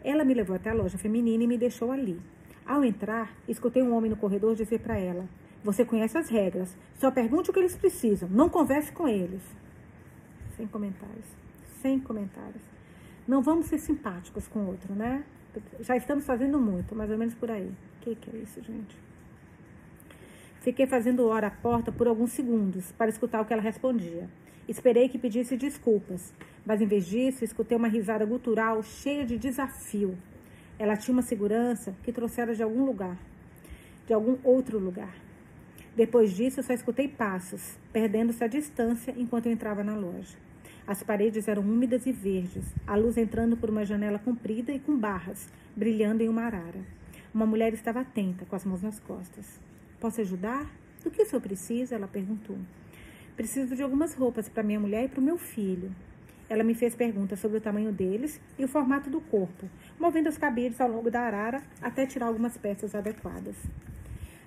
Ela 0.02 0.24
me 0.24 0.32
levou 0.32 0.56
até 0.56 0.70
a 0.70 0.74
loja 0.74 0.96
feminina 0.96 1.44
e 1.44 1.46
me 1.46 1.58
deixou 1.58 1.92
ali. 1.92 2.18
Ao 2.64 2.82
entrar, 2.82 3.36
escutei 3.46 3.82
um 3.82 3.94
homem 3.94 4.10
no 4.10 4.16
corredor 4.16 4.54
dizer 4.54 4.78
para 4.80 4.98
ela: 4.98 5.28
Você 5.62 5.84
conhece 5.84 6.16
as 6.16 6.30
regras, 6.30 6.74
só 6.98 7.10
pergunte 7.10 7.50
o 7.50 7.52
que 7.52 7.58
eles 7.58 7.76
precisam, 7.76 8.30
não 8.30 8.48
converse 8.48 8.90
com 8.92 9.06
eles. 9.06 9.42
Sem 10.56 10.66
comentários. 10.66 11.26
Sem 11.82 12.00
comentários. 12.00 12.62
Não 13.26 13.42
vamos 13.42 13.66
ser 13.66 13.76
simpáticos 13.76 14.48
com 14.48 14.60
o 14.60 14.68
outro, 14.68 14.94
né? 14.94 15.22
Já 15.80 15.96
estamos 15.96 16.24
fazendo 16.24 16.59
muito, 16.59 16.94
mais 16.94 17.11
ou 17.11 17.18
menos 17.18 17.34
por 17.34 17.51
aí. 17.51 17.66
O 17.66 18.01
que, 18.01 18.14
que 18.14 18.36
é 18.36 18.40
isso, 18.40 18.62
gente? 18.62 18.96
Fiquei 20.61 20.86
fazendo 20.86 21.26
hora 21.26 21.46
à 21.46 21.51
porta 21.51 21.90
por 21.90 22.07
alguns 22.07 22.32
segundos 22.32 22.92
para 22.92 23.09
escutar 23.09 23.40
o 23.40 23.44
que 23.44 23.53
ela 23.53 23.62
respondia. 23.62 24.28
Esperei 24.68 25.09
que 25.09 25.18
pedisse 25.18 25.57
desculpas, 25.57 26.34
mas 26.66 26.82
em 26.82 26.86
vez 26.86 27.07
disso, 27.07 27.44
escutei 27.44 27.76
uma 27.76 27.88
risada 27.88 28.26
gutural 28.26 28.82
cheia 28.82 29.24
de 29.24 29.38
desafio. 29.38 30.18
Ela 30.78 30.96
tinha 30.96 31.14
uma 31.14 31.22
segurança 31.22 31.94
que 32.05 32.12
trouxera 32.12 32.55
de 32.55 32.62
algum 32.62 32.84
lugar, 32.84 33.16
de 34.07 34.12
algum 34.12 34.36
outro 34.44 34.78
lugar. 34.78 35.14
Depois 35.96 36.32
disso, 36.32 36.62
só 36.62 36.72
escutei 36.72 37.09
passos, 37.09 37.78
perdendo-se 37.92 38.44
a 38.44 38.46
distância 38.46 39.14
enquanto 39.16 39.46
eu 39.46 39.53
entrava 39.53 39.82
na 39.82 39.94
loja. 39.94 40.36
As 40.89 41.03
paredes 41.03 41.47
eram 41.49 41.61
úmidas 41.61 42.07
e 42.07 42.12
verdes, 42.12 42.64
a 42.86 42.97
luz 42.97 43.18
entrando 43.18 43.59
por 43.59 43.68
uma 43.68 43.84
janela 43.84 44.18
comprida 44.18 44.72
e 44.72 44.80
com 44.80 44.97
barras, 44.97 45.47
brilhando 45.76 46.22
em 46.22 46.30
uma 46.30 46.45
arara. 46.45 46.80
Uma 47.34 47.45
mulher 47.45 47.74
estava 47.74 48.01
atenta, 48.01 48.47
com 48.47 48.57
as 48.57 48.64
mãos 48.64 48.80
nas 48.80 48.99
costas. 48.99 49.61
Posso 50.01 50.22
ajudar? 50.22 50.66
Do 51.05 51.11
que 51.11 51.20
o 51.20 51.26
senhor 51.26 51.43
precisa? 51.43 51.95
Ela 51.95 52.09
perguntou. 52.09 52.57
Preciso 53.36 53.76
de 53.76 53.82
algumas 53.82 54.14
roupas 54.14 54.49
para 54.49 54.62
minha 54.62 54.80
mulher 54.80 55.05
e 55.05 55.09
para 55.09 55.20
o 55.20 55.22
meu 55.22 55.36
filho. 55.36 55.95
Ela 56.49 56.64
me 56.64 56.74
fez 56.74 56.95
perguntas 56.95 57.39
sobre 57.39 57.59
o 57.59 57.61
tamanho 57.61 57.93
deles 57.93 58.41
e 58.59 58.64
o 58.64 58.68
formato 58.68 59.11
do 59.11 59.20
corpo, 59.20 59.68
movendo 60.01 60.30
os 60.30 60.39
cabelos 60.39 60.80
ao 60.80 60.91
longo 60.91 61.11
da 61.11 61.20
arara 61.20 61.62
até 61.82 62.07
tirar 62.07 62.28
algumas 62.28 62.57
peças 62.57 62.95
adequadas. 62.95 63.57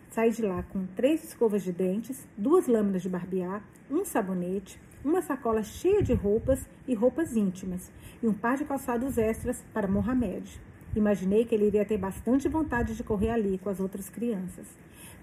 Saí 0.10 0.32
de 0.32 0.42
lá 0.42 0.64
com 0.64 0.88
três 0.88 1.24
escovas 1.24 1.62
de 1.62 1.72
dentes, 1.72 2.28
duas 2.36 2.66
lâminas 2.66 3.04
de 3.04 3.10
barbear, 3.10 3.64
um 3.92 4.04
sabonete, 4.04 4.80
uma 5.04 5.22
sacola 5.22 5.64
cheia 5.64 6.02
de 6.02 6.14
roupas 6.14 6.68
e 6.88 6.94
roupas 6.94 7.36
íntimas, 7.36 7.92
e 8.22 8.28
um 8.28 8.34
par 8.34 8.58
de 8.58 8.66
calçados 8.66 9.18
extras 9.18 9.64
para 9.74 9.88
Mohamed. 9.88 10.60
Imaginei 10.96 11.46
que 11.46 11.56
ele 11.56 11.68
iria 11.68 11.86
ter 11.86 11.98
bastante 11.98 12.48
vontade 12.48 12.96
de 12.96 13.04
correr 13.04 13.30
ali 13.30 13.58
com 13.58 13.70
as 13.70 13.80
outras 13.80 14.10
crianças. 14.10 14.68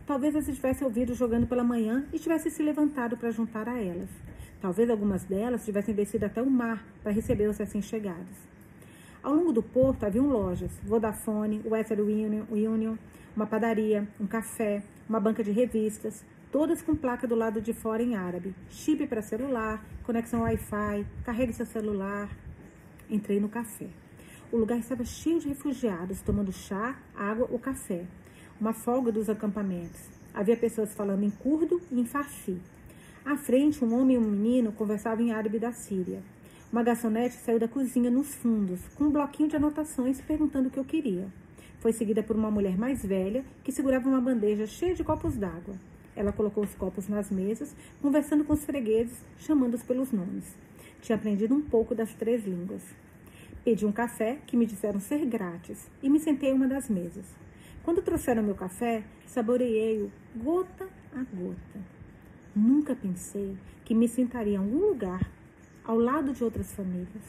Talvez 0.06 0.34
as 0.34 0.46
tivesse 0.46 0.82
ouvido 0.82 1.14
jogando 1.14 1.46
pela 1.46 1.62
manhã 1.62 2.06
e 2.12 2.18
tivesse 2.18 2.50
se 2.50 2.62
levantado 2.62 3.16
para 3.16 3.30
juntar 3.30 3.68
a 3.68 3.78
elas. 3.78 4.08
Talvez 4.60 4.88
algumas 4.88 5.24
delas 5.24 5.64
tivessem 5.64 5.94
descido 5.94 6.24
até 6.26 6.42
o 6.42 6.50
mar 6.50 6.84
para 7.02 7.12
receber 7.12 7.48
os 7.48 7.58
recém-chegados. 7.58 8.48
Ao 9.22 9.34
longo 9.34 9.52
do 9.52 9.62
porto 9.62 10.04
haviam 10.04 10.26
lojas, 10.26 10.72
Vodafone, 10.82 11.60
Western 11.64 12.02
Union, 12.50 12.96
uma 13.36 13.46
padaria, 13.46 14.08
um 14.18 14.26
café, 14.26 14.82
uma 15.08 15.20
banca 15.20 15.44
de 15.44 15.50
revistas, 15.50 16.24
todas 16.50 16.82
com 16.82 16.94
placa 16.94 17.26
do 17.26 17.34
lado 17.34 17.60
de 17.60 17.72
fora 17.72 18.02
em 18.02 18.16
árabe, 18.16 18.54
chip 18.70 19.06
para 19.06 19.22
celular, 19.22 19.84
conexão 20.04 20.40
Wi-Fi, 20.42 21.06
carregue 21.24 21.52
seu 21.52 21.66
celular. 21.66 22.28
Entrei 23.10 23.40
no 23.40 23.48
café. 23.48 23.88
O 24.50 24.56
lugar 24.56 24.78
estava 24.78 25.04
cheio 25.04 25.40
de 25.40 25.48
refugiados 25.48 26.20
tomando 26.22 26.52
chá, 26.52 26.98
água 27.14 27.46
ou 27.50 27.58
café 27.58 28.06
uma 28.60 28.72
folga 28.72 29.12
dos 29.12 29.30
acampamentos. 29.30 30.00
Havia 30.34 30.56
pessoas 30.56 30.92
falando 30.94 31.22
em 31.22 31.30
curdo 31.30 31.80
e 31.90 32.00
em 32.00 32.04
farsi. 32.04 32.58
À 33.24 33.36
frente, 33.36 33.84
um 33.84 33.94
homem 33.94 34.16
e 34.16 34.18
um 34.18 34.22
menino 34.22 34.72
conversavam 34.72 35.24
em 35.24 35.32
árabe 35.32 35.58
da 35.58 35.72
Síria. 35.72 36.20
Uma 36.72 36.82
garçonete 36.82 37.34
saiu 37.36 37.58
da 37.58 37.68
cozinha 37.68 38.10
nos 38.10 38.34
fundos, 38.34 38.80
com 38.94 39.04
um 39.04 39.10
bloquinho 39.10 39.48
de 39.48 39.56
anotações 39.56 40.20
perguntando 40.20 40.68
o 40.68 40.70
que 40.70 40.78
eu 40.78 40.84
queria. 40.84 41.28
Foi 41.78 41.92
seguida 41.92 42.22
por 42.22 42.36
uma 42.36 42.50
mulher 42.50 42.76
mais 42.76 43.04
velha 43.04 43.44
que 43.62 43.72
segurava 43.72 44.08
uma 44.08 44.20
bandeja 44.20 44.66
cheia 44.66 44.94
de 44.94 45.04
copos 45.04 45.36
d'água. 45.36 45.76
Ela 46.18 46.32
colocou 46.32 46.64
os 46.64 46.74
copos 46.74 47.06
nas 47.06 47.30
mesas, 47.30 47.76
conversando 48.02 48.42
com 48.42 48.52
os 48.52 48.64
fregueses, 48.64 49.24
chamando-os 49.38 49.84
pelos 49.84 50.10
nomes. 50.10 50.52
Tinha 51.00 51.14
aprendido 51.14 51.54
um 51.54 51.62
pouco 51.62 51.94
das 51.94 52.12
três 52.12 52.44
línguas. 52.44 52.82
Pedi 53.64 53.86
um 53.86 53.92
café, 53.92 54.40
que 54.44 54.56
me 54.56 54.66
disseram 54.66 54.98
ser 54.98 55.24
grátis, 55.26 55.88
e 56.02 56.10
me 56.10 56.18
sentei 56.18 56.50
em 56.50 56.54
uma 56.54 56.66
das 56.66 56.90
mesas. 56.90 57.24
Quando 57.84 58.02
trouxeram 58.02 58.42
meu 58.42 58.56
café, 58.56 59.04
saboreei-o 59.26 60.10
gota 60.34 60.88
a 61.14 61.22
gota. 61.22 61.80
Nunca 62.52 62.96
pensei 62.96 63.56
que 63.84 63.94
me 63.94 64.08
sentaria 64.08 64.54
em 64.54 64.56
algum 64.56 64.88
lugar 64.88 65.30
ao 65.84 65.96
lado 65.96 66.32
de 66.32 66.42
outras 66.42 66.72
famílias, 66.72 67.22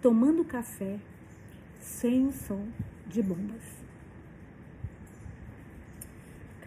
tomando 0.00 0.42
café 0.42 0.98
sem 1.82 2.26
o 2.26 2.32
som 2.32 2.66
de 3.06 3.20
bombas. 3.22 3.62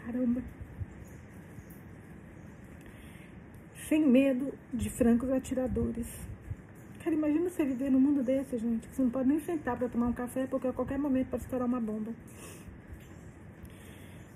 Caramba! 0.05 0.54
Sem 3.87 4.05
medo 4.05 4.51
de 4.73 4.89
francos 4.89 5.29
atiradores. 5.29 6.07
Cara, 7.03 7.15
imagina 7.15 7.49
você 7.49 7.63
viver 7.63 7.91
num 7.91 7.99
mundo 7.99 8.23
desse, 8.23 8.57
gente. 8.57 8.87
Você 8.87 9.01
não 9.03 9.11
pode 9.11 9.29
nem 9.29 9.39
sentar 9.39 9.77
para 9.77 9.87
tomar 9.87 10.07
um 10.07 10.13
café 10.13 10.47
porque 10.47 10.67
a 10.67 10.73
qualquer 10.73 10.97
momento 10.97 11.29
pode 11.29 11.43
estourar 11.43 11.67
uma 11.67 11.79
bomba. 11.79 12.11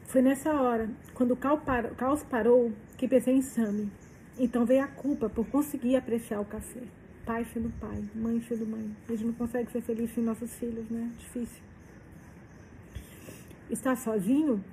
Foi 0.06 0.22
nessa 0.22 0.54
hora, 0.54 0.88
quando 1.16 1.32
o 1.32 1.38
caos 1.38 2.24
parou, 2.24 2.72
que 2.96 3.08
pensei 3.08 3.36
em 3.36 3.42
Sami. 3.42 3.92
Então 4.38 4.66
veio 4.66 4.84
a 4.84 4.88
culpa 4.88 5.28
por 5.30 5.48
conseguir 5.48 5.96
apreciar 5.96 6.40
o 6.40 6.46
café. 6.46 6.82
Pai 7.26 7.44
sendo 7.46 7.72
pai, 7.80 8.04
mãe 8.14 8.40
sendo 8.42 8.68
mãe. 8.68 8.96
A 9.08 9.12
gente 9.12 9.26
não 9.26 9.34
consegue 9.34 9.72
ser 9.72 9.82
feliz 9.82 10.14
sem 10.14 10.24
nossos 10.24 10.54
filhos, 10.56 10.88
né? 10.90 11.12
Difícil. 11.18 11.62
Está 13.70 13.96
sozinho? 13.96 14.64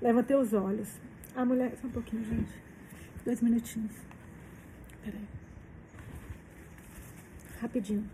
Levantei 0.00 0.36
os 0.36 0.52
olhos. 0.52 0.88
A 1.34 1.44
mulher. 1.44 1.74
Só 1.80 1.86
um 1.86 1.90
pouquinho, 1.90 2.24
gente. 2.24 2.52
Dois 3.24 3.40
minutinhos. 3.40 4.09
Peraí. 5.04 5.28
Rapidinho. 7.60 8.08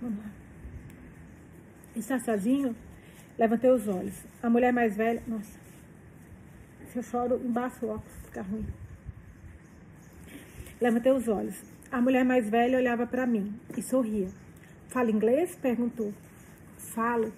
Vamos 0.00 0.18
lá. 0.18 0.30
Está 1.94 2.18
sozinho? 2.18 2.76
Levantei 3.38 3.70
os 3.70 3.88
olhos. 3.88 4.14
A 4.42 4.50
mulher 4.50 4.72
mais 4.72 4.96
velha. 4.96 5.22
Nossa. 5.26 5.58
Se 6.92 6.98
eu 6.98 7.02
choro, 7.02 7.40
embaixo 7.44 7.84
o 7.84 7.90
óculos, 7.90 8.16
fica 8.24 8.42
ruim. 8.42 8.66
Levantei 10.80 11.12
os 11.12 11.26
olhos. 11.28 11.62
A 11.90 12.00
mulher 12.00 12.24
mais 12.24 12.48
velha 12.48 12.78
olhava 12.78 13.06
para 13.06 13.26
mim 13.26 13.58
e 13.76 13.82
sorria. 13.82 14.28
Fala 14.88 15.10
inglês? 15.10 15.54
perguntou. 15.56 16.12
Falo. 16.76 17.32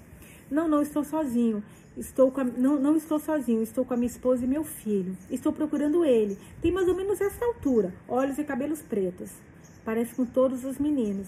Não, 0.51 0.69
não 0.69 0.83
estou 0.83 1.05
sozinho. 1.05 1.63
Estou 1.99 2.33
a, 2.37 2.45
não, 2.45 2.79
não 2.79 2.97
estou 2.97 3.19
sozinho, 3.19 3.61
estou 3.61 3.85
com 3.85 3.93
a 3.93 3.97
minha 3.97 4.07
esposa 4.07 4.45
e 4.45 4.47
meu 4.47 4.63
filho. 4.63 5.19
Estou 5.29 5.53
procurando 5.53 6.05
ele. 6.05 6.39
Tem 6.63 6.71
mais 6.71 6.87
ou 6.87 6.95
menos 6.95 7.21
essa 7.21 7.45
altura, 7.45 7.93
olhos 8.07 8.39
e 8.39 8.45
cabelos 8.45 8.81
pretos. 8.81 9.33
Parece 9.85 10.15
com 10.15 10.25
todos 10.25 10.65
os 10.65 10.79
meninos. 10.79 11.27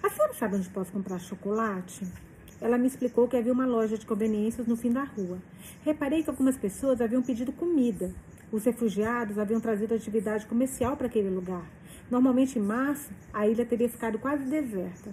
A 0.00 0.08
senhora 0.08 0.32
sabe 0.34 0.54
onde 0.54 0.68
posso 0.68 0.92
comprar 0.92 1.18
chocolate? 1.18 2.06
Ela 2.60 2.78
me 2.78 2.86
explicou 2.86 3.26
que 3.26 3.36
havia 3.36 3.52
uma 3.52 3.66
loja 3.66 3.98
de 3.98 4.06
conveniências 4.06 4.64
no 4.64 4.76
fim 4.76 4.92
da 4.92 5.02
rua. 5.02 5.38
Reparei 5.84 6.22
que 6.22 6.30
algumas 6.30 6.56
pessoas 6.56 7.00
haviam 7.00 7.20
pedido 7.20 7.50
comida. 7.50 8.14
Os 8.52 8.64
refugiados 8.64 9.40
haviam 9.40 9.60
trazido 9.60 9.92
atividade 9.92 10.46
comercial 10.46 10.96
para 10.96 11.08
aquele 11.08 11.30
lugar. 11.30 11.68
Normalmente 12.08 12.60
em 12.60 12.62
março, 12.62 13.10
a 13.34 13.48
ilha 13.48 13.66
teria 13.66 13.88
ficado 13.88 14.20
quase 14.20 14.44
deserta. 14.44 15.12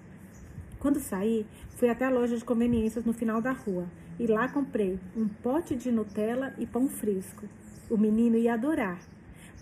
Quando 0.78 0.99
saí, 0.99 1.47
fui 1.78 1.89
até 1.89 2.05
a 2.05 2.12
loja 2.12 2.38
de 2.38 2.45
conveniências 2.45 3.03
no 3.03 3.12
final 3.12 3.41
da 3.41 3.53
rua 3.53 3.88
e 4.20 4.28
lá 4.28 4.49
comprei 4.49 4.99
um 5.15 5.28
pote 5.28 5.76
de 5.76 5.91
Nutella 5.91 6.53
e 6.57 6.65
pão 6.65 6.89
fresco. 6.89 7.47
O 7.89 7.97
menino 7.97 8.38
ia 8.38 8.53
adorar. 8.53 8.99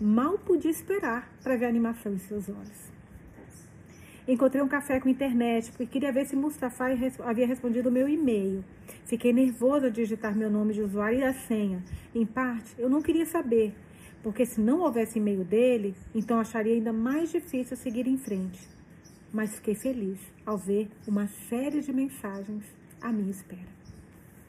Mal 0.00 0.36
podia 0.38 0.70
esperar 0.70 1.32
para 1.42 1.56
ver 1.56 1.66
a 1.66 1.68
animação 1.68 2.12
em 2.12 2.18
seus 2.18 2.48
olhos. 2.48 2.98
Encontrei 4.26 4.62
um 4.62 4.68
café 4.68 5.00
com 5.00 5.08
internet, 5.08 5.70
porque 5.70 5.86
queria 5.86 6.12
ver 6.12 6.26
se 6.26 6.36
Mustafa 6.36 6.86
havia 7.24 7.46
respondido 7.46 7.88
o 7.88 7.92
meu 7.92 8.06
e-mail. 8.06 8.62
Fiquei 9.06 9.32
nervosa 9.32 9.90
de 9.90 10.02
digitar 10.02 10.36
meu 10.36 10.50
nome 10.50 10.74
de 10.74 10.82
usuário 10.82 11.20
e 11.20 11.24
a 11.24 11.32
senha. 11.32 11.82
Em 12.14 12.26
parte, 12.26 12.74
eu 12.76 12.90
não 12.90 13.00
queria 13.00 13.24
saber, 13.24 13.74
porque 14.22 14.44
se 14.44 14.60
não 14.60 14.80
houvesse 14.80 15.18
e-mail 15.18 15.44
dele, 15.44 15.94
então 16.14 16.38
acharia 16.38 16.74
ainda 16.74 16.92
mais 16.92 17.30
difícil 17.30 17.74
seguir 17.74 18.06
em 18.06 18.18
frente. 18.18 18.68
Mas 19.32 19.54
fiquei 19.54 19.74
feliz 19.74 20.18
ao 20.44 20.58
ver 20.58 20.90
uma 21.06 21.26
série 21.48 21.80
de 21.80 21.92
mensagens 21.92 22.64
à 23.00 23.10
minha 23.10 23.30
espera. 23.30 23.77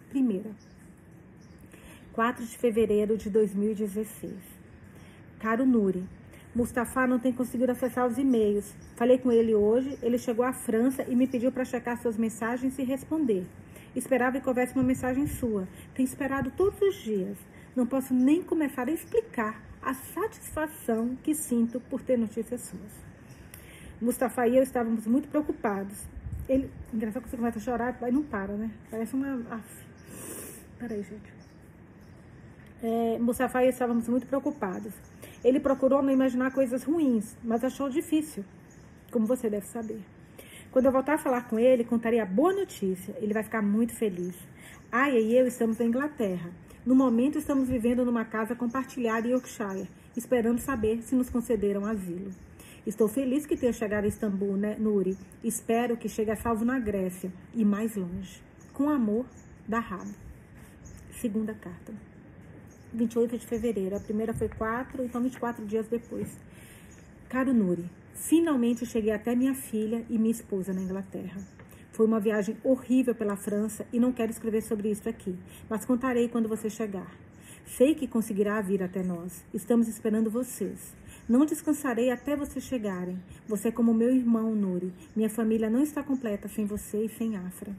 Primeira, 0.09 0.49
4 2.13 2.43
de 2.43 2.57
fevereiro 2.57 3.15
de 3.15 3.29
2016. 3.29 4.33
Caro 5.39 5.67
Nuri, 5.67 6.03
Mustafa 6.55 7.05
não 7.05 7.19
tem 7.19 7.31
conseguido 7.31 7.71
acessar 7.71 8.07
os 8.07 8.17
e-mails. 8.17 8.73
Falei 8.95 9.19
com 9.19 9.31
ele 9.31 9.53
hoje, 9.53 9.99
ele 10.01 10.17
chegou 10.17 10.43
à 10.43 10.51
França 10.51 11.05
e 11.07 11.15
me 11.15 11.27
pediu 11.27 11.51
para 11.51 11.63
checar 11.63 12.01
suas 12.01 12.17
mensagens 12.17 12.79
e 12.79 12.83
responder. 12.83 13.45
Esperava 13.95 14.39
que 14.39 14.49
houvesse 14.49 14.73
uma 14.73 14.83
mensagem 14.83 15.27
sua. 15.27 15.67
Tenho 15.93 16.07
esperado 16.07 16.51
todos 16.57 16.81
os 16.81 16.95
dias. 16.95 17.37
Não 17.75 17.85
posso 17.85 18.11
nem 18.11 18.41
começar 18.41 18.87
a 18.87 18.91
explicar 18.91 19.61
a 19.79 19.93
satisfação 19.93 21.15
que 21.23 21.35
sinto 21.35 21.79
por 21.81 22.01
ter 22.01 22.17
notícias 22.17 22.61
suas. 22.61 23.09
Mustafa 24.01 24.47
e 24.47 24.57
eu 24.57 24.63
estávamos 24.63 25.05
muito 25.05 25.27
preocupados. 25.27 26.03
Ele, 26.47 26.67
engraçado 26.91 27.21
que 27.21 27.29
você 27.29 27.37
começa 27.37 27.59
a 27.59 27.61
chorar, 27.61 27.97
aí 28.01 28.11
não 28.11 28.23
para, 28.23 28.53
né? 28.53 28.71
Parece 28.89 29.13
uma. 29.13 29.61
Peraí, 30.79 31.03
gente. 31.03 31.33
É, 32.81 33.19
Mustafa 33.19 33.61
e 33.61 33.65
eu 33.65 33.69
estávamos 33.69 34.07
muito 34.07 34.25
preocupados. 34.25 34.93
Ele 35.43 35.59
procurou 35.59 36.01
não 36.01 36.11
imaginar 36.11 36.51
coisas 36.51 36.83
ruins, 36.83 37.35
mas 37.43 37.63
achou 37.65 37.89
difícil, 37.89 38.45
como 39.11 39.25
você 39.25 39.49
deve 39.49 39.65
saber. 39.67 40.01
Quando 40.71 40.85
eu 40.85 40.91
voltar 40.91 41.15
a 41.15 41.17
falar 41.17 41.49
com 41.49 41.59
ele, 41.59 41.83
contarei 41.83 42.21
a 42.21 42.25
boa 42.25 42.53
notícia. 42.53 43.13
Ele 43.19 43.33
vai 43.33 43.43
ficar 43.43 43.61
muito 43.61 43.93
feliz. 43.93 44.35
Aya 44.89 45.19
e 45.19 45.35
eu 45.35 45.45
estamos 45.45 45.77
na 45.77 45.85
Inglaterra. 45.85 46.49
No 46.85 46.95
momento, 46.95 47.37
estamos 47.37 47.67
vivendo 47.67 48.05
numa 48.05 48.23
casa 48.23 48.55
compartilhada 48.55 49.27
em 49.27 49.31
Yorkshire, 49.31 49.89
esperando 50.15 50.59
saber 50.59 51.01
se 51.01 51.13
nos 51.13 51.29
concederam 51.29 51.85
asilo. 51.85 52.31
Estou 52.87 53.09
feliz 53.09 53.45
que 53.45 53.57
tenha 53.57 53.73
chegado 53.73 54.05
a 54.05 54.07
Istambul, 54.07 54.55
né, 54.55 54.77
Nuri? 54.79 55.17
Espero 55.43 55.97
que 55.97 56.07
chegue 56.07 56.31
a 56.31 56.37
salvo 56.37 56.63
na 56.63 56.79
Grécia 56.79 57.31
e 57.53 57.65
mais 57.65 57.97
longe. 57.97 58.41
Com 58.73 58.89
amor, 58.89 59.25
da 59.67 59.79
Rabo. 59.79 60.28
Segunda 61.19 61.53
carta. 61.53 61.93
28 62.93 63.37
de 63.37 63.45
fevereiro. 63.45 63.93
A 63.93 63.99
primeira 63.99 64.33
foi 64.33 64.47
4, 64.47 65.03
então 65.03 65.21
24 65.21 65.65
dias 65.65 65.85
depois. 65.89 66.39
Caro 67.27 67.53
Nuri, 67.53 67.83
finalmente 68.13 68.85
cheguei 68.85 69.11
até 69.11 69.35
minha 69.35 69.53
filha 69.53 70.05
e 70.09 70.17
minha 70.17 70.31
esposa 70.31 70.71
na 70.73 70.81
Inglaterra. 70.81 71.41
Foi 71.91 72.05
uma 72.05 72.21
viagem 72.21 72.55
horrível 72.63 73.13
pela 73.13 73.35
França 73.35 73.85
e 73.91 73.99
não 73.99 74.13
quero 74.13 74.31
escrever 74.31 74.61
sobre 74.61 74.89
isso 74.89 75.09
aqui, 75.09 75.37
mas 75.69 75.83
contarei 75.83 76.29
quando 76.29 76.47
você 76.47 76.69
chegar. 76.69 77.13
Sei 77.65 77.93
que 77.93 78.07
conseguirá 78.07 78.61
vir 78.61 78.81
até 78.81 79.03
nós. 79.03 79.43
Estamos 79.53 79.89
esperando 79.89 80.29
vocês. 80.29 80.95
Não 81.27 81.45
descansarei 81.45 82.11
até 82.11 82.33
vocês 82.33 82.63
chegarem. 82.63 83.21
Você 83.45 83.67
é 83.67 83.71
como 83.73 83.93
meu 83.93 84.15
irmão, 84.15 84.55
Nuri. 84.55 84.93
Minha 85.13 85.29
família 85.29 85.69
não 85.69 85.83
está 85.83 86.01
completa 86.01 86.47
sem 86.47 86.65
você 86.65 87.03
e 87.03 87.09
sem 87.09 87.35
Afra. 87.35 87.75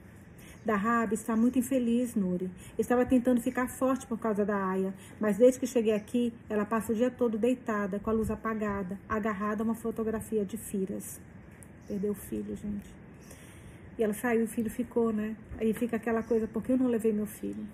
Dahab 0.64 1.14
está 1.14 1.34
muito 1.34 1.58
infeliz, 1.58 2.14
Nuri. 2.14 2.50
Estava 2.78 3.06
tentando 3.06 3.40
ficar 3.40 3.68
forte 3.68 4.06
por 4.06 4.18
causa 4.18 4.44
da 4.44 4.56
Aya, 4.56 4.92
mas 5.18 5.38
desde 5.38 5.58
que 5.58 5.66
cheguei 5.66 5.94
aqui, 5.94 6.32
ela 6.48 6.66
passa 6.66 6.92
o 6.92 6.94
dia 6.94 7.11
todo 7.11 7.38
deitada, 7.38 7.98
com 7.98 8.11
a 8.11 8.12
luz 8.12 8.30
apagada, 8.30 8.98
agarrada 9.08 9.62
a 9.62 9.64
uma 9.64 9.74
fotografia 9.74 10.44
de 10.44 10.58
Firas. 10.58 11.20
Perdeu 11.88 12.12
o 12.12 12.14
filho, 12.14 12.54
gente. 12.56 13.00
E 13.98 14.02
ela 14.02 14.12
saiu, 14.12 14.44
o 14.44 14.48
filho 14.48 14.70
ficou, 14.70 15.12
né? 15.12 15.34
Aí 15.58 15.72
fica 15.72 15.96
aquela 15.96 16.22
coisa, 16.22 16.46
por 16.46 16.62
que 16.62 16.72
eu 16.72 16.78
não 16.78 16.88
levei 16.88 17.12
meu 17.12 17.26
filho? 17.26 17.66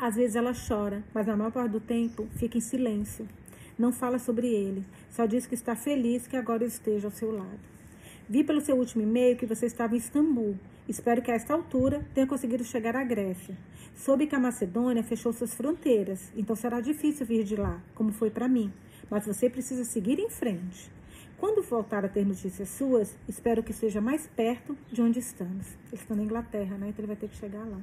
Às 0.00 0.16
vezes 0.16 0.36
ela 0.36 0.52
chora, 0.52 1.02
mas 1.12 1.26
na 1.26 1.36
maior 1.36 1.50
parte 1.50 1.72
do 1.72 1.80
tempo 1.80 2.26
fica 2.36 2.56
em 2.56 2.60
silêncio. 2.60 3.28
Não 3.78 3.92
fala 3.92 4.18
sobre 4.18 4.48
ele, 4.48 4.84
só 5.10 5.26
diz 5.26 5.46
que 5.46 5.54
está 5.54 5.76
feliz 5.76 6.26
que 6.26 6.36
agora 6.36 6.64
eu 6.64 6.68
esteja 6.68 7.06
ao 7.06 7.12
seu 7.12 7.30
lado. 7.30 7.60
Vi 8.28 8.44
pelo 8.44 8.60
seu 8.60 8.76
último 8.76 9.02
e-mail 9.02 9.36
que 9.36 9.46
você 9.46 9.66
estava 9.66 9.94
em 9.94 9.98
Istambul. 9.98 10.56
Espero 10.88 11.20
que 11.20 11.30
a 11.30 11.34
esta 11.34 11.52
altura 11.52 12.02
tenha 12.14 12.26
conseguido 12.26 12.64
chegar 12.64 12.96
à 12.96 13.04
Grécia. 13.04 13.54
Soube 13.94 14.26
que 14.26 14.34
a 14.34 14.40
Macedônia 14.40 15.02
fechou 15.02 15.32
suas 15.34 15.52
fronteiras, 15.52 16.32
então 16.34 16.56
será 16.56 16.80
difícil 16.80 17.26
vir 17.26 17.44
de 17.44 17.56
lá, 17.56 17.82
como 17.94 18.10
foi 18.10 18.30
para 18.30 18.48
mim. 18.48 18.72
Mas 19.10 19.26
você 19.26 19.50
precisa 19.50 19.84
seguir 19.84 20.18
em 20.18 20.30
frente. 20.30 20.90
Quando 21.36 21.62
voltar 21.62 22.04
a 22.04 22.08
ter 22.08 22.24
notícias 22.26 22.70
suas, 22.70 23.14
espero 23.28 23.62
que 23.62 23.72
seja 23.72 24.00
mais 24.00 24.26
perto 24.28 24.76
de 24.90 25.02
onde 25.02 25.18
estamos. 25.18 25.66
Eles 25.92 26.08
na 26.08 26.22
Inglaterra, 26.22 26.78
né? 26.78 26.88
Então 26.88 27.00
ele 27.00 27.06
vai 27.06 27.16
ter 27.16 27.28
que 27.28 27.36
chegar 27.36 27.64
lá. 27.64 27.80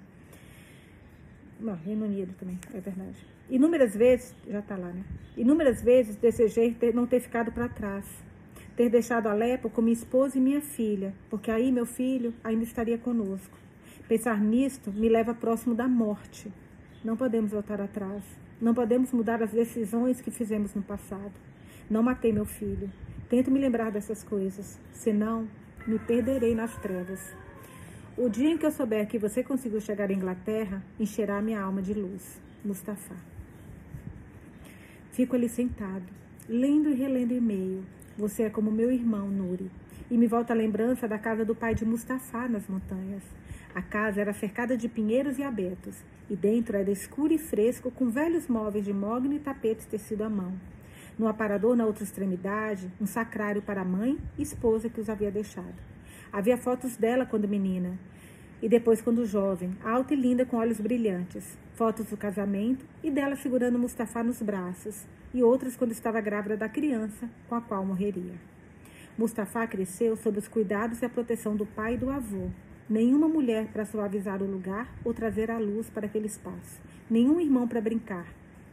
Não, 1.60 1.76
Reino 1.76 2.06
Unido 2.06 2.34
também, 2.38 2.60
é 2.74 2.80
verdade. 2.82 3.16
Inúmeras 3.49 3.95
vezes, 3.95 4.36
já 4.49 4.60
está 4.60 4.76
lá, 4.76 4.88
né? 4.88 5.03
Inúmeras 5.38 5.82
vezes 5.82 6.16
desejei 6.16 6.74
ter, 6.74 6.93
não 6.93 7.06
ter 7.06 7.20
ficado 7.20 7.51
para 7.51 7.70
trás. 7.70 8.06
Ter 8.76 8.89
deixado 8.89 9.28
Alepo 9.28 9.69
com 9.69 9.82
minha 9.82 9.93
esposa 9.93 10.38
e 10.38 10.41
minha 10.41 10.61
filha, 10.61 11.13
porque 11.30 11.49
aí 11.49 11.71
meu 11.71 11.86
filho 11.86 12.34
ainda 12.43 12.63
estaria 12.63 12.97
conosco. 12.97 13.57
Pensar 14.07 14.41
nisto 14.41 14.91
me 14.91 15.07
leva 15.07 15.34
próximo 15.34 15.73
da 15.73 15.88
morte. 15.88 16.51
Não 17.03 17.15
podemos 17.15 17.51
voltar 17.51 17.80
atrás. 17.80 18.23
Não 18.59 18.73
podemos 18.73 19.11
mudar 19.11 19.41
as 19.41 19.51
decisões 19.51 20.21
que 20.21 20.32
fizemos 20.32 20.73
no 20.73 20.82
passado. 20.82 21.34
Não 21.89 22.03
matei 22.03 22.34
meu 22.34 22.45
filho. 22.45 22.89
Tento 23.30 23.49
me 23.49 23.59
lembrar 23.59 23.91
dessas 23.91 24.23
coisas, 24.23 24.80
senão 24.91 25.47
me 25.88 25.97
perderei 25.99 26.53
nas 26.53 26.76
trevas. 26.78 27.34
O 28.17 28.30
dia 28.30 28.49
em 28.49 28.57
que 28.57 28.65
eu 28.65 28.71
souber 28.71 29.07
que 29.07 29.19
você 29.19 29.43
conseguiu 29.43 29.82
chegar 29.82 30.09
à 30.09 30.13
Inglaterra, 30.13 30.84
encherá 30.99 31.41
minha 31.41 31.61
alma 31.61 31.82
de 31.82 31.93
luz. 31.93 32.41
Mustafa. 32.63 33.15
Fico 35.11 35.36
ali 35.36 35.49
sentado, 35.49 36.05
lendo 36.47 36.89
e 36.89 36.93
relendo 36.93 37.34
e-mail. 37.34 37.84
Você 38.18 38.43
é 38.43 38.49
como 38.49 38.72
meu 38.72 38.89
irmão, 38.89 39.28
Nuri. 39.28 39.70
E 40.09 40.18
me 40.18 40.26
volta 40.26 40.53
a 40.53 40.55
lembrança 40.55 41.05
da 41.05 41.20
casa 41.20 41.43
do 41.43 41.53
pai 41.53 41.76
de 41.76 41.84
Mustafa 41.84 42.47
nas 42.47 42.66
montanhas. 42.66 43.24
A 43.74 43.82
casa 43.82 44.22
era 44.22 44.32
cercada 44.32 44.78
de 44.78 44.88
pinheiros 44.88 45.38
e 45.38 45.43
abetos, 45.43 45.97
e 46.30 46.36
dentro 46.36 46.78
era 46.78 46.89
escuro 46.89 47.34
e 47.34 47.38
fresco, 47.38 47.91
com 47.91 48.09
velhos 48.09 48.47
móveis 48.47 48.86
de 48.86 48.93
mogno 48.93 49.34
e 49.34 49.39
tapetes 49.39 49.86
tecido 49.86 50.24
à 50.24 50.30
mão. 50.30 50.53
No 51.20 51.28
aparador, 51.28 51.76
na 51.76 51.86
outra 51.86 52.05
extremidade, 52.05 52.89
um 53.01 53.05
sacrário 53.05 53.61
para 53.61 53.82
a 53.82 53.86
mãe 53.86 54.18
e 54.38 54.43
esposa 54.43 54.88
que 54.88 55.01
os 55.01 55.09
havia 55.09 55.30
deixado. 55.30 55.76
Havia 56.32 56.57
fotos 56.57 56.95
dela 56.95 57.26
quando 57.26 57.49
menina, 57.49 57.99
e 58.62 58.70
depois 58.70 59.01
quando 59.01 59.26
jovem, 59.26 59.72
alta 59.84 60.14
e 60.14 60.18
linda 60.18 60.45
com 60.45 60.58
olhos 60.58 60.80
brilhantes. 60.80 61.58
Fotos 61.76 62.06
do 62.06 62.18
casamento 62.18 62.86
e 63.03 63.12
dela 63.12 63.36
segurando 63.36 63.78
Mustafa 63.78 64.24
nos 64.24 64.41
braços, 64.41 65.06
e 65.34 65.43
outras 65.43 65.76
quando 65.76 65.91
estava 65.91 66.22
grávida 66.22 66.56
da 66.56 66.70
criança 66.70 67.30
com 67.49 67.56
a 67.56 67.62
qual 67.62 67.86
morreria. 67.86 68.36
Mustafa 69.18 69.68
cresceu 69.68 70.16
sob 70.16 70.39
os 70.39 70.47
cuidados 70.47 71.01
e 71.01 71.06
a 71.06 71.10
proteção 71.10 71.56
do 71.56 71.66
pai 71.66 71.95
e 71.95 71.97
do 71.97 72.10
avô. 72.10 72.49
Nenhuma 72.89 73.28
mulher 73.28 73.68
para 73.68 73.86
suavizar 73.86 74.41
o 74.41 74.49
lugar 74.49 74.88
ou 75.03 75.14
trazer 75.14 75.51
a 75.51 75.58
luz 75.58 75.89
para 75.89 76.06
aquele 76.06 76.28
espaço. 76.28 76.80
Nenhum 77.10 77.39
irmão 77.41 77.68
para 77.68 77.82
brincar. 77.82 78.28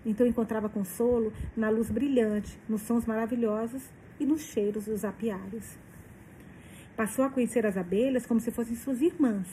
Então 0.06 0.26
encontrava 0.26 0.68
consolo 0.68 1.32
na 1.56 1.70
luz 1.70 1.90
brilhante, 1.90 2.56
nos 2.68 2.82
sons 2.82 3.06
maravilhosos 3.06 3.82
e 4.20 4.26
nos 4.26 4.42
cheiros 4.42 4.84
dos 4.84 5.04
apiários. 5.04 5.76
Passou 6.96 7.24
a 7.24 7.30
conhecer 7.30 7.66
as 7.66 7.76
abelhas 7.76 8.26
como 8.26 8.38
se 8.38 8.50
fossem 8.50 8.76
suas 8.76 9.00
irmãs 9.00 9.48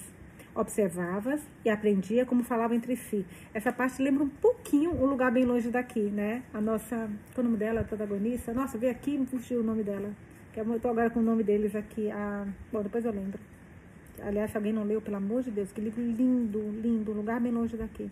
observava 0.59 1.39
e 1.63 1.69
aprendia 1.69 2.25
como 2.25 2.43
falavam 2.43 2.75
entre 2.75 2.95
si. 2.95 3.25
Essa 3.53 3.71
parte 3.71 4.01
lembra 4.01 4.23
um 4.23 4.29
pouquinho 4.29 4.91
um 4.91 5.05
lugar 5.05 5.31
bem 5.31 5.45
longe 5.45 5.69
daqui, 5.69 6.01
né? 6.01 6.43
A 6.53 6.59
nossa, 6.59 7.09
qual 7.33 7.37
é 7.37 7.39
o 7.39 7.43
nome 7.43 7.57
dela, 7.57 7.81
a 7.81 7.83
protagonista? 7.83 8.53
Nossa, 8.53 8.77
veio 8.77 8.91
aqui 8.91 9.15
e 9.15 9.17
me 9.17 9.25
fugiu 9.25 9.61
o 9.61 9.63
nome 9.63 9.83
dela. 9.83 10.11
Que 10.53 10.59
eu 10.59 10.75
estou 10.75 10.91
agora 10.91 11.09
com 11.09 11.19
o 11.19 11.23
nome 11.23 11.43
deles 11.43 11.75
aqui. 11.75 12.11
A... 12.11 12.45
Bom, 12.71 12.81
depois 12.83 13.05
eu 13.05 13.11
lembro. 13.11 13.39
Aliás, 14.21 14.51
se 14.51 14.57
alguém 14.57 14.73
não 14.73 14.83
leu, 14.83 15.01
pelo 15.01 15.17
amor 15.17 15.43
de 15.43 15.51
Deus, 15.51 15.71
que 15.71 15.79
livro 15.79 16.01
lindo, 16.01 16.59
lindo, 16.81 17.11
um 17.11 17.15
lugar 17.15 17.39
bem 17.39 17.51
longe 17.51 17.77
daqui. 17.77 18.09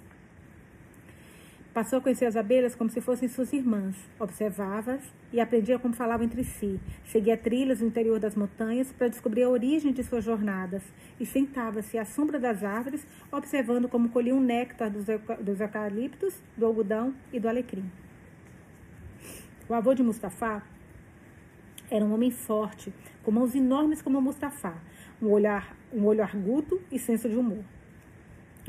Passou 1.78 1.99
a 1.99 2.01
conhecer 2.01 2.25
as 2.25 2.36
abelhas 2.36 2.73
como 2.73 2.89
se 2.89 2.99
fossem 2.99 3.30
suas 3.30 3.53
irmãs. 3.53 3.95
Observava-as 4.19 5.03
e 5.32 5.39
aprendia 5.39 5.78
como 5.78 5.93
falavam 5.93 6.25
entre 6.25 6.43
si. 6.43 6.80
Seguia 7.05 7.38
trilhas 7.38 7.82
no 7.82 7.86
interior 7.86 8.19
das 8.19 8.36
montanhas 8.36 8.91
para 8.91 9.07
descobrir 9.07 9.43
a 9.43 9.49
origem 9.49 9.93
de 9.93 10.03
suas 10.03 10.23
jornadas. 10.23 10.82
E 11.19 11.25
sentava-se 11.28 11.95
à 11.99 12.03
sombra 12.03 12.39
das 12.39 12.63
árvores, 12.63 13.05
observando 13.32 13.88
como 13.88 14.09
colhiam 14.09 14.39
o 14.39 14.41
néctar 14.41 14.89
dos, 14.89 15.05
dos 15.39 15.61
eucaliptos, 15.61 16.41
do 16.57 16.65
algodão 16.65 17.13
e 17.32 17.39
do 17.39 17.47
alecrim. 17.47 17.86
O 19.69 19.73
avô 19.75 19.93
de 19.93 20.01
Mustafa 20.01 20.63
era 21.91 22.03
um 22.03 22.11
homem 22.11 22.32
forte, 22.32 22.91
com 23.21 23.30
mãos 23.30 23.53
enormes 23.53 24.01
como 24.01 24.19
Mustafa, 24.19 24.73
um, 25.21 25.28
olhar, 25.28 25.78
um 25.93 26.05
olho 26.05 26.23
arguto 26.23 26.82
e 26.91 26.97
senso 26.97 27.30
de 27.30 27.36
humor 27.36 27.63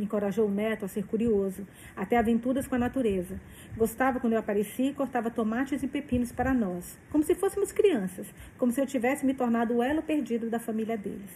encorajou 0.02 0.46
o 0.46 0.50
neto 0.50 0.84
a 0.84 0.88
ser 0.88 1.04
curioso, 1.04 1.66
até 1.96 2.16
aventuras 2.16 2.66
com 2.66 2.74
a 2.74 2.78
natureza. 2.78 3.40
Gostava 3.76 4.20
quando 4.20 4.34
eu 4.34 4.38
aparecia 4.38 4.90
e 4.90 4.94
cortava 4.94 5.30
tomates 5.30 5.82
e 5.82 5.88
pepinos 5.88 6.32
para 6.32 6.54
nós, 6.54 6.98
como 7.10 7.24
se 7.24 7.34
fôssemos 7.34 7.72
crianças, 7.72 8.26
como 8.56 8.72
se 8.72 8.80
eu 8.80 8.86
tivesse 8.86 9.24
me 9.24 9.34
tornado 9.34 9.74
o 9.74 9.82
elo 9.82 10.02
perdido 10.02 10.48
da 10.48 10.58
família 10.58 10.96
deles. 10.96 11.30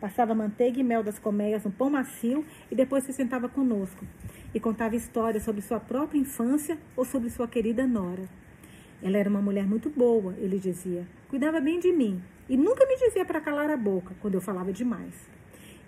Passava 0.00 0.34
manteiga 0.34 0.80
e 0.80 0.82
mel 0.82 1.02
das 1.02 1.18
colmeias 1.18 1.64
no 1.64 1.70
pão 1.70 1.88
macio 1.88 2.44
e 2.70 2.74
depois 2.74 3.04
se 3.04 3.12
sentava 3.12 3.48
conosco 3.48 4.04
e 4.52 4.58
contava 4.58 4.96
histórias 4.96 5.44
sobre 5.44 5.62
sua 5.62 5.78
própria 5.78 6.18
infância 6.18 6.76
ou 6.96 7.04
sobre 7.04 7.30
sua 7.30 7.46
querida 7.46 7.86
Nora. 7.86 8.28
Ela 9.02 9.18
era 9.18 9.30
uma 9.30 9.40
mulher 9.40 9.64
muito 9.64 9.88
boa, 9.90 10.34
ele 10.38 10.58
dizia. 10.58 11.06
Cuidava 11.28 11.60
bem 11.60 11.78
de 11.78 11.92
mim 11.92 12.22
e 12.48 12.56
nunca 12.56 12.84
me 12.86 12.96
dizia 12.96 13.24
para 13.24 13.40
calar 13.40 13.70
a 13.70 13.76
boca 13.76 14.14
quando 14.20 14.34
eu 14.34 14.40
falava 14.40 14.72
demais. 14.72 15.14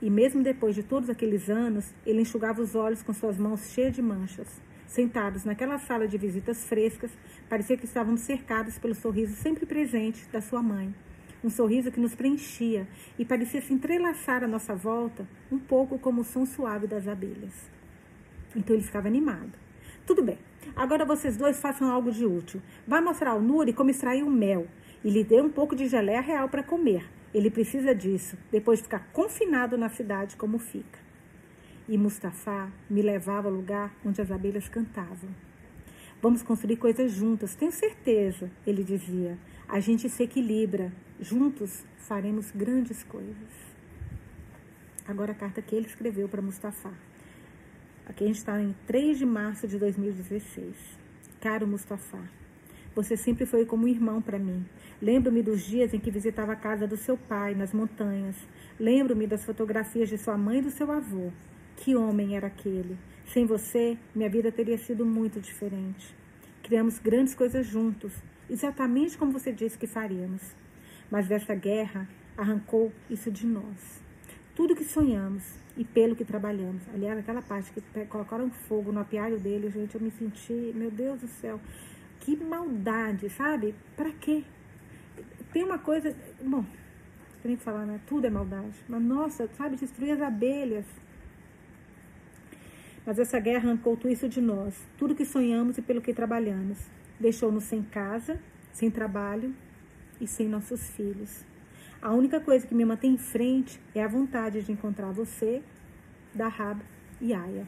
E 0.04 0.10
mesmo 0.10 0.42
depois 0.42 0.74
de 0.74 0.82
todos 0.82 1.08
aqueles 1.08 1.48
anos, 1.48 1.94
ele 2.04 2.20
enxugava 2.20 2.60
os 2.60 2.74
olhos 2.74 3.02
com 3.02 3.14
suas 3.14 3.38
mãos 3.38 3.70
cheias 3.70 3.94
de 3.94 4.02
manchas. 4.02 4.60
Sentados 4.86 5.46
naquela 5.46 5.78
sala 5.78 6.06
de 6.06 6.18
visitas 6.18 6.62
frescas, 6.62 7.10
parecia 7.48 7.74
que 7.74 7.86
estávamos 7.86 8.20
cercados 8.20 8.78
pelo 8.78 8.94
sorriso 8.94 9.34
sempre 9.34 9.64
presente 9.64 10.28
da 10.28 10.42
sua 10.42 10.62
mãe. 10.62 10.94
um 11.42 11.48
sorriso 11.48 11.90
que 11.90 12.00
nos 12.00 12.14
preenchia 12.14 12.86
e 13.18 13.24
parecia 13.24 13.62
se 13.62 13.72
entrelaçar 13.72 14.44
à 14.44 14.46
nossa 14.46 14.74
volta, 14.74 15.26
um 15.50 15.58
pouco 15.58 15.98
como 15.98 16.20
o 16.20 16.24
som 16.24 16.44
suave 16.44 16.86
das 16.86 17.08
abelhas. 17.08 17.54
Então 18.54 18.76
ele 18.76 18.84
ficava 18.84 19.08
animado. 19.08 19.52
Tudo 20.06 20.22
bem, 20.22 20.38
agora 20.76 21.06
vocês 21.06 21.34
dois 21.34 21.58
façam 21.58 21.90
algo 21.90 22.12
de 22.12 22.26
útil. 22.26 22.60
Vá 22.86 23.00
mostrar 23.00 23.30
ao 23.30 23.40
Nuri 23.40 23.72
como 23.72 23.90
extrair 23.90 24.22
o 24.22 24.30
mel 24.30 24.66
e 25.02 25.08
lhe 25.08 25.24
dê 25.24 25.40
um 25.40 25.50
pouco 25.50 25.74
de 25.74 25.86
geleia 25.86 26.20
real 26.20 26.48
para 26.48 26.62
comer. 26.62 27.06
Ele 27.34 27.50
precisa 27.50 27.92
disso, 27.92 28.38
depois 28.52 28.78
de 28.78 28.84
ficar 28.84 29.08
confinado 29.12 29.76
na 29.76 29.88
cidade 29.88 30.36
como 30.36 30.56
fica. 30.56 31.00
E 31.88 31.98
Mustafa 31.98 32.72
me 32.88 33.02
levava 33.02 33.48
ao 33.48 33.54
lugar 33.54 33.92
onde 34.04 34.22
as 34.22 34.30
abelhas 34.30 34.68
cantavam. 34.68 35.28
Vamos 36.22 36.42
construir 36.42 36.76
coisas 36.76 37.10
juntas, 37.10 37.56
tenho 37.56 37.72
certeza, 37.72 38.50
ele 38.64 38.84
dizia. 38.84 39.36
A 39.68 39.80
gente 39.80 40.08
se 40.08 40.22
equilibra, 40.22 40.92
juntos 41.20 41.84
faremos 41.98 42.52
grandes 42.52 43.02
coisas. 43.02 43.74
Agora 45.06 45.32
a 45.32 45.34
carta 45.34 45.60
que 45.60 45.74
ele 45.74 45.86
escreveu 45.86 46.28
para 46.28 46.40
Mustafa. 46.40 46.94
Aqui 48.06 48.24
a 48.24 48.26
gente 48.28 48.36
está 48.36 48.62
em 48.62 48.74
3 48.86 49.18
de 49.18 49.26
março 49.26 49.66
de 49.66 49.76
2016. 49.78 50.74
Caro 51.40 51.66
Mustafa, 51.66 52.22
você 52.94 53.16
sempre 53.16 53.44
foi 53.44 53.66
como 53.66 53.84
um 53.84 53.88
irmão 53.88 54.22
para 54.22 54.38
mim. 54.38 54.64
Lembro-me 55.00 55.42
dos 55.42 55.62
dias 55.62 55.92
em 55.92 55.98
que 55.98 56.10
visitava 56.10 56.52
a 56.52 56.56
casa 56.56 56.86
do 56.86 56.96
seu 56.96 57.16
pai 57.16 57.54
nas 57.54 57.72
montanhas. 57.72 58.36
Lembro-me 58.78 59.26
das 59.26 59.44
fotografias 59.44 60.08
de 60.08 60.18
sua 60.18 60.36
mãe 60.36 60.58
e 60.58 60.62
do 60.62 60.70
seu 60.70 60.90
avô. 60.90 61.30
Que 61.76 61.96
homem 61.96 62.36
era 62.36 62.46
aquele? 62.46 62.96
Sem 63.26 63.46
você, 63.46 63.98
minha 64.14 64.28
vida 64.28 64.52
teria 64.52 64.78
sido 64.78 65.04
muito 65.04 65.40
diferente. 65.40 66.14
Criamos 66.62 66.98
grandes 66.98 67.34
coisas 67.34 67.66
juntos, 67.66 68.12
exatamente 68.48 69.18
como 69.18 69.32
você 69.32 69.52
disse 69.52 69.76
que 69.76 69.86
faríamos. 69.86 70.42
Mas 71.10 71.30
essa 71.30 71.54
guerra 71.54 72.08
arrancou 72.36 72.92
isso 73.10 73.30
de 73.30 73.46
nós. 73.46 74.02
Tudo 74.54 74.74
que 74.74 74.84
sonhamos 74.84 75.42
e 75.76 75.84
pelo 75.84 76.14
que 76.14 76.24
trabalhamos. 76.24 76.82
Aliás, 76.94 77.18
aquela 77.18 77.42
parte 77.42 77.72
que 77.72 77.80
colocaram 78.06 78.48
fogo 78.50 78.92
no 78.92 79.00
apiário 79.00 79.38
dele, 79.38 79.70
gente, 79.70 79.94
eu 79.94 80.00
me 80.00 80.10
senti, 80.12 80.72
meu 80.74 80.90
Deus 80.90 81.20
do 81.20 81.28
céu, 81.28 81.60
que 82.20 82.36
maldade, 82.36 83.28
sabe? 83.30 83.74
Para 83.96 84.10
quê? 84.12 84.44
Tem 85.54 85.62
uma 85.62 85.78
coisa, 85.78 86.12
bom, 86.42 86.64
nem 87.44 87.56
falar, 87.56 87.86
né? 87.86 88.00
Tudo 88.08 88.26
é 88.26 88.30
maldade. 88.30 88.74
Mas 88.88 89.00
nossa, 89.00 89.48
sabe, 89.56 89.76
destruir 89.76 90.10
as 90.10 90.20
abelhas, 90.20 90.84
mas 93.06 93.20
essa 93.20 93.38
guerra 93.38 93.68
arrancou 93.68 93.96
tudo 93.96 94.10
isso 94.10 94.28
de 94.28 94.40
nós, 94.40 94.74
tudo 94.98 95.14
que 95.14 95.24
sonhamos 95.24 95.78
e 95.78 95.82
pelo 95.82 96.02
que 96.02 96.12
trabalhamos. 96.12 96.78
Deixou-nos 97.20 97.62
sem 97.62 97.84
casa, 97.84 98.40
sem 98.72 98.90
trabalho 98.90 99.54
e 100.20 100.26
sem 100.26 100.48
nossos 100.48 100.90
filhos. 100.90 101.44
A 102.02 102.12
única 102.12 102.40
coisa 102.40 102.66
que 102.66 102.74
me 102.74 102.84
mantém 102.84 103.12
em 103.12 103.18
frente 103.18 103.80
é 103.94 104.02
a 104.02 104.08
vontade 104.08 104.60
de 104.60 104.72
encontrar 104.72 105.12
você, 105.12 105.62
Dahab 106.34 106.82
e 107.20 107.32
Aya. 107.32 107.64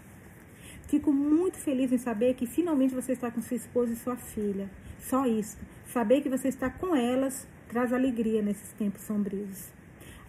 Fico 0.89 1.13
muito 1.13 1.57
feliz 1.59 1.93
em 1.93 1.99
saber 1.99 2.35
que 2.35 2.47
finalmente 2.47 2.97
você 2.97 3.13
está 3.13 3.31
com 3.31 3.41
sua 3.41 3.57
esposa 3.57 3.93
e 3.93 3.97
sua 3.97 4.17
filha. 4.17 4.69
Só 4.99 5.25
isso. 5.25 5.57
Saber 5.87 6.21
que 6.21 6.29
você 6.29 6.49
está 6.49 6.69
com 6.69 6.97
elas 6.97 7.47
traz 7.69 7.93
alegria 7.93 8.43
nesses 8.43 8.73
tempos 8.73 9.03
sombrios. 9.03 9.71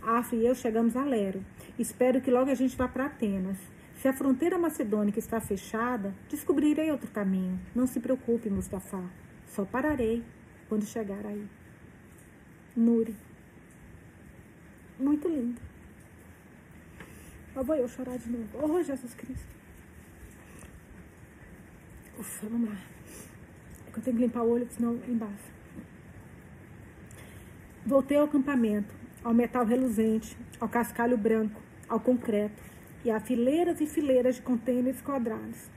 Afro 0.01 0.37
e 0.37 0.45
eu 0.45 0.55
chegamos 0.55 0.95
a 0.95 1.03
Lero. 1.03 1.43
Espero 1.77 2.21
que 2.21 2.31
logo 2.31 2.49
a 2.49 2.55
gente 2.55 2.75
vá 2.75 2.87
para 2.87 3.05
Atenas. 3.05 3.57
Se 4.01 4.07
a 4.07 4.13
fronteira 4.13 4.57
macedônica 4.57 5.17
está 5.19 5.39
fechada, 5.39 6.13
descobrirei 6.29 6.91
outro 6.91 7.09
caminho. 7.11 7.59
Não 7.75 7.87
se 7.87 7.99
preocupe, 7.99 8.49
Mustafa. 8.49 9.03
Só 9.47 9.65
pararei 9.65 10.23
quando 10.69 10.85
chegar 10.85 11.25
aí. 11.25 11.47
Nuri. 12.75 13.15
Muito 14.99 15.27
lindo. 15.27 15.59
Lá 17.55 17.63
vou 17.63 17.75
eu 17.75 17.87
chorar 17.87 18.17
de 18.17 18.29
novo. 18.29 18.47
Oh, 18.61 18.81
Jesus 18.83 19.13
Cristo. 19.15 19.55
Ufa, 22.19 22.47
vamos 22.47 22.69
lá. 22.69 22.75
É 22.75 23.97
eu 23.97 24.01
tenho 24.01 24.15
que 24.15 24.23
limpar 24.23 24.43
o 24.43 24.51
olho, 24.51 24.67
senão 24.69 24.95
embaixo. 25.07 25.56
Voltei 27.87 28.17
ao 28.17 28.25
acampamento, 28.25 28.93
ao 29.23 29.33
metal 29.33 29.63
reluzente, 29.63 30.37
ao 30.59 30.67
cascalho 30.67 31.17
branco, 31.17 31.61
ao 31.87 32.01
concreto 32.01 32.61
e 33.05 33.09
há 33.09 33.17
fileiras 33.17 33.79
e 33.79 33.87
fileiras 33.87 34.35
de 34.35 34.41
contêineres 34.41 35.01
quadrados, 35.01 35.69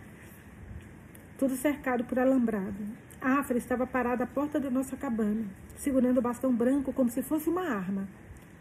tudo 1.38 1.54
cercado 1.54 2.02
por 2.02 2.18
alambrado. 2.18 2.82
A 3.20 3.38
Afra 3.38 3.56
estava 3.56 3.86
parada 3.86 4.24
à 4.24 4.26
porta 4.26 4.58
da 4.58 4.68
nossa 4.68 4.96
cabana, 4.96 5.44
segurando 5.76 6.18
o 6.18 6.20
bastão 6.20 6.52
branco 6.52 6.92
como 6.92 7.08
se 7.08 7.22
fosse 7.22 7.48
uma 7.48 7.62
arma. 7.62 8.08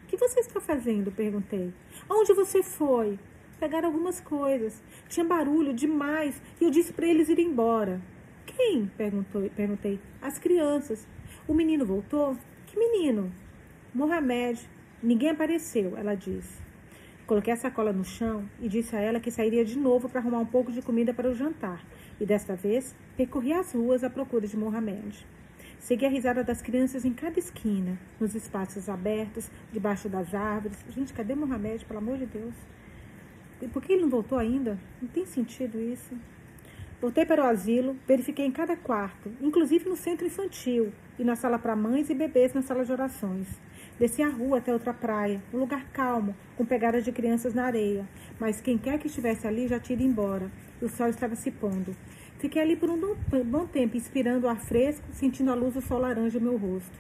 O 0.04 0.06
que 0.06 0.16
você 0.16 0.42
está 0.42 0.62
fazendo? 0.62 1.12
perguntei. 1.12 1.74
Onde 2.08 2.36
você 2.36 2.62
foi? 2.62 3.18
Pegar 3.60 3.84
algumas 3.84 4.20
coisas. 4.22 4.80
Tinha 5.08 5.26
barulho 5.26 5.74
demais 5.74 6.40
e 6.62 6.66
eu 6.66 6.70
disse 6.70 6.94
para 6.94 7.08
eles 7.08 7.28
ir 7.30 7.40
embora. 7.40 8.00
Quem? 8.46 8.86
Perguntou, 8.96 9.50
perguntei. 9.56 10.00
As 10.22 10.38
crianças. 10.38 11.08
O 11.48 11.54
menino 11.56 11.84
voltou? 11.84 12.38
Que 12.70 12.78
menino? 12.78 13.32
Mohamed. 13.96 14.62
Ninguém 15.02 15.32
apareceu, 15.32 15.98
ela 15.98 16.14
disse. 16.14 16.62
Coloquei 17.26 17.52
a 17.52 17.58
sacola 17.58 17.92
no 17.92 18.06
chão 18.06 18.48
e 18.62 18.70
disse 18.70 18.96
a 18.96 19.00
ela 19.00 19.20
que 19.20 19.32
sairia 19.32 19.66
de 19.66 19.76
novo 19.76 20.08
para 20.08 20.22
arrumar 20.22 20.38
um 20.38 20.46
pouco 20.46 20.72
de 20.72 20.80
comida 20.80 21.12
para 21.12 21.28
o 21.28 21.34
jantar. 21.34 21.84
E 22.20 22.28
desta 22.28 22.56
vez, 22.56 22.96
percorri 23.18 23.54
as 23.54 23.74
ruas 23.74 24.04
à 24.04 24.10
procura 24.10 24.46
de 24.46 24.56
Mohamed. 24.56 25.26
Segui 25.80 26.06
a 26.06 26.10
risada 26.10 26.44
das 26.44 26.62
crianças 26.62 27.06
em 27.06 27.14
cada 27.14 27.40
esquina, 27.40 27.98
nos 28.20 28.36
espaços 28.36 28.88
abertos, 28.88 29.50
debaixo 29.74 30.08
das 30.08 30.36
árvores. 30.36 30.78
Gente, 30.90 31.12
cadê 31.12 31.34
Mohamed, 31.34 31.84
pelo 31.86 31.98
amor 31.98 32.20
de 32.20 32.28
Deus? 32.28 32.54
E 33.64 33.68
por 33.68 33.82
que 33.82 33.94
ele 33.94 34.04
não 34.04 34.10
voltou 34.10 34.38
ainda? 34.38 34.78
Não 35.02 35.10
tem 35.10 35.26
sentido 35.26 35.82
isso. 35.82 36.14
Voltei 37.02 37.26
para 37.26 37.44
o 37.44 37.48
asilo, 37.48 37.98
verifiquei 38.08 38.46
em 38.46 38.52
cada 38.52 38.76
quarto, 38.76 39.32
inclusive 39.42 39.90
no 39.90 39.98
centro 39.98 40.28
infantil 40.28 40.94
e 41.20 41.24
na 41.24 41.36
sala 41.36 41.60
para 41.60 41.76
mães 41.76 42.10
e 42.10 42.16
bebês 42.16 42.54
na 42.54 42.62
sala 42.62 42.86
de 42.86 42.92
orações. 42.92 43.48
Desci 44.00 44.24
a 44.24 44.30
rua 44.30 44.60
até 44.60 44.72
outra 44.72 44.94
praia, 44.94 45.44
um 45.54 45.58
lugar 45.58 45.86
calmo, 45.92 46.34
com 46.56 46.66
pegadas 46.66 47.04
de 47.04 47.12
crianças 47.12 47.54
na 47.54 47.66
areia. 47.66 48.08
Mas 48.40 48.62
quem 48.62 48.78
quer 48.78 48.98
que 48.98 49.08
estivesse 49.08 49.46
ali 49.46 49.68
já 49.68 49.78
tinha 49.78 49.98
ido 49.98 50.08
embora. 50.08 50.50
O 50.82 50.88
sol 50.88 51.10
estava 51.10 51.36
se 51.36 51.52
pondo. 51.52 51.94
Fiquei 52.40 52.62
ali 52.62 52.78
por 52.78 52.90
um 52.90 52.98
bom 53.44 53.68
tempo, 53.68 53.98
inspirando 53.98 54.48
o 54.48 54.50
ar 54.50 54.62
fresco, 54.62 55.06
sentindo 55.12 55.52
a 55.52 55.56
luz 55.56 55.74
do 55.74 55.82
sol 55.82 56.00
laranja 56.00 56.40
no 56.40 56.52
meu 56.52 56.58
rosto. 56.58 56.98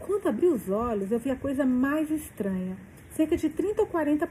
Quando 0.00 0.28
abri 0.28 0.46
os 0.46 0.68
olhos, 0.68 1.12
eu 1.12 1.20
vi 1.20 1.30
a 1.30 1.36
coisa 1.36 1.64
mais 1.64 2.10
estranha. 2.10 2.76
Cerca 3.12 3.36
de 3.36 3.48
30 3.48 3.82
ou 3.82 3.86
40 3.86 4.26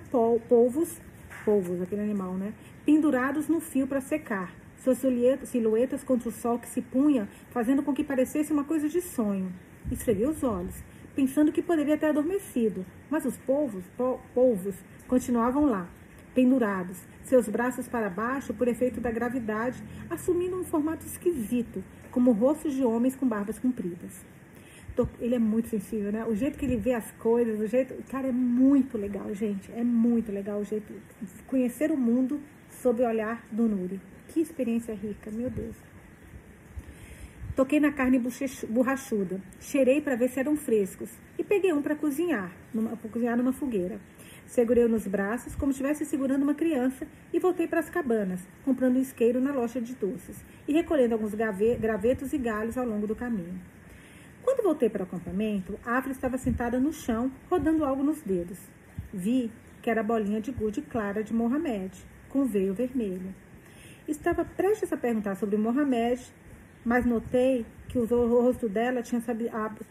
polvos, 0.50 1.00
polvos, 1.46 1.82
aquele 1.82 2.02
animal, 2.02 2.34
né? 2.34 2.54
Pendurados 2.86 3.48
no 3.48 3.62
fio 3.62 3.88
para 3.88 4.02
secar. 4.02 4.54
Suas 4.80 4.98
silhuetas 4.98 6.04
contra 6.04 6.30
o 6.30 6.32
sol 6.32 6.58
que 6.58 6.68
se 6.68 6.82
punha, 6.82 7.28
fazendo 7.52 7.84
com 7.84 7.94
que 7.94 8.04
parecesse 8.04 8.52
uma 8.52 8.64
coisa 8.64 8.90
de 8.90 9.02
sonho. 9.02 9.52
Esfreguei 9.92 10.28
os 10.28 10.44
olhos 10.44 10.76
pensando 11.16 11.52
que 11.52 11.62
poderia 11.62 11.98
ter 11.98 12.06
adormecido, 12.06 12.86
mas 13.10 13.26
os 13.26 13.36
polvos, 13.38 13.84
polvos 14.34 14.76
continuavam 15.06 15.66
lá, 15.66 15.90
pendurados, 16.34 16.98
seus 17.24 17.50
braços 17.50 17.90
para 17.90 18.10
baixo 18.10 18.54
por 18.54 18.70
efeito 18.70 19.02
da 19.02 19.12
gravidade, 19.12 19.84
assumindo 20.10 20.56
um 20.56 20.64
formato 20.64 21.06
esquisito, 21.06 21.84
como 22.10 22.32
rostos 22.32 22.74
de 22.74 22.86
homens 22.86 23.18
com 23.18 23.28
barbas 23.28 23.60
compridas. 23.60 24.26
Ele 25.20 25.36
é 25.36 25.40
muito 25.40 25.70
sensível, 25.70 26.12
né? 26.12 26.26
O 26.26 26.36
jeito 26.36 26.58
que 26.58 26.66
ele 26.66 26.76
vê 26.76 26.94
as 26.94 27.10
coisas, 27.12 27.60
o 27.60 27.68
jeito. 27.68 27.94
Cara, 28.10 28.28
é 28.28 28.32
muito 28.34 28.98
legal, 28.98 29.34
gente. 29.34 29.72
É 29.72 29.82
muito 29.82 30.30
legal 30.30 30.60
o 30.60 30.66
jeito 30.66 30.94
conhecer 31.48 31.90
o 31.90 31.96
mundo 31.96 32.42
sob 32.70 33.02
o 33.02 33.08
olhar 33.08 33.46
do 33.50 33.64
Nuri. 33.64 34.00
Que 34.30 34.42
experiência 34.42 34.94
rica, 34.94 35.32
meu 35.32 35.50
Deus. 35.50 35.76
Toquei 37.56 37.80
na 37.80 37.92
carne 37.92 38.22
borrachuda, 38.70 39.42
cheirei 39.60 40.00
para 40.00 40.16
ver 40.16 40.30
se 40.30 40.40
eram 40.40 40.56
frescos 40.56 41.10
e 41.38 41.44
peguei 41.44 41.74
um 41.74 41.82
para 41.82 41.96
cozinhar, 41.96 42.54
numa, 42.74 42.96
cozinhar 42.96 43.36
numa 43.36 43.52
fogueira. 43.52 44.00
Segurei-o 44.46 44.88
nos 44.88 45.06
braços 45.08 45.56
como 45.56 45.74
se 45.74 45.82
estivesse 45.82 46.06
segurando 46.06 46.44
uma 46.44 46.54
criança 46.54 47.08
e 47.34 47.40
voltei 47.40 47.68
para 47.68 47.80
as 47.80 47.90
cabanas, 47.90 48.40
comprando 48.64 48.98
um 48.98 49.02
isqueiro 49.02 49.42
na 49.42 49.52
loja 49.52 49.82
de 49.82 49.94
doces 49.96 50.38
e 50.68 50.74
recolhendo 50.74 51.16
alguns 51.16 51.34
gravetos 51.34 52.32
e 52.32 52.38
galhos 52.38 52.78
ao 52.78 52.86
longo 52.86 53.08
do 53.08 53.16
caminho. 53.16 53.60
Quando 54.44 54.64
voltei 54.64 54.90
para 54.90 55.02
o 55.02 55.06
acampamento, 55.06 55.78
Afra 55.84 56.12
estava 56.12 56.38
sentada 56.38 56.80
no 56.80 56.94
chão, 56.94 57.32
rodando 57.50 57.84
algo 57.84 58.04
nos 58.04 58.22
dedos. 58.22 58.60
Vi 59.12 59.52
que 59.82 59.90
era 59.90 60.02
a 60.02 60.04
bolinha 60.04 60.40
de 60.40 60.52
gude 60.52 60.82
clara 60.82 61.24
de 61.24 61.34
Mohamed, 61.34 61.92
com 62.30 62.46
veio 62.46 62.74
vermelho. 62.74 63.34
Estava 64.10 64.44
prestes 64.44 64.92
a 64.92 64.98
perguntar 64.98 65.36
sobre 65.36 65.56
Mohamed 65.56 66.20
mas 66.84 67.06
notei 67.06 67.66
que 67.88 67.98
o 67.98 68.06
rosto 68.06 68.70
dela 68.70 69.02
tinha, 69.02 69.22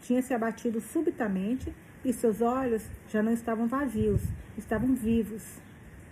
tinha 0.01 0.21
se 0.21 0.33
abatido 0.33 0.81
subitamente 0.81 1.73
e 2.03 2.11
seus 2.13 2.41
olhos 2.41 2.83
já 3.09 3.21
não 3.21 3.31
estavam 3.31 3.67
vazios, 3.67 4.21
estavam 4.57 4.95
vivos 4.95 5.43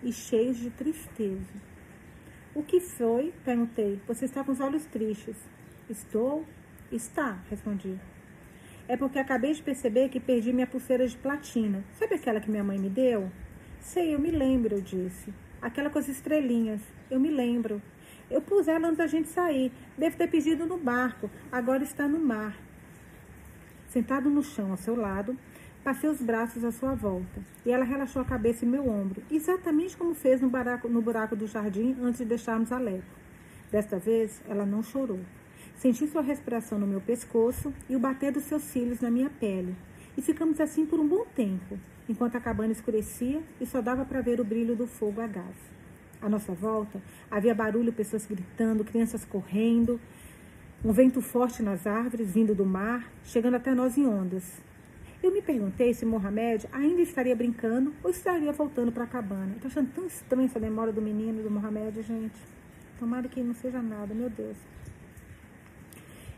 e 0.03 0.11
cheios 0.11 0.57
de 0.57 0.69
tristeza. 0.69 1.67
O 2.53 2.63
que 2.63 2.79
foi? 2.79 3.33
perguntei. 3.43 3.99
Você 4.07 4.25
está 4.25 4.43
com 4.43 4.51
os 4.51 4.59
olhos 4.59 4.85
tristes. 4.85 5.37
Estou? 5.89 6.45
Está, 6.91 7.39
respondi. 7.49 7.99
é 8.87 8.95
porque 8.95 9.19
acabei 9.19 9.53
de 9.53 9.61
perceber 9.61 10.09
que 10.09 10.19
perdi 10.19 10.53
minha 10.53 10.67
pulseira 10.67 11.07
de 11.07 11.17
platina. 11.17 11.83
Sabe 11.93 12.15
aquela 12.15 12.39
que 12.39 12.49
minha 12.49 12.63
mãe 12.63 12.79
me 12.79 12.89
deu? 12.89 13.31
Sei, 13.79 14.13
eu 14.13 14.19
me 14.19 14.31
lembro, 14.31 14.75
eu 14.75 14.81
disse. 14.81 15.33
Aquela 15.61 15.89
com 15.89 15.99
as 15.99 16.07
estrelinhas. 16.07 16.81
Eu 17.11 17.19
me 17.19 17.29
lembro. 17.29 17.81
Eu 18.30 18.41
pus 18.41 18.67
ela 18.67 18.88
antes 18.88 18.97
da 18.97 19.07
gente 19.07 19.30
sair. 19.30 19.71
Deve 19.97 20.17
ter 20.17 20.28
pedido 20.28 20.65
no 20.65 20.78
barco. 20.78 21.30
Agora 21.51 21.84
está 21.84 22.07
no 22.07 22.19
mar. 22.19 22.55
Sentado 23.89 24.30
no 24.30 24.43
chão 24.43 24.71
ao 24.71 24.78
seu 24.78 24.95
lado, 24.95 25.38
passei 25.84 26.09
os 26.09 26.21
braços 26.21 26.63
à 26.63 26.71
sua 26.71 26.93
volta. 26.93 27.41
E 27.65 27.71
ela 27.71 27.86
relaxou 27.86 28.21
a 28.21 28.25
cabeça 28.25 28.65
em 28.65 28.67
meu 28.67 28.88
ombro, 28.89 29.23
exatamente 29.32 29.95
como 29.95 30.13
fez 30.13 30.41
no 30.41 30.49
buraco, 30.49 30.89
no 30.89 31.01
buraco 31.01 31.36
do 31.36 31.47
jardim 31.47 31.95
antes 32.01 32.19
de 32.19 32.25
deixarmos 32.25 32.71
Alepo. 32.71 33.05
Desta 33.71 33.97
vez, 33.97 34.41
ela 34.47 34.65
não 34.65 34.84
chorou. 34.84 35.19
Senti 35.78 36.05
sua 36.07 36.21
respiração 36.21 36.78
no 36.78 36.88
meu 36.88 36.99
pescoço 36.99 37.73
e 37.89 37.95
o 37.95 37.99
bater 37.99 38.32
dos 38.32 38.43
seus 38.43 38.63
cílios 38.63 38.99
na 38.99 39.09
minha 39.09 39.30
pele. 39.30 39.75
E 40.17 40.21
ficamos 40.21 40.59
assim 40.59 40.86
por 40.86 40.99
um 40.99 41.07
bom 41.07 41.25
tempo, 41.36 41.80
enquanto 42.09 42.36
a 42.36 42.41
cabana 42.41 42.73
escurecia 42.73 43.41
e 43.61 43.65
só 43.65 43.82
dava 43.82 44.03
para 44.03 44.21
ver 44.21 44.41
o 44.41 44.43
brilho 44.43 44.75
do 44.75 44.88
fogo 44.88 45.21
a 45.21 45.28
gás. 45.28 45.76
À 46.22 46.28
nossa 46.28 46.51
volta, 46.53 47.01
havia 47.30 47.53
barulho, 47.53 47.93
pessoas 47.93 48.26
gritando, 48.26 48.84
crianças 48.84 49.24
correndo, 49.24 49.99
um 50.84 50.91
vento 50.91 51.22
forte 51.22 51.61
nas 51.61 51.86
árvores, 51.86 52.32
vindo 52.32 52.55
do 52.55 52.65
mar, 52.65 53.11
chegando 53.24 53.55
até 53.55 53.74
nós 53.74 53.97
em 53.97 54.05
ondas. 54.05 54.61
Eu 55.22 55.32
me 55.32 55.41
perguntei 55.41 55.93
se 55.93 56.05
Mohamed 56.05 56.68
ainda 56.72 57.01
estaria 57.01 57.36
brincando 57.36 57.93
ou 58.03 58.11
estaria 58.11 58.51
voltando 58.51 58.91
para 58.91 59.03
a 59.03 59.07
cabana. 59.07 59.53
Estou 59.55 59.70
achando 59.70 59.91
tão 59.93 60.05
estranha 60.05 60.45
essa 60.45 60.59
memória 60.59 60.93
do 60.93 61.01
menino 61.01 61.41
do 61.41 61.49
Mohamed, 61.49 62.01
gente. 62.03 62.39
Tomara 62.99 63.28
que 63.28 63.41
não 63.41 63.53
seja 63.53 63.82
nada, 63.82 64.13
meu 64.13 64.30
Deus. 64.30 64.57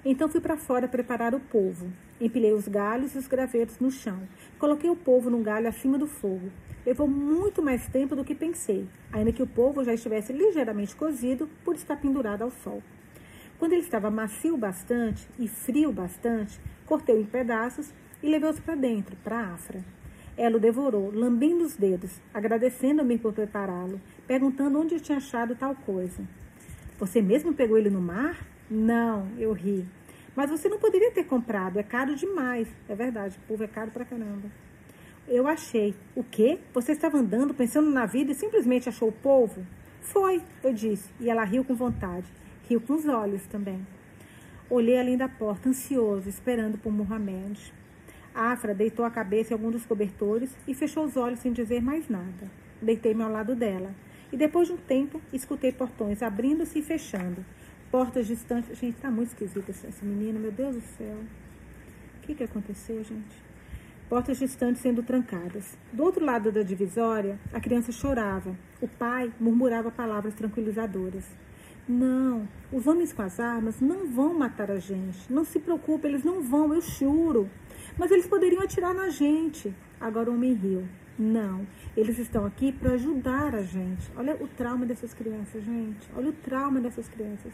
Então 0.04 0.30
fui 0.30 0.40
para 0.40 0.56
fora 0.56 0.88
preparar 0.88 1.36
o 1.36 1.40
polvo. 1.40 1.92
Empilhei 2.22 2.54
os 2.54 2.68
galhos 2.68 3.16
e 3.16 3.18
os 3.18 3.28
gravetos 3.28 3.80
no 3.80 3.92
chão. 3.92 4.22
Coloquei 4.58 4.90
o 4.90 4.96
polvo 4.96 5.30
num 5.30 5.44
galho 5.44 5.68
acima 5.68 5.98
do 5.98 6.08
fogo. 6.08 6.50
Levou 6.90 7.08
muito 7.08 7.62
mais 7.62 7.86
tempo 7.86 8.16
do 8.16 8.26
que 8.26 8.34
pensei, 8.34 8.88
ainda 9.14 9.32
que 9.32 9.44
o 9.44 9.46
polvo 9.46 9.84
já 9.84 9.94
estivesse 9.94 10.34
ligeiramente 10.34 10.96
cozido 10.96 11.48
por 11.64 11.76
estar 11.76 11.96
pendurado 11.98 12.42
ao 12.42 12.50
sol. 12.50 12.82
Quando 13.60 13.74
ele 13.74 13.84
estava 13.84 14.10
macio 14.10 14.58
bastante 14.58 15.30
e 15.38 15.48
frio 15.48 15.92
bastante, 15.92 16.60
cortei-o 16.88 17.22
em 17.22 17.26
pedaços 17.26 17.94
e 18.24 18.28
levei-os 18.28 18.60
para 18.60 18.74
dentro, 18.74 19.16
para 19.24 19.38
a 19.38 19.54
afra. 19.54 19.86
Ela 20.36 20.58
o 20.58 20.60
devorou, 20.60 21.12
lambendo 21.14 21.64
os 21.64 21.76
dedos, 21.76 22.20
agradecendo-me 22.34 23.20
por 23.20 23.34
prepará-lo, 23.34 24.02
perguntando 24.26 24.80
onde 24.82 24.96
eu 24.96 25.00
tinha 25.00 25.20
achado 25.20 25.56
tal 25.56 25.76
coisa. 25.76 26.24
Você 26.98 27.22
mesmo 27.22 27.54
pegou 27.54 27.78
ele 27.78 27.92
no 27.92 28.02
mar? 28.02 28.44
Não, 28.68 29.28
eu 29.38 29.54
ri. 29.54 29.86
Mas 30.36 30.50
você 30.50 30.68
não 30.68 30.80
poderia 30.80 31.12
ter 31.12 31.26
comprado, 31.26 31.78
é 31.78 31.84
caro 31.84 32.16
demais. 32.16 32.68
É 32.88 32.96
verdade, 32.96 33.38
o 33.38 33.48
povo 33.48 33.64
é 33.64 33.68
caro 33.68 33.92
pra 33.92 34.04
caramba. 34.04 34.50
Eu 35.32 35.48
achei. 35.48 35.94
O 36.16 36.24
quê? 36.24 36.58
Você 36.74 36.94
estava 36.94 37.20
andando, 37.20 37.54
pensando 37.54 37.92
na 37.92 38.08
vida 38.08 38.32
e 38.32 38.36
simplesmente 38.36 38.90
achou 38.90 39.10
o 39.10 39.12
povo? 39.12 39.64
Foi, 40.02 40.42
eu 40.64 40.74
disse, 40.74 41.08
e 41.20 41.30
ela 41.30 41.44
riu 41.44 41.64
com 41.64 41.76
vontade. 41.76 42.26
Riu 42.68 42.82
com 42.82 42.94
os 42.94 43.08
olhos 43.08 43.46
também. 43.46 43.86
Olhei 44.68 45.00
além 45.00 45.16
da 45.16 45.30
porta, 45.30 45.70
ansioso, 45.70 46.28
esperando 46.28 46.80
por 46.80 46.92
Mohamed. 46.92 47.72
Afra 48.34 48.74
deitou 48.74 49.06
a 49.06 49.12
cabeça 49.12 49.54
em 49.54 49.56
algum 49.56 49.70
dos 49.70 49.86
cobertores 49.86 50.50
e 50.68 50.74
fechou 50.74 51.06
os 51.06 51.16
olhos 51.16 51.42
sem 51.42 51.54
dizer 51.54 51.80
mais 51.80 52.10
nada. 52.10 52.50
Deitei-me 52.82 53.22
ao 53.22 53.32
lado 53.32 53.56
dela. 53.56 53.94
E 54.34 54.38
depois 54.38 54.68
de 54.68 54.74
um 54.74 54.78
tempo, 54.78 55.22
escutei 55.32 55.72
portões 55.72 56.24
abrindo-se 56.24 56.80
e 56.80 56.82
fechando. 56.82 57.46
Portas 57.92 58.26
distantes. 58.26 58.76
Gente, 58.80 58.98
tá 58.98 59.12
muito 59.12 59.28
esquisito 59.28 59.70
esse, 59.70 59.86
esse 59.86 60.04
menino, 60.04 60.40
meu 60.40 60.52
Deus 60.52 60.76
do 60.76 60.82
céu. 60.98 61.18
O 62.18 62.22
que, 62.26 62.34
que 62.34 62.44
aconteceu, 62.44 63.04
gente? 63.04 63.49
Portas 64.10 64.40
distantes 64.40 64.82
sendo 64.82 65.04
trancadas. 65.04 65.78
Do 65.94 66.04
outro 66.04 66.26
lado 66.26 66.52
da 66.52 66.64
divisória, 66.64 67.40
a 67.54 67.60
criança 67.60 67.92
chorava. 67.92 68.58
O 68.82 68.88
pai 68.88 69.32
murmurava 69.40 69.92
palavras 69.92 70.34
tranquilizadoras. 70.34 71.24
Não, 71.88 72.48
os 72.72 72.88
homens 72.88 73.14
com 73.14 73.22
as 73.22 73.40
armas 73.40 73.80
não 73.80 74.08
vão 74.08 74.34
matar 74.34 74.72
a 74.72 74.80
gente. 74.80 75.32
Não 75.32 75.44
se 75.44 75.60
preocupe, 75.60 76.08
eles 76.08 76.24
não 76.24 76.42
vão, 76.42 76.74
eu 76.74 76.82
juro. 76.82 77.48
Mas 78.00 78.10
eles 78.10 78.26
poderiam 78.26 78.64
atirar 78.64 78.96
na 78.96 79.10
gente. 79.10 79.72
Agora 80.02 80.32
o 80.32 80.34
homem 80.34 80.54
riu. 80.54 80.88
Não, 81.18 81.68
eles 81.96 82.18
estão 82.18 82.48
aqui 82.48 82.72
para 82.72 82.94
ajudar 82.94 83.54
a 83.54 83.62
gente. 83.62 84.12
Olha 84.16 84.36
o 84.42 84.48
trauma 84.48 84.88
dessas 84.88 85.14
crianças, 85.14 85.64
gente. 85.64 86.10
Olha 86.16 86.30
o 86.30 86.34
trauma 86.34 86.80
dessas 86.80 87.08
crianças. 87.08 87.54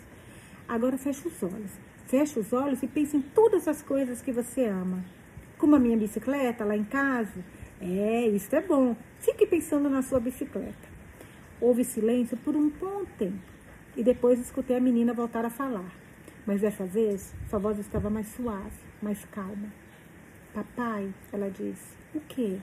Agora 0.70 0.98
fecha 0.98 1.28
os 1.28 1.44
olhos. 1.44 1.72
Fecha 2.08 2.40
os 2.40 2.54
olhos 2.54 2.82
e 2.82 2.88
pense 2.88 3.18
em 3.18 3.22
todas 3.22 3.68
as 3.68 3.82
coisas 3.82 4.22
que 4.22 4.32
você 4.32 4.66
ama. 4.66 5.04
Como 5.58 5.76
a 5.76 5.80
minha 5.80 5.98
bicicleta 5.98 6.66
lá 6.66 6.76
em 6.76 6.84
casa. 6.84 7.44
É, 7.82 8.28
isso 8.28 8.56
é 8.56 8.62
bom. 8.62 8.96
Fique 9.20 9.46
pensando 9.46 9.90
na 9.90 10.02
sua 10.02 10.20
bicicleta. 10.20 10.96
Houve 11.60 11.84
silêncio 11.84 12.38
por 12.38 12.56
um 12.56 12.70
bom 12.70 13.06
tempo 13.18 13.56
e 13.96 14.04
depois 14.04 14.40
escutei 14.40 14.76
a 14.76 14.80
menina 14.80 15.14
voltar 15.14 15.46
a 15.46 15.50
falar. 15.50 15.92
Mas 16.46 16.62
dessa 16.62 16.86
vez, 16.86 17.34
sua 17.50 17.60
voz 17.60 17.80
estava 17.80 18.10
mais 18.10 18.28
suave, 18.28 18.78
mais 19.02 19.24
calma. 19.26 19.72
Papai, 20.54 21.14
ela 21.32 21.50
disse, 21.50 21.96
o 22.14 22.20
quê? 22.22 22.60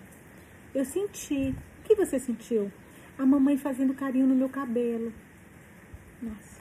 Eu 0.75 0.85
senti. 0.85 1.55
O 1.81 1.83
que 1.85 1.95
você 1.95 2.19
sentiu? 2.19 2.71
A 3.19 3.27
mamãe 3.27 3.57
fazendo 3.57 3.95
carinho 3.95 4.27
no 4.27 4.35
meu 4.35 4.49
cabelo. 4.49 5.13
Nossa. 6.23 6.61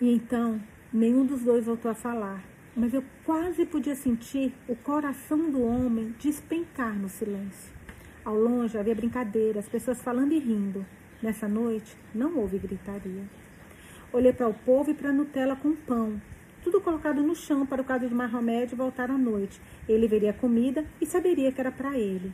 E 0.00 0.14
então, 0.14 0.60
nenhum 0.92 1.26
dos 1.26 1.42
dois 1.42 1.66
voltou 1.66 1.90
a 1.90 1.94
falar, 1.94 2.42
mas 2.78 2.94
eu 2.94 3.02
quase 3.24 3.66
podia 3.66 3.96
sentir 3.96 4.54
o 4.68 4.76
coração 4.76 5.50
do 5.50 5.60
homem 5.60 6.14
despencar 6.20 6.94
no 6.96 7.08
silêncio. 7.08 7.74
Ao 8.24 8.36
longe 8.36 8.78
havia 8.78 8.94
brincadeira, 8.94 9.58
as 9.58 9.68
pessoas 9.68 10.00
falando 10.00 10.32
e 10.32 10.38
rindo. 10.38 10.86
Nessa 11.20 11.48
noite, 11.48 11.96
não 12.14 12.38
houve 12.38 12.56
gritaria. 12.56 13.24
Olhei 14.12 14.32
para 14.32 14.46
o 14.46 14.54
povo 14.54 14.92
e 14.92 14.94
para 14.94 15.10
a 15.10 15.12
Nutella 15.12 15.56
com 15.56 15.74
pão, 15.74 16.22
tudo 16.62 16.80
colocado 16.80 17.20
no 17.20 17.34
chão 17.34 17.66
para 17.66 17.82
o 17.82 17.84
caso 17.84 18.06
de 18.06 18.14
Mahomet 18.14 18.72
voltar 18.76 19.10
à 19.10 19.18
noite. 19.18 19.60
Ele 19.88 20.06
veria 20.06 20.30
a 20.30 20.34
comida 20.34 20.84
e 21.00 21.06
saberia 21.06 21.50
que 21.50 21.60
era 21.60 21.72
para 21.72 21.98
ele. 21.98 22.32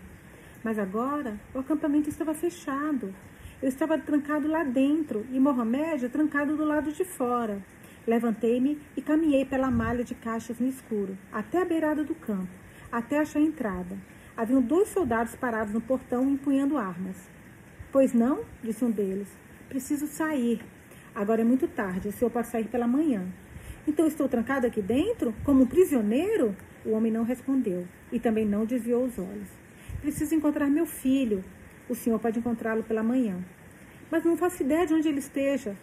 Mas 0.63 0.79
agora 0.79 1.41
o 1.55 1.59
acampamento 1.59 2.11
estava 2.11 2.35
fechado. 2.35 3.15
Eu 3.63 3.69
estava 3.71 3.97
trancado 3.97 4.47
lá 4.47 4.63
dentro 4.63 5.25
e 5.33 5.41
Mohamed 5.41 6.11
trancado 6.11 6.55
do 6.55 6.67
lado 6.67 6.93
de 6.93 7.05
fora. 7.05 7.63
Levantei-me 8.07 8.79
e 8.97 9.01
caminhei 9.01 9.45
pela 9.45 9.71
malha 9.71 10.05
de 10.05 10.15
caixas 10.15 10.59
no 10.59 10.69
escuro, 10.69 11.17
até 11.33 11.63
a 11.63 11.65
beirada 11.65 12.05
do 12.05 12.15
campo, 12.15 12.53
até 12.93 13.19
achar 13.19 13.39
a 13.39 13.43
entrada. 13.43 13.97
Haviam 14.37 14.61
dois 14.61 14.89
soldados 14.89 15.35
parados 15.35 15.73
no 15.73 15.81
portão 15.81 16.29
empunhando 16.29 16.77
armas. 16.77 17.17
Pois 17.91 18.13
não, 18.13 18.45
disse 18.63 18.85
um 18.85 18.91
deles. 18.91 19.29
Preciso 19.69 20.07
sair. 20.07 20.61
Agora 21.15 21.41
é 21.41 21.45
muito 21.45 21.67
tarde, 21.67 22.09
o 22.09 22.13
senhor 22.13 22.31
pode 22.31 22.49
sair 22.49 22.67
pela 22.67 22.87
manhã. 22.87 23.27
Então 23.87 24.07
estou 24.07 24.29
trancado 24.29 24.67
aqui 24.67 24.83
dentro, 24.83 25.35
como 25.45 25.63
um 25.63 25.67
prisioneiro? 25.67 26.55
O 26.85 26.91
homem 26.91 27.13
não 27.13 27.23
respondeu 27.23 27.87
e 28.13 28.19
também 28.19 28.45
não 28.45 28.67
desviou 28.67 29.05
os 29.05 29.19
olhos. 29.19 29.49
Preciso 30.01 30.35
encontrar 30.35 30.69
meu 30.69 30.85
filho. 30.85 31.43
O 31.89 31.95
senhor 31.95 32.19
pode 32.19 32.39
encontrá-lo 32.39 32.83
pela 32.83 33.03
manhã. 33.03 33.39
Mas 34.11 34.25
não 34.25 34.37
faço 34.37 34.63
ideia 34.63 34.87
de 34.87 34.93
onde 34.93 35.09
ele 35.09 35.19
esteja. 35.19 35.75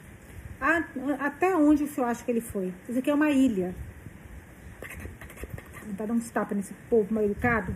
Até 1.20 1.56
onde 1.56 1.84
o 1.84 1.88
senhor 1.88 2.08
acha 2.08 2.24
que 2.24 2.30
ele 2.30 2.42
foi? 2.42 2.72
Isso 2.88 3.00
aqui 3.00 3.10
é 3.10 3.14
uma 3.14 3.32
ilha. 3.32 3.74
Vai 5.88 6.08
dar 6.08 6.14
uns 6.14 6.30
tapas 6.30 6.56
nesse 6.56 6.74
povo 6.88 7.12
mal 7.12 7.24
educado. 7.24 7.76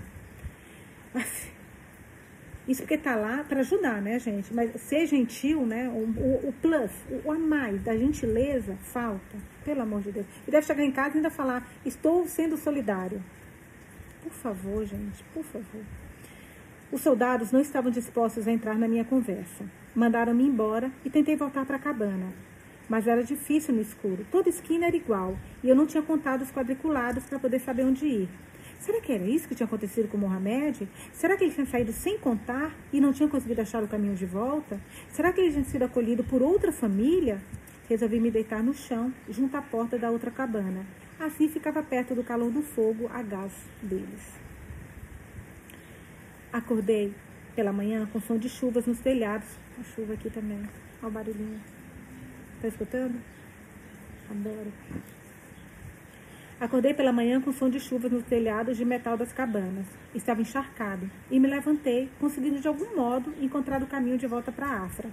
Isso 2.68 2.82
porque 2.82 2.98
tá 2.98 3.16
lá 3.16 3.44
para 3.44 3.60
ajudar, 3.60 4.02
né, 4.02 4.18
gente? 4.20 4.54
Mas 4.54 4.82
ser 4.82 5.06
gentil, 5.06 5.66
né? 5.66 5.88
O, 5.88 6.00
o, 6.20 6.50
o 6.50 6.54
plus, 6.54 6.92
o, 7.10 7.28
o, 7.28 7.32
a 7.32 7.38
mais 7.38 7.82
da 7.84 7.96
gentileza 7.96 8.76
falta, 8.82 9.38
pelo 9.64 9.82
amor 9.82 10.02
de 10.02 10.12
Deus. 10.12 10.26
E 10.48 10.52
deve 10.52 10.66
chegar 10.66 10.84
em 10.84 10.92
casa 10.92 11.16
e 11.16 11.18
ainda 11.18 11.30
falar: 11.30 11.68
estou 11.86 12.28
sendo 12.28 12.58
solidário. 12.58 13.22
Por 14.24 14.32
favor, 14.32 14.84
gente, 14.86 15.24
por 15.34 15.44
favor. 15.44 15.82
Os 16.92 17.02
soldados 17.02 17.52
não 17.52 17.62
estavam 17.62 17.92
dispostos 17.92 18.48
a 18.48 18.52
entrar 18.52 18.76
na 18.78 18.88
minha 18.88 19.06
conversa. 19.06 19.66
Mandaram-me 19.94 20.44
embora 20.44 20.92
e 21.04 21.10
tentei 21.10 21.36
voltar 21.36 21.66
para 21.66 21.76
a 21.76 21.80
cabana. 21.80 22.34
Mas 22.88 23.08
era 23.08 23.24
difícil 23.24 23.74
no 23.74 23.82
escuro. 23.82 24.26
Toda 24.32 24.50
esquina 24.50 24.86
era 24.86 24.96
igual 24.96 25.38
e 25.64 25.70
eu 25.70 25.76
não 25.76 25.86
tinha 25.86 26.04
contado 26.04 26.42
os 26.42 26.52
quadriculados 26.52 27.24
para 27.26 27.40
poder 27.40 27.60
saber 27.60 27.84
onde 27.84 28.06
ir. 28.06 28.30
Será 28.80 29.02
que 29.02 29.12
era 29.12 29.24
isso 29.24 29.48
que 29.48 29.56
tinha 29.56 29.66
acontecido 29.66 30.08
com 30.08 30.18
Mohamed? 30.18 30.88
Será 31.12 31.36
que 31.36 31.44
ele 31.44 31.54
tinha 31.54 31.66
saído 31.66 31.92
sem 31.92 32.20
contar 32.20 32.76
e 32.94 33.02
não 33.02 33.12
tinha 33.12 33.28
conseguido 33.28 33.62
achar 33.62 33.84
o 33.84 33.88
caminho 33.88 34.14
de 34.14 34.26
volta? 34.26 34.80
Será 35.10 35.34
que 35.34 35.42
ele 35.42 35.52
tinha 35.52 35.64
sido 35.64 35.84
acolhido 35.84 36.24
por 36.24 36.44
outra 36.44 36.72
família? 36.72 37.42
Resolvi 37.90 38.20
me 38.20 38.30
deitar 38.30 38.62
no 38.62 38.74
chão, 38.74 39.14
junto 39.30 39.56
à 39.58 39.62
porta 39.62 39.98
da 39.98 40.12
outra 40.12 40.30
cabana. 40.30 40.86
Assim 41.20 41.48
ficava 41.48 41.82
perto 41.82 42.14
do 42.14 42.24
calor 42.24 42.52
do 42.52 42.62
fogo 42.62 43.10
a 43.12 43.24
gás 43.24 43.54
deles. 43.82 44.22
Acordei 46.52 47.14
pela 47.56 47.74
manhã 47.74 48.08
com 48.12 48.20
som 48.20 48.38
de 48.38 48.50
chuvas 48.50 48.86
nos 48.86 49.00
telhados. 49.00 49.48
A 49.80 49.84
chuva 49.84 50.14
aqui 50.14 50.30
também. 50.30 50.60
Olha 51.02 51.08
o 51.08 51.12
barulhinho. 51.12 51.75
Tá 52.62 52.68
escutando? 52.68 53.22
Adoro. 54.30 54.72
Acordei 56.60 56.94
pela 56.94 57.12
manhã 57.12 57.42
com 57.42 57.52
som 57.52 57.70
de 57.70 57.80
chuva 57.80 58.08
nos 58.08 58.24
telhados 58.24 58.78
de 58.78 58.86
metal 58.86 59.18
das 59.18 59.34
cabanas. 59.34 59.86
Estava 60.14 60.42
encharcado 60.42 61.10
e 61.30 61.38
me 61.40 61.48
levantei, 61.48 62.10
conseguindo 62.20 62.62
de 62.62 62.68
algum 62.68 62.96
modo 62.96 63.34
encontrar 63.42 63.84
o 63.84 63.88
caminho 63.88 64.18
de 64.18 64.26
volta 64.26 64.52
para 64.52 64.68
a 64.68 64.86
Afra. 64.86 65.10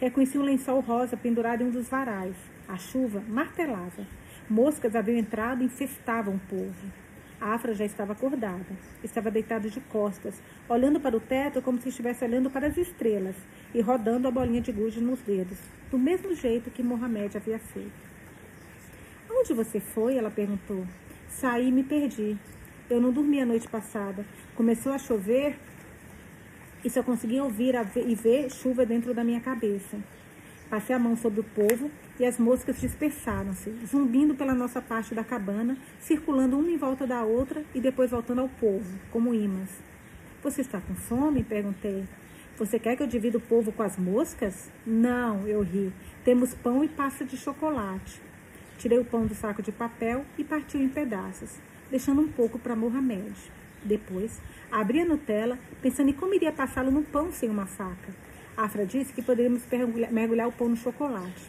Reconheci 0.00 0.38
um 0.38 0.42
lençol 0.42 0.80
rosa 0.80 1.16
pendurado 1.16 1.62
em 1.62 1.66
um 1.66 1.70
dos 1.70 1.88
varais. 1.88 2.36
A 2.66 2.78
chuva 2.78 3.22
martelava. 3.28 4.06
Moscas 4.48 4.96
haviam 4.96 5.18
entrado 5.18 5.62
e 5.62 5.66
infestavam 5.66 6.36
o 6.36 6.40
povo. 6.48 7.07
Afra 7.40 7.74
já 7.74 7.84
estava 7.84 8.12
acordada. 8.12 8.66
Estava 9.02 9.30
deitada 9.30 9.68
de 9.68 9.80
costas, 9.80 10.34
olhando 10.68 10.98
para 10.98 11.16
o 11.16 11.20
teto 11.20 11.62
como 11.62 11.80
se 11.80 11.88
estivesse 11.88 12.24
olhando 12.24 12.50
para 12.50 12.66
as 12.66 12.76
estrelas 12.76 13.36
e 13.72 13.80
rodando 13.80 14.26
a 14.26 14.30
bolinha 14.30 14.60
de 14.60 14.72
gude 14.72 15.00
nos 15.00 15.20
dedos, 15.20 15.58
do 15.90 15.98
mesmo 15.98 16.34
jeito 16.34 16.70
que 16.70 16.82
Mohamed 16.82 17.36
havia 17.36 17.58
feito. 17.58 18.08
Onde 19.30 19.54
você 19.54 19.78
foi? 19.78 20.16
Ela 20.16 20.30
perguntou. 20.30 20.84
Saí 21.28 21.68
e 21.68 21.72
me 21.72 21.84
perdi. 21.84 22.36
Eu 22.90 23.00
não 23.00 23.12
dormi 23.12 23.40
a 23.40 23.46
noite 23.46 23.68
passada. 23.68 24.24
Começou 24.56 24.92
a 24.92 24.98
chover 24.98 25.56
e 26.84 26.90
só 26.90 27.02
conseguia 27.02 27.44
ouvir 27.44 27.74
e 27.96 28.14
ver 28.14 28.50
chuva 28.50 28.86
dentro 28.86 29.12
da 29.14 29.22
minha 29.22 29.40
cabeça. 29.40 29.98
Passei 30.70 30.94
a 30.94 30.98
mão 30.98 31.16
sobre 31.16 31.40
o 31.40 31.44
povo 31.44 31.90
e 32.20 32.26
as 32.26 32.38
moscas 32.38 32.78
dispersaram-se, 32.78 33.74
zumbindo 33.86 34.34
pela 34.34 34.54
nossa 34.54 34.82
parte 34.82 35.14
da 35.14 35.24
cabana, 35.24 35.78
circulando 35.98 36.58
uma 36.58 36.70
em 36.70 36.76
volta 36.76 37.06
da 37.06 37.22
outra 37.22 37.64
e 37.74 37.80
depois 37.80 38.10
voltando 38.10 38.42
ao 38.42 38.48
povo, 38.48 38.98
como 39.10 39.32
imãs. 39.32 39.70
Você 40.42 40.60
está 40.60 40.78
com 40.80 40.94
fome? 40.94 41.42
perguntei. 41.42 42.04
Você 42.58 42.78
quer 42.78 42.96
que 42.96 43.02
eu 43.02 43.06
divida 43.06 43.38
o 43.38 43.40
povo 43.40 43.72
com 43.72 43.82
as 43.82 43.96
moscas? 43.96 44.70
Não, 44.86 45.46
eu 45.46 45.62
ri. 45.62 45.92
Temos 46.22 46.54
pão 46.54 46.84
e 46.84 46.88
pasta 46.88 47.24
de 47.24 47.36
chocolate. 47.36 48.20
Tirei 48.78 48.98
o 48.98 49.04
pão 49.04 49.26
do 49.26 49.34
saco 49.34 49.62
de 49.62 49.72
papel 49.72 50.24
e 50.36 50.44
partiu 50.44 50.80
em 50.80 50.88
pedaços, 50.88 51.56
deixando 51.90 52.20
um 52.20 52.28
pouco 52.28 52.58
para 52.58 52.76
Mohamed. 52.76 53.34
Depois, 53.82 54.40
abri 54.70 55.00
a 55.00 55.04
Nutella, 55.04 55.58
pensando 55.80 56.10
em 56.10 56.12
como 56.12 56.34
iria 56.34 56.52
passá-lo 56.52 56.90
no 56.90 57.02
pão 57.02 57.32
sem 57.32 57.48
uma 57.48 57.64
faca. 57.64 58.27
Afra 58.58 58.84
disse 58.84 59.12
que 59.12 59.22
poderíamos 59.22 59.62
mergulhar 60.10 60.48
o 60.48 60.52
pão 60.52 60.68
no 60.68 60.76
chocolate. 60.76 61.48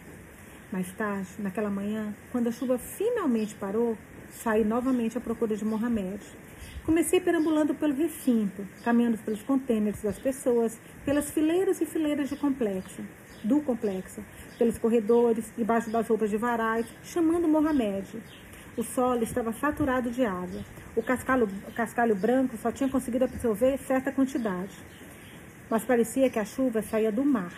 Mais 0.72 0.92
tarde, 0.92 1.28
naquela 1.40 1.72
manhã, 1.72 2.14
quando 2.32 2.50
a 2.50 2.52
chuva 2.52 2.78
finalmente 2.78 3.56
parou, 3.56 3.98
saí 4.30 4.64
novamente 4.64 5.18
à 5.18 5.22
procura 5.22 5.58
de 5.58 5.66
Mohamed. 5.66 6.20
Comecei 6.86 7.20
perambulando 7.20 7.74
pelo 7.74 7.96
recinto, 7.96 8.64
caminhando 8.84 9.18
pelos 9.18 9.42
contêineres 9.42 10.04
das 10.04 10.20
pessoas, 10.20 10.80
pelas 11.04 11.32
fileiras 11.32 11.82
e 11.82 11.86
fileiras 11.88 12.30
de 12.30 12.36
complexo, 12.36 13.02
do 13.44 13.60
complexo, 13.60 14.24
pelos 14.60 14.78
corredores, 14.78 15.52
debaixo 15.58 15.90
das 15.90 16.08
roupas 16.08 16.30
de 16.30 16.38
varais, 16.38 16.86
chamando 17.04 17.48
Mohamed. 17.48 18.22
O 18.78 18.84
solo 18.84 19.24
estava 19.24 19.52
saturado 19.52 20.12
de 20.12 20.24
água. 20.24 20.64
O 20.96 21.02
cascalho, 21.02 21.50
o 21.68 21.72
cascalho 21.72 22.16
branco 22.16 22.56
só 22.56 22.72
tinha 22.72 22.88
conseguido 22.88 23.26
absorver 23.26 23.80
certa 23.80 24.12
quantidade. 24.12 24.78
Mas 25.70 25.84
parecia 25.84 26.30
que 26.30 26.40
a 26.40 26.46
chuva 26.46 26.82
saía 26.82 27.12
do 27.12 27.24
mar. 27.24 27.54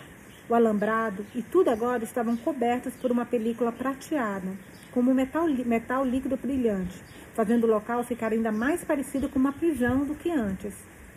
O 0.48 0.54
alambrado 0.54 1.24
e 1.34 1.42
tudo 1.42 1.70
agora 1.70 2.04
estavam 2.04 2.36
cobertos 2.36 2.92
por 2.94 3.10
uma 3.10 3.24
película 3.24 3.72
prateada, 3.72 4.52
como 4.90 5.14
metal, 5.14 5.46
metal 5.48 6.04
líquido 6.04 6.36
brilhante, 6.36 7.00
fazendo 7.32 7.64
o 7.64 7.70
local 7.70 8.04
ficar 8.04 8.32
ainda 8.32 8.52
mais 8.52 8.84
parecido 8.84 9.28
com 9.28 9.38
uma 9.38 9.52
prisão 9.52 10.04
do 10.04 10.14
que 10.14 10.30
antes. 10.30 10.74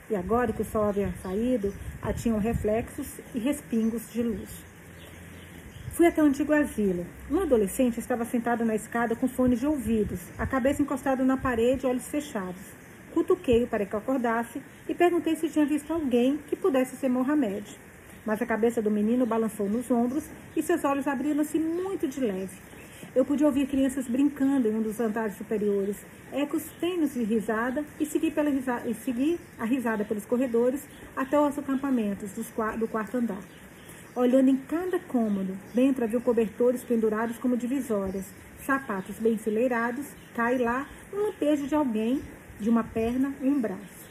E 0.09 0.15
agora 0.15 0.53
que 0.53 0.61
o 0.61 0.65
sol 0.65 0.83
havia 0.83 1.11
saído, 1.21 1.73
tinham 2.17 2.37
reflexos 2.37 3.07
e 3.33 3.39
respingos 3.39 4.09
de 4.11 4.21
luz. 4.21 4.49
Fui 5.91 6.05
até 6.05 6.21
o 6.21 6.25
antigo 6.25 6.53
asilo. 6.53 7.05
Um 7.31 7.39
adolescente 7.39 7.99
estava 7.99 8.23
sentado 8.23 8.63
na 8.63 8.75
escada 8.75 9.15
com 9.15 9.27
fones 9.27 9.59
de 9.59 9.65
ouvidos, 9.65 10.19
a 10.37 10.45
cabeça 10.45 10.81
encostada 10.81 11.23
na 11.23 11.35
parede, 11.35 11.87
olhos 11.87 12.07
fechados. 12.07 12.61
Cutuquei-o 13.15 13.65
para 13.65 13.85
que 13.85 13.95
acordasse 13.95 14.61
e 14.89 14.93
perguntei 14.93 15.37
se 15.37 15.47
tinha 15.47 15.65
visto 15.65 15.93
alguém 15.93 16.37
que 16.49 16.55
pudesse 16.57 16.97
ser 16.97 17.07
Mohamed. 17.07 17.63
Mas 18.25 18.41
a 18.41 18.45
cabeça 18.45 18.81
do 18.81 18.91
menino 18.91 19.25
balançou 19.25 19.69
nos 19.69 19.89
ombros 19.89 20.25
e 20.53 20.61
seus 20.61 20.83
olhos 20.83 21.07
abriram-se 21.07 21.57
muito 21.57 22.09
de 22.09 22.19
leve. 22.19 22.57
Eu 23.15 23.23
pude 23.23 23.45
ouvir 23.45 23.67
crianças 23.67 24.05
brincando 24.05 24.67
em 24.67 24.75
um 24.75 24.81
dos 24.81 24.99
andares 24.99 25.37
superiores, 25.37 25.95
ecos 26.33 26.63
tênues 26.81 27.13
de 27.13 27.23
risada 27.23 27.85
e 27.97 28.05
segui, 28.05 28.31
pela 28.31 28.49
risada, 28.49 28.85
e 28.85 28.93
segui 28.93 29.39
a 29.57 29.63
risada 29.63 30.03
pelos 30.03 30.25
corredores 30.25 30.85
até 31.15 31.39
os 31.39 31.57
acampamentos 31.57 32.31
do 32.33 32.87
quarto 32.89 33.15
andar. 33.15 33.41
Olhando 34.13 34.49
em 34.49 34.57
cada 34.57 34.99
cômodo, 34.99 35.57
dentro 35.73 36.03
havia 36.03 36.19
cobertores 36.19 36.83
pendurados 36.83 37.37
como 37.37 37.55
divisórias, 37.55 38.25
sapatos 38.65 39.17
bem 39.19 39.35
enfileirados, 39.35 40.05
cai 40.35 40.57
lá 40.57 40.85
um 41.13 41.27
lampejo 41.27 41.65
de 41.65 41.75
alguém, 41.75 42.21
de 42.59 42.69
uma 42.69 42.83
perna 42.83 43.33
e 43.41 43.47
um 43.47 43.59
braço. 43.59 44.05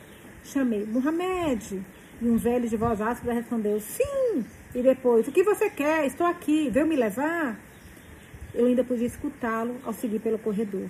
Chamei, 0.45 0.85
Mohamed! 0.85 1.83
E 2.21 2.29
um 2.29 2.37
velho 2.37 2.69
de 2.69 2.77
voz 2.77 3.01
áspera 3.01 3.35
respondeu, 3.35 3.81
sim! 3.81 4.45
E 4.75 4.83
depois, 4.83 5.27
o 5.27 5.33
que 5.33 5.43
você 5.43 5.71
quer? 5.71 6.07
Estou 6.07 6.27
aqui, 6.27 6.71
veio 6.71 6.87
me 6.87 6.97
levar? 6.97 7.59
Eu 8.55 8.67
ainda 8.67 8.85
podia 8.85 9.07
escutá-lo 9.07 9.77
ao 9.85 9.93
seguir 9.93 10.21
pelo 10.21 10.39
corredor. 10.39 10.89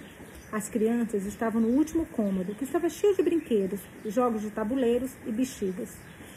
As 0.53 0.69
crianças 0.69 1.25
estavam 1.27 1.61
no 1.61 1.69
último 1.69 2.07
cômodo, 2.07 2.55
que 2.55 2.65
estava 2.65 2.89
cheio 2.89 3.17
de 3.17 3.23
brinquedos, 3.23 3.81
jogos 4.07 4.43
de 4.43 4.51
tabuleiros 4.51 5.11
e 5.27 5.33
bexigas. 5.33 5.97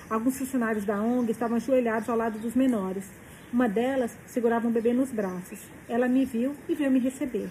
Alguns 0.09 0.37
funcionários 0.37 0.85
da 0.85 1.01
ONG 1.01 1.31
estavam 1.31 1.57
ajoelhados 1.57 2.07
ao 2.07 2.17
lado 2.17 2.39
dos 2.39 2.55
menores. 2.55 3.03
Uma 3.51 3.67
delas 3.67 4.17
segurava 4.25 4.67
um 4.67 4.71
bebê 4.71 4.93
nos 4.93 5.11
braços. 5.11 5.59
Ela 5.87 6.07
me 6.07 6.25
viu 6.25 6.55
e 6.67 6.75
veio 6.75 6.89
me 6.89 6.99
receber. 6.99 7.49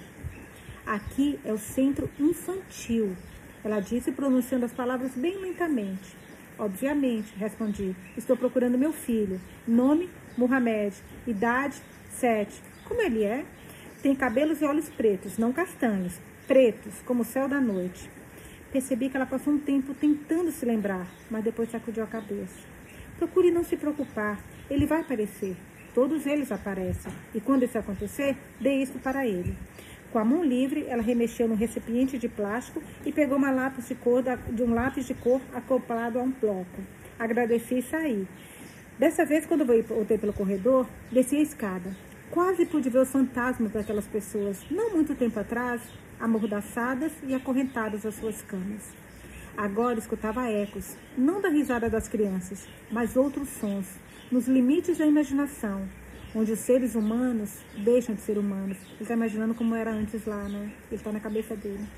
Aqui 0.86 1.38
é 1.44 1.52
o 1.52 1.58
centro 1.58 2.08
infantil, 2.18 3.16
ela 3.66 3.80
disse, 3.80 4.12
pronunciando 4.12 4.64
as 4.64 4.72
palavras 4.72 5.12
bem 5.12 5.38
lentamente. 5.38 6.16
Obviamente, 6.58 7.34
respondi. 7.36 7.94
Estou 8.16 8.36
procurando 8.36 8.78
meu 8.78 8.92
filho. 8.92 9.40
Nome: 9.66 10.08
Mohamed. 10.36 10.94
Idade: 11.26 11.76
sete. 12.10 12.60
Como 12.84 13.02
ele 13.02 13.24
é? 13.24 13.44
Tem 14.02 14.14
cabelos 14.14 14.62
e 14.62 14.64
olhos 14.64 14.88
pretos, 14.88 15.36
não 15.36 15.52
castanhos. 15.52 16.14
Pretos, 16.46 16.94
como 17.04 17.22
o 17.22 17.24
céu 17.24 17.48
da 17.48 17.60
noite. 17.60 18.08
Percebi 18.72 19.08
que 19.08 19.16
ela 19.16 19.26
passou 19.26 19.52
um 19.52 19.58
tempo 19.58 19.94
tentando 19.94 20.52
se 20.52 20.64
lembrar, 20.64 21.06
mas 21.30 21.42
depois 21.42 21.70
sacudiu 21.70 22.04
a 22.04 22.06
cabeça. 22.06 22.66
Procure 23.18 23.50
não 23.50 23.64
se 23.64 23.76
preocupar, 23.76 24.38
ele 24.70 24.86
vai 24.86 25.00
aparecer. 25.00 25.56
Todos 25.94 26.26
eles 26.26 26.52
aparecem, 26.52 27.10
e 27.34 27.40
quando 27.40 27.64
isso 27.64 27.78
acontecer, 27.78 28.36
dê 28.60 28.74
isso 28.82 28.98
para 28.98 29.26
ele. 29.26 29.56
Com 30.16 30.20
a 30.20 30.24
mão 30.24 30.42
livre, 30.42 30.86
ela 30.88 31.02
remexeu 31.02 31.46
no 31.46 31.54
recipiente 31.54 32.16
de 32.16 32.26
plástico 32.26 32.82
e 33.04 33.12
pegou 33.12 33.36
uma 33.36 33.50
lápis 33.50 33.86
de 33.86 33.94
cor 33.94 34.22
de 34.50 34.62
um 34.62 34.72
lápis 34.72 35.06
de 35.06 35.12
cor 35.12 35.42
acoplado 35.52 36.18
a 36.18 36.22
um 36.22 36.30
bloco. 36.30 36.80
Agradeci 37.18 37.80
e 37.80 37.82
saí. 37.82 38.26
Dessa 38.98 39.26
vez, 39.26 39.44
quando 39.44 39.66
voltei 39.66 40.16
pelo 40.16 40.32
corredor, 40.32 40.86
desci 41.12 41.36
a 41.36 41.42
escada. 41.42 41.94
Quase 42.30 42.64
pude 42.64 42.88
ver 42.88 43.00
os 43.00 43.10
fantasmas 43.10 43.72
daquelas 43.72 44.06
pessoas. 44.06 44.64
Não 44.70 44.94
muito 44.94 45.14
tempo 45.14 45.38
atrás, 45.38 45.82
amordaçadas 46.18 47.12
e 47.22 47.34
acorrentadas 47.34 48.06
às 48.06 48.14
suas 48.14 48.40
camas. 48.40 48.94
Agora 49.54 49.98
escutava 49.98 50.48
ecos, 50.48 50.96
não 51.14 51.42
da 51.42 51.50
risada 51.50 51.90
das 51.90 52.08
crianças, 52.08 52.66
mas 52.90 53.18
outros 53.18 53.50
sons, 53.50 53.86
nos 54.32 54.48
limites 54.48 54.96
da 54.96 55.04
imaginação, 55.04 55.86
onde 56.36 56.52
os 56.52 56.58
seres 56.60 56.94
humanos 56.94 57.50
deixam 57.78 58.14
de 58.14 58.20
ser 58.20 58.36
humanos. 58.36 58.76
Ele 58.76 59.02
está 59.02 59.14
imaginando 59.14 59.54
como 59.54 59.74
era 59.74 59.90
antes 59.90 60.26
lá, 60.26 60.46
né? 60.46 60.70
Ele 60.88 60.96
está 60.96 61.10
na 61.10 61.18
cabeça 61.18 61.56
dele. 61.56 61.88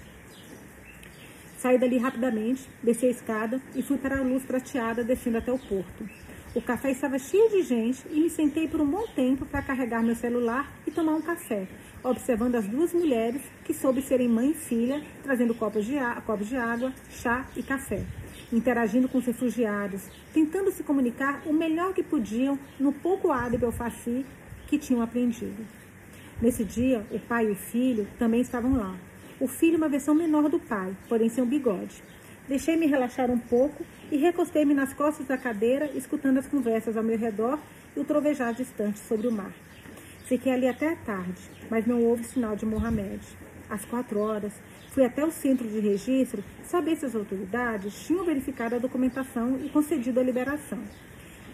Saí 1.59 1.77
dali 1.77 1.99
rapidamente, 1.99 2.63
desci 2.81 3.07
a 3.07 3.11
escada 3.11 3.61
e 3.75 3.83
fui 3.83 3.99
para 3.99 4.21
a 4.21 4.23
luz 4.23 4.45
prateada 4.45 5.03
descendo 5.03 5.39
até 5.39 5.51
o 5.51 5.59
porto. 5.59 6.09
O 6.55 6.63
café 6.63 6.93
estava 6.93 7.19
cheio 7.19 7.51
de 7.51 7.63
gente 7.63 8.07
e 8.13 8.21
me 8.21 8.31
sentei 8.31 8.69
por 8.69 8.81
um 8.81 8.87
bom 8.87 9.05
tempo 9.09 9.45
para 9.45 9.61
carregar 9.61 10.05
meu 10.05 10.15
celular 10.15 10.73
e 10.87 10.91
tomar 10.93 11.17
um 11.17 11.21
café, 11.21 11.67
observando 12.05 12.55
as 12.55 12.67
duas 12.69 12.95
mulheres 12.95 13.43
que 13.65 13.75
soube 13.75 14.01
serem 14.01 14.29
mãe 14.29 14.53
e 14.53 14.55
filha, 14.55 15.03
trazendo 15.25 15.53
copos 15.53 15.85
de, 15.85 15.97
copos 16.25 16.49
de 16.49 16.57
água, 16.57 16.93
chá 17.11 17.45
e 17.57 17.63
café, 17.63 18.07
interagindo 18.53 19.09
com 19.09 19.19
os 19.19 19.27
refugiados, 19.27 20.09
tentando 20.33 20.71
se 20.71 20.83
comunicar 20.83 21.43
o 21.47 21.53
melhor 21.53 21.93
que 21.93 22.03
podiam 22.03 22.59
no 22.79 22.93
pouco 22.93 23.31
hábil 23.31 23.71
farsi 23.73 24.25
que 24.67 24.79
tinham 24.79 25.03
aprendido. 25.03 25.67
Nesse 26.41 26.65
dia, 26.65 27.05
o 27.11 27.19
pai 27.19 27.47
e 27.47 27.51
o 27.51 27.57
filho 27.57 28.07
também 28.19 28.41
estavam 28.41 28.77
lá. 28.77 28.97
O 29.41 29.49
filho, 29.49 29.77
uma 29.77 29.89
versão 29.89 30.15
menor 30.15 30.49
do 30.49 30.59
pai, 30.59 30.97
porém 31.09 31.29
sem 31.29 31.43
o 31.43 31.47
bigode. 31.47 32.03
Deixei-me 32.49 32.87
relaxar 32.87 33.31
um 33.31 33.39
pouco 33.39 33.85
e 34.11 34.17
recostei-me 34.17 34.73
nas 34.73 34.93
costas 34.93 35.27
da 35.27 35.37
cadeira, 35.37 35.91
escutando 35.95 36.39
as 36.39 36.47
conversas 36.47 36.97
ao 36.97 37.03
meu 37.03 37.19
redor 37.19 37.59
e 37.97 38.01
o 38.01 38.05
trovejar 38.05 38.55
distante 38.55 38.99
sobre 38.99 39.29
o 39.29 39.33
mar. 39.33 39.53
Fiquei 40.25 40.53
ali 40.53 40.69
até 40.69 40.93
a 40.93 40.97
tarde, 40.97 41.41
mas 41.71 41.87
não 41.87 42.03
houve 42.03 42.25
sinal 42.25 42.55
de 42.55 42.65
Mohamed. 42.65 43.21
Às 43.69 43.85
quatro 43.85 44.21
horas, 44.21 44.53
fui 44.99 45.05
até 45.05 45.25
o 45.25 45.31
centro 45.31 45.69
de 45.69 45.79
registro 45.79 46.43
saber 46.65 46.97
se 46.97 47.07
as 47.07 47.15
autoridades 47.15 48.05
tinham 48.05 48.25
verificado 48.25 48.75
a 48.75 48.79
documentação 48.81 49.57
e 49.65 49.69
concedido 49.69 50.19
a 50.19 50.25
liberação. 50.25 50.81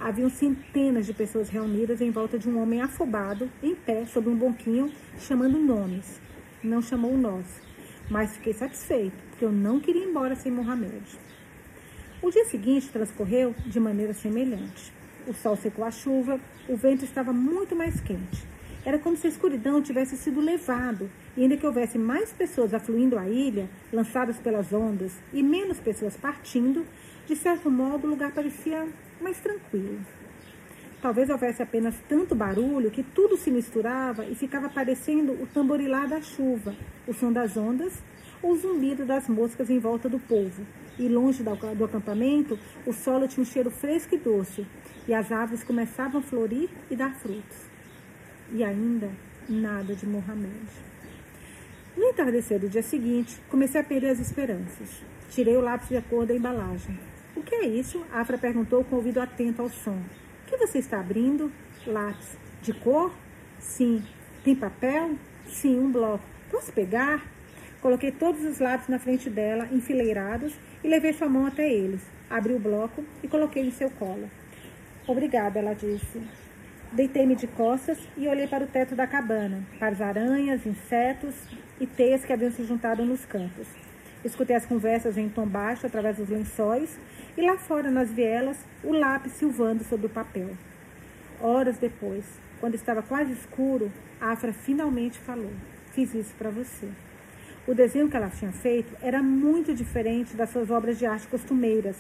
Haviam 0.01 0.31
centenas 0.31 1.05
de 1.05 1.13
pessoas 1.13 1.51
reunidas 1.51 2.01
em 2.01 2.11
volta 2.11 2.39
de 2.39 2.49
um 2.49 2.59
homem 2.59 2.81
afobado, 2.81 3.51
em 3.63 3.75
pé, 3.75 4.07
sobre 4.07 4.31
um 4.31 4.35
banquinho, 4.35 4.91
chamando 5.19 5.59
nomes. 5.59 6.19
Não 6.63 6.81
chamou 6.81 7.13
o 7.13 7.19
nosso. 7.19 7.61
mas 8.09 8.35
fiquei 8.35 8.55
satisfeito, 8.55 9.17
porque 9.29 9.45
eu 9.45 9.53
não 9.53 9.79
queria 9.79 10.05
ir 10.05 10.09
embora 10.09 10.35
sem 10.35 10.51
Mohamed. 10.51 11.05
O 12.23 12.31
dia 12.31 12.47
seguinte 12.47 12.89
transcorreu 12.89 13.55
de 13.67 13.79
maneira 13.79 14.15
semelhante. 14.15 14.91
O 15.27 15.35
sol 15.35 15.55
secou 15.55 15.85
a 15.85 15.91
chuva, 15.91 16.41
o 16.67 16.77
vento 16.79 17.05
estava 17.05 17.31
muito 17.31 17.77
mais 17.77 18.01
quente. 18.01 18.54
Era 18.85 18.99
como 18.99 19.17
se 19.17 19.27
a 19.27 19.31
escuridão 19.31 19.81
tivesse 19.81 20.15
sido 20.17 20.41
levado, 20.41 21.11
e 21.35 21.43
ainda 21.43 21.57
que 21.57 21.67
houvesse 21.67 21.97
mais 21.97 22.31
pessoas 22.33 22.75
afluindo 22.75 23.19
à 23.19 23.27
ilha, 23.27 23.67
lançadas 23.91 24.37
pelas 24.37 24.75
ondas, 24.75 25.13
e 25.33 25.43
menos 25.43 25.81
pessoas 25.81 26.17
partindo, 26.19 26.85
de 27.27 27.35
certo 27.35 27.71
modo 27.71 28.07
o 28.07 28.11
lugar 28.11 28.33
parecia 28.33 28.87
mais 29.23 29.41
tranquilo. 29.41 30.01
Talvez 31.01 31.31
houvesse 31.31 31.63
apenas 31.63 31.95
tanto 32.09 32.35
barulho 32.35 32.91
que 32.91 33.03
tudo 33.03 33.39
se 33.39 33.51
misturava 33.51 34.27
e 34.27 34.35
ficava 34.35 34.69
parecendo 34.69 35.33
o 35.33 35.47
tamborilar 35.47 36.07
da 36.07 36.21
chuva, 36.21 36.75
o 37.07 37.15
som 37.15 37.33
das 37.33 37.57
ondas, 37.57 38.03
ou 38.43 38.53
o 38.53 38.57
zumbido 38.57 39.07
das 39.07 39.29
moscas 39.29 39.71
em 39.71 39.79
volta 39.79 40.11
do 40.11 40.19
povo, 40.19 40.63
e 40.99 41.09
longe 41.09 41.43
do 41.43 41.85
acampamento, 41.85 42.59
o 42.87 42.93
solo 42.93 43.27
tinha 43.27 43.43
um 43.43 43.47
cheiro 43.47 43.71
fresco 43.71 44.15
e 44.15 44.19
doce, 44.19 44.67
e 45.09 45.15
as 45.15 45.33
árvores 45.33 45.65
começavam 45.65 46.21
a 46.21 46.23
florir 46.23 46.69
e 46.91 46.97
dar 46.97 47.15
frutos. 47.15 47.74
E 48.55 48.63
ainda 48.63 49.11
nada 49.49 49.97
de 49.97 50.07
Mohamed. 50.07 50.69
No 51.97 52.05
entardecer 52.05 52.61
do 52.61 52.69
dia 52.69 52.85
seguinte, 52.85 53.37
comecei 53.51 53.81
a 53.81 53.85
perder 53.85 54.11
as 54.11 54.21
esperanças. 54.21 55.03
Tirei 55.29 55.57
o 55.57 55.61
lápis 55.61 55.89
de 55.89 56.01
cor 56.03 56.25
da 56.25 56.37
embalagem. 56.37 56.97
O 57.35 57.43
que 57.43 57.53
é 57.53 57.67
isso? 57.67 58.07
Afra 58.13 58.39
perguntou 58.39 58.85
com 58.85 58.95
o 58.95 58.99
ouvido 58.99 59.21
atento 59.21 59.61
ao 59.61 59.69
som. 59.69 59.99
O 59.99 60.47
que 60.47 60.57
você 60.57 60.79
está 60.79 61.01
abrindo? 61.01 61.51
Lápis. 61.85 62.39
De 62.63 62.73
cor? 62.73 63.13
Sim. 63.59 64.05
Tem 64.45 64.55
papel? 64.55 65.17
Sim, 65.49 65.81
um 65.81 65.91
bloco. 65.91 66.23
Posso 66.49 66.73
pegar? 66.73 67.27
Coloquei 67.81 68.13
todos 68.13 68.45
os 68.45 68.61
lápis 68.61 68.87
na 68.87 69.01
frente 69.01 69.29
dela, 69.29 69.67
enfileirados, 69.73 70.55
e 70.85 70.87
levei 70.87 71.13
sua 71.13 71.29
mão 71.29 71.45
até 71.45 71.69
eles. 71.69 72.03
Abri 72.31 72.55
o 72.55 72.61
bloco 72.61 73.05
e 73.21 73.27
coloquei 73.27 73.67
em 73.67 73.73
seu 73.73 73.91
colo. 73.91 74.31
Obrigada, 75.09 75.59
ela 75.59 75.75
disse. 75.75 76.23
Deitei-me 76.95 77.35
de 77.35 77.49
costas 77.49 77.99
e 78.17 78.29
olhei 78.29 78.47
para 78.47 78.63
o 78.63 78.69
teto 78.69 78.95
da 78.95 79.05
cabana, 79.05 79.65
para 79.81 79.89
as 79.89 80.01
aranhas, 80.01 80.65
insetos 80.65 81.35
e 81.81 81.89
teias 81.89 82.25
que 82.25 82.33
haviam 82.33 82.53
se 82.53 82.65
juntado 82.65 83.05
nos 83.05 83.25
cantos. 83.25 83.67
Escutei 84.25 84.55
as 84.55 84.65
conversas 84.65 85.19
em 85.19 85.29
tom 85.29 85.45
baixo 85.45 85.89
através 85.89 86.19
dos 86.19 86.29
lençóis 86.29 86.97
e 87.37 87.43
lá 87.43 87.57
fora 87.57 87.91
nas 87.91 88.13
vielas 88.13 88.57
o 88.85 88.93
lápis 88.93 89.33
silvando 89.33 89.83
sobre 89.83 90.07
o 90.07 90.09
papel. 90.09 90.51
Horas 91.41 91.79
depois, 91.79 92.25
quando 92.61 92.77
estava 92.77 93.03
quase 93.03 93.33
escuro, 93.33 93.91
a 94.21 94.31
Afra 94.31 94.53
finalmente 94.53 95.19
falou: 95.19 95.51
Fiz 95.91 96.15
isso 96.15 96.33
para 96.39 96.51
você. 96.51 96.89
O 97.67 97.75
desenho 97.75 98.09
que 98.09 98.17
ela 98.17 98.31
tinha 98.31 98.53
feito 98.53 98.97
era 99.03 99.21
muito 99.21 99.75
diferente 99.75 100.37
das 100.37 100.51
suas 100.51 100.71
obras 100.71 100.97
de 100.97 101.07
arte 101.07 101.27
costumeiras. 101.27 101.97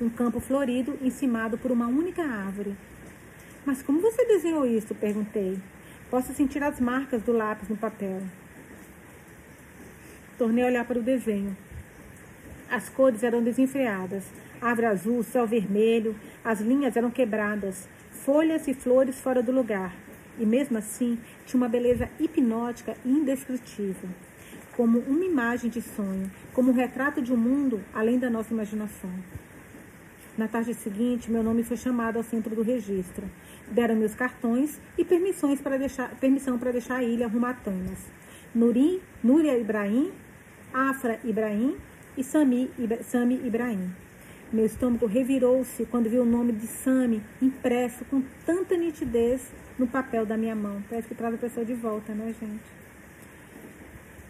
Um 0.00 0.08
campo 0.08 0.38
florido 0.38 0.96
encimado 1.02 1.58
por 1.58 1.72
uma 1.72 1.88
única 1.88 2.22
árvore. 2.22 2.76
Mas 3.66 3.82
como 3.82 4.00
você 4.00 4.24
desenhou 4.24 4.64
isso? 4.64 4.94
perguntei. 4.94 5.58
Posso 6.08 6.32
sentir 6.32 6.62
as 6.62 6.78
marcas 6.78 7.20
do 7.22 7.32
lápis 7.32 7.68
no 7.68 7.76
papel. 7.76 8.22
Tornei 10.38 10.62
a 10.62 10.68
olhar 10.68 10.84
para 10.84 11.00
o 11.00 11.02
desenho. 11.02 11.56
As 12.70 12.88
cores 12.88 13.24
eram 13.24 13.42
desenfreadas. 13.42 14.24
Árvore 14.60 14.86
azul, 14.86 15.22
céu 15.24 15.46
vermelho, 15.46 16.14
as 16.44 16.60
linhas 16.60 16.96
eram 16.96 17.10
quebradas, 17.10 17.88
folhas 18.10 18.68
e 18.68 18.72
flores 18.72 19.20
fora 19.20 19.42
do 19.42 19.50
lugar. 19.50 19.94
E 20.38 20.46
mesmo 20.46 20.78
assim, 20.78 21.18
tinha 21.44 21.60
uma 21.60 21.68
beleza 21.68 22.08
hipnótica 22.20 22.96
e 23.04 23.10
indescritível 23.10 24.08
como 24.76 24.98
uma 25.00 25.24
imagem 25.24 25.70
de 25.70 25.80
sonho, 25.80 26.30
como 26.52 26.70
um 26.70 26.74
retrato 26.74 27.22
de 27.22 27.32
um 27.32 27.36
mundo 27.36 27.80
além 27.94 28.18
da 28.18 28.28
nossa 28.28 28.52
imaginação. 28.52 29.10
Na 30.36 30.46
tarde 30.46 30.74
seguinte, 30.74 31.30
meu 31.30 31.42
nome 31.42 31.62
foi 31.62 31.78
chamado 31.78 32.18
ao 32.18 32.22
centro 32.22 32.54
do 32.54 32.60
registro. 32.60 33.24
Deram 33.70 33.96
meus 33.96 34.14
cartões 34.14 34.78
e 34.98 35.04
permissões 35.04 35.62
para 35.62 35.78
deixar, 35.78 36.14
permissão 36.16 36.58
para 36.58 36.72
deixar 36.72 36.96
a 36.96 37.02
ilha 37.02 37.26
rumo 37.26 37.46
a 37.46 37.50
Atenas. 37.50 38.04
Nurim, 38.54 39.00
Núria 39.24 39.58
Ibrahim, 39.58 40.12
Afra 40.74 41.18
Ibrahim 41.24 41.76
e 42.18 42.22
Sami, 42.22 42.70
Sami 43.02 43.40
Ibrahim. 43.46 43.90
Meu 44.52 44.66
estômago 44.66 45.06
revirou-se 45.06 45.86
quando 45.86 46.10
vi 46.10 46.18
o 46.18 46.24
nome 46.24 46.52
de 46.52 46.66
Sami 46.66 47.22
impresso 47.40 48.04
com 48.04 48.22
tanta 48.44 48.76
nitidez 48.76 49.50
no 49.78 49.86
papel 49.86 50.26
da 50.26 50.36
minha 50.36 50.54
mão. 50.54 50.82
Parece 50.88 51.08
que 51.08 51.14
traz 51.14 51.34
a 51.34 51.38
pessoa 51.38 51.64
de 51.64 51.72
volta, 51.72 52.12
né, 52.12 52.34
gente? 52.38 52.76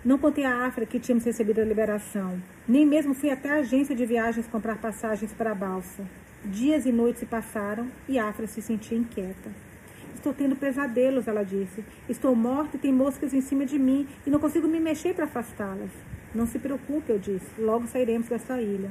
Não 0.05 0.19
contei 0.19 0.45
à 0.45 0.67
Afra 0.67 0.87
que 0.87 1.01
tínhamos 1.01 1.25
recebido 1.25 1.61
a 1.61 1.65
liberação. 1.65 2.41
Nem 2.69 2.85
mesmo 2.85 3.15
fui 3.15 3.31
até 3.31 3.49
a 3.49 3.59
agência 3.59 3.95
de 3.95 4.05
viagens 4.05 4.49
comprar 4.49 4.79
passagens 4.79 5.33
para 5.33 5.53
a 5.53 5.55
balsa. 5.55 6.05
Dias 6.45 6.85
e 6.85 6.91
noites 6.91 7.21
se 7.21 7.27
passaram 7.27 7.87
e 8.09 8.19
Afra 8.19 8.47
se 8.49 8.61
sentia 8.61 8.99
inquieta. 8.99 9.51
Estou 10.17 10.35
tendo 10.35 10.57
pesadelos, 10.57 11.29
ela 11.29 11.45
disse. 11.45 11.85
Estou 12.09 12.35
morta 12.35 12.77
e 12.77 12.81
tem 12.81 12.93
moscas 12.93 13.33
em 13.33 13.41
cima 13.41 13.65
de 13.65 13.79
mim 13.79 14.09
e 14.27 14.31
não 14.31 14.41
consigo 14.41 14.67
me 14.67 14.81
mexer 14.81 15.15
para 15.15 15.27
afastá-las. 15.27 15.91
Não 16.35 16.45
se 16.45 16.59
preocupe, 16.59 17.13
eu 17.13 17.19
disse. 17.19 17.47
Logo 17.57 17.87
sairemos 17.87 18.27
dessa 18.29 18.61
ilha. 18.61 18.91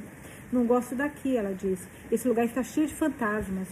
Não 0.54 0.66
gosto 0.66 0.96
daqui, 0.96 1.36
ela 1.36 1.54
disse. 1.54 1.86
Esse 2.10 2.30
lugar 2.30 2.46
está 2.46 2.64
cheio 2.64 2.88
de 2.88 2.94
fantasmas. 2.94 3.68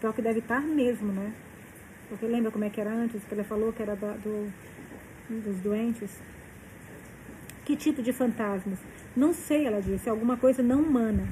Pior 0.00 0.12
que 0.12 0.20
deve 0.20 0.40
estar 0.40 0.60
mesmo, 0.60 1.12
né? 1.12 1.32
Porque 2.08 2.26
lembra 2.26 2.50
como 2.50 2.64
é 2.64 2.70
que 2.70 2.80
era 2.80 2.90
antes, 2.90 3.22
que 3.22 3.34
ela 3.34 3.44
falou 3.44 3.72
que 3.72 3.82
era 3.82 3.94
do, 3.94 4.06
do 4.20 4.52
dos 5.44 5.60
doentes? 5.60 6.10
Que 7.64 7.76
tipo 7.76 8.02
de 8.02 8.12
fantasmas? 8.12 8.78
Não 9.18 9.32
sei, 9.32 9.66
ela 9.66 9.82
disse, 9.82 10.08
alguma 10.08 10.36
coisa 10.36 10.62
não 10.62 10.80
humana. 10.80 11.26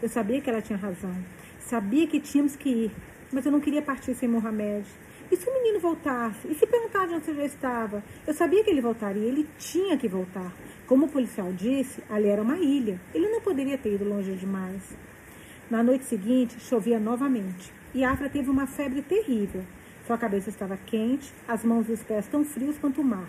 Eu 0.00 0.08
sabia 0.08 0.40
que 0.40 0.48
ela 0.48 0.62
tinha 0.62 0.78
razão. 0.78 1.14
Sabia 1.58 2.06
que 2.06 2.18
tínhamos 2.18 2.56
que 2.56 2.70
ir, 2.70 2.92
mas 3.30 3.44
eu 3.44 3.52
não 3.52 3.60
queria 3.60 3.82
partir 3.82 4.14
sem 4.14 4.26
Mohamed. 4.26 4.86
E 5.30 5.36
se 5.36 5.46
o 5.46 5.52
menino 5.52 5.78
voltasse? 5.78 6.48
E 6.48 6.54
se 6.54 6.66
perguntar 6.66 7.06
de 7.06 7.12
onde 7.12 7.34
já 7.34 7.44
estava? 7.44 8.02
Eu 8.26 8.32
sabia 8.32 8.64
que 8.64 8.70
ele 8.70 8.80
voltaria, 8.80 9.22
ele 9.22 9.46
tinha 9.58 9.98
que 9.98 10.08
voltar. 10.08 10.50
Como 10.86 11.04
o 11.04 11.08
policial 11.10 11.52
disse, 11.52 12.02
ali 12.08 12.26
era 12.26 12.40
uma 12.40 12.56
ilha. 12.56 12.98
Ele 13.12 13.28
não 13.28 13.42
poderia 13.42 13.76
ter 13.76 13.96
ido 13.96 14.08
longe 14.08 14.32
demais. 14.32 14.80
Na 15.70 15.82
noite 15.82 16.06
seguinte, 16.06 16.58
chovia 16.58 16.98
novamente. 16.98 17.70
E 17.92 18.02
Afra 18.02 18.30
teve 18.30 18.48
uma 18.48 18.66
febre 18.66 19.02
terrível. 19.02 19.62
Sua 20.06 20.16
cabeça 20.16 20.48
estava 20.48 20.78
quente, 20.86 21.30
as 21.46 21.62
mãos 21.64 21.86
e 21.86 21.92
os 21.92 22.02
pés 22.02 22.26
tão 22.28 22.46
frios 22.46 22.78
quanto 22.78 23.02
o 23.02 23.04
mar. 23.04 23.28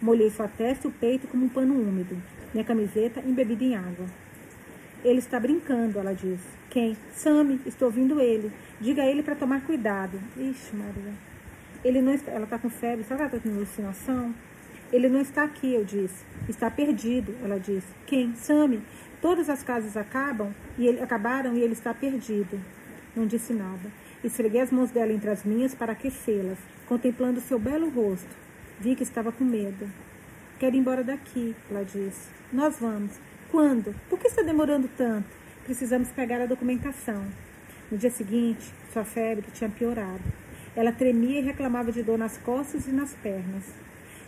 Molhei 0.00 0.30
sua 0.30 0.46
testa 0.46 0.86
e 0.86 0.90
o 0.90 0.92
peito 0.92 1.26
como 1.26 1.46
um 1.46 1.48
pano 1.48 1.74
úmido. 1.74 2.16
Minha 2.54 2.64
camiseta 2.64 3.20
embebida 3.20 3.64
em 3.64 3.74
água. 3.74 4.06
Ele 5.04 5.18
está 5.18 5.40
brincando, 5.40 5.98
ela 5.98 6.12
disse. 6.12 6.46
Quem? 6.70 6.96
Sammy, 7.14 7.60
estou 7.66 7.86
ouvindo 7.86 8.20
ele. 8.20 8.52
Diga 8.80 9.02
a 9.02 9.06
ele 9.06 9.24
para 9.24 9.34
tomar 9.34 9.60
cuidado. 9.62 10.20
Ixi, 10.36 10.76
Maria. 10.76 11.12
Ele 11.84 12.00
não 12.00 12.14
está, 12.14 12.30
ela 12.30 12.44
está 12.44 12.60
com 12.60 12.70
febre, 12.70 13.04
será 13.04 13.16
que 13.16 13.22
ela 13.22 13.36
está 13.36 13.50
com 13.50 13.56
alucinação? 13.56 14.32
Ele 14.92 15.08
não 15.08 15.20
está 15.20 15.42
aqui, 15.42 15.74
eu 15.74 15.84
disse. 15.84 16.24
Está 16.48 16.70
perdido, 16.70 17.34
ela 17.42 17.58
disse. 17.58 17.88
Quem? 18.06 18.36
Sammy. 18.36 18.80
Todas 19.20 19.50
as 19.50 19.64
casas 19.64 19.96
acabam 19.96 20.54
e 20.78 20.86
ele 20.86 21.00
acabaram 21.00 21.56
e 21.56 21.60
ele 21.60 21.72
está 21.72 21.92
perdido. 21.92 22.60
Não 23.16 23.26
disse 23.26 23.52
nada. 23.52 23.90
Esfreguei 24.22 24.60
as 24.60 24.70
mãos 24.70 24.92
dela 24.92 25.12
entre 25.12 25.28
as 25.28 25.42
minhas 25.42 25.74
para 25.74 25.92
aquecê-las, 25.92 26.58
contemplando 26.86 27.40
seu 27.40 27.58
belo 27.58 27.88
rosto 27.90 28.47
Vi 28.80 28.94
que 28.94 29.02
estava 29.02 29.32
com 29.32 29.44
medo. 29.44 29.90
Quero 30.60 30.76
ir 30.76 30.78
embora 30.78 31.02
daqui, 31.02 31.54
ela 31.68 31.84
disse. 31.84 32.28
Nós 32.52 32.78
vamos. 32.78 33.10
Quando? 33.50 33.92
Por 34.08 34.18
que 34.18 34.28
está 34.28 34.42
demorando 34.42 34.88
tanto? 34.96 35.26
Precisamos 35.64 36.10
pegar 36.10 36.40
a 36.40 36.46
documentação. 36.46 37.24
No 37.90 37.98
dia 37.98 38.10
seguinte, 38.10 38.72
sua 38.92 39.04
febre 39.04 39.46
tinha 39.52 39.68
piorado. 39.68 40.22
Ela 40.76 40.92
tremia 40.92 41.40
e 41.40 41.42
reclamava 41.42 41.90
de 41.90 42.04
dor 42.04 42.18
nas 42.18 42.38
costas 42.38 42.86
e 42.86 42.90
nas 42.92 43.12
pernas. 43.14 43.64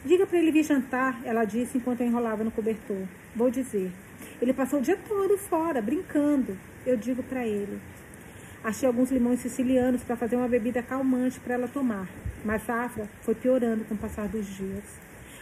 Diga 0.04 0.26
para 0.26 0.38
ele 0.38 0.50
vir 0.50 0.64
jantar, 0.64 1.20
ela 1.24 1.44
disse 1.44 1.78
enquanto 1.78 2.02
enrolava 2.02 2.42
no 2.42 2.50
cobertor. 2.50 3.06
Vou 3.36 3.50
dizer. 3.50 3.92
Ele 4.42 4.52
passou 4.52 4.80
o 4.80 4.82
dia 4.82 4.98
todo 5.06 5.38
fora, 5.38 5.80
brincando. 5.80 6.58
Eu 6.84 6.96
digo 6.96 7.22
para 7.22 7.46
ele. 7.46 7.78
Achei 8.64 8.86
alguns 8.86 9.12
limões 9.12 9.40
sicilianos 9.40 10.02
para 10.02 10.16
fazer 10.16 10.34
uma 10.34 10.48
bebida 10.48 10.82
calmante 10.82 11.38
para 11.38 11.54
ela 11.54 11.68
tomar. 11.68 12.08
Mas 12.44 12.68
a 12.68 12.84
Afra 12.84 13.08
foi 13.22 13.34
piorando 13.34 13.84
com 13.84 13.94
o 13.94 13.98
passar 13.98 14.28
dos 14.28 14.46
dias. 14.46 14.84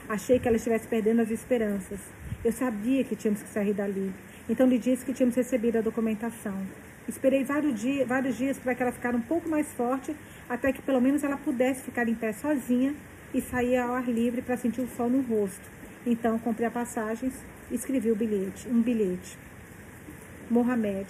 Achei 0.09 0.39
que 0.39 0.49
ela 0.49 0.57
estivesse 0.57 0.89
perdendo 0.89 1.21
as 1.21 1.31
esperanças. 1.31 2.01
Eu 2.45 2.53
sabia 2.53 3.05
que 3.05 3.15
tínhamos 3.15 3.43
que 3.43 3.49
sair 3.49 3.75
dali. 3.75 4.13
Então 4.49 4.67
lhe 4.67 4.79
disse 4.79 5.05
que 5.05 5.13
tínhamos 5.13 5.37
recebido 5.37 5.79
a 5.79 5.81
documentação. 5.81 6.57
Esperei 7.07 7.45
vários 7.45 7.81
dias, 7.81 8.07
vários 8.07 8.37
dias 8.37 8.59
para 8.59 8.75
que 8.75 8.83
ela 8.83 8.93
ficara 8.93 9.17
um 9.17 9.21
pouco 9.21 9.49
mais 9.49 9.67
forte, 9.73 10.15
até 10.49 10.73
que 10.73 10.83
pelo 10.83 11.01
menos 11.01 11.25
ela 11.25 11.37
pudesse 11.37 11.83
ficar 11.83 12.09
em 12.09 12.15
pé 12.15 12.33
sozinha 12.33 12.95
e 13.33 13.41
sair 13.41 13.77
ao 13.77 13.95
ar 13.95 14.09
livre 14.09 14.43
para 14.43 14.57
sentir 14.57 14.81
o 14.81 14.89
sol 14.89 15.09
no 15.09 15.21
rosto. 15.23 15.71
Então 16.07 16.39
comprei 16.39 16.67
a 16.67 16.71
passagens 16.71 17.35
e 17.71 17.75
escrevi 17.75 18.11
o 18.11 18.17
bilhete, 18.17 18.69
um 18.69 18.81
bilhete. 18.81 19.39
Mohamed, 20.51 21.07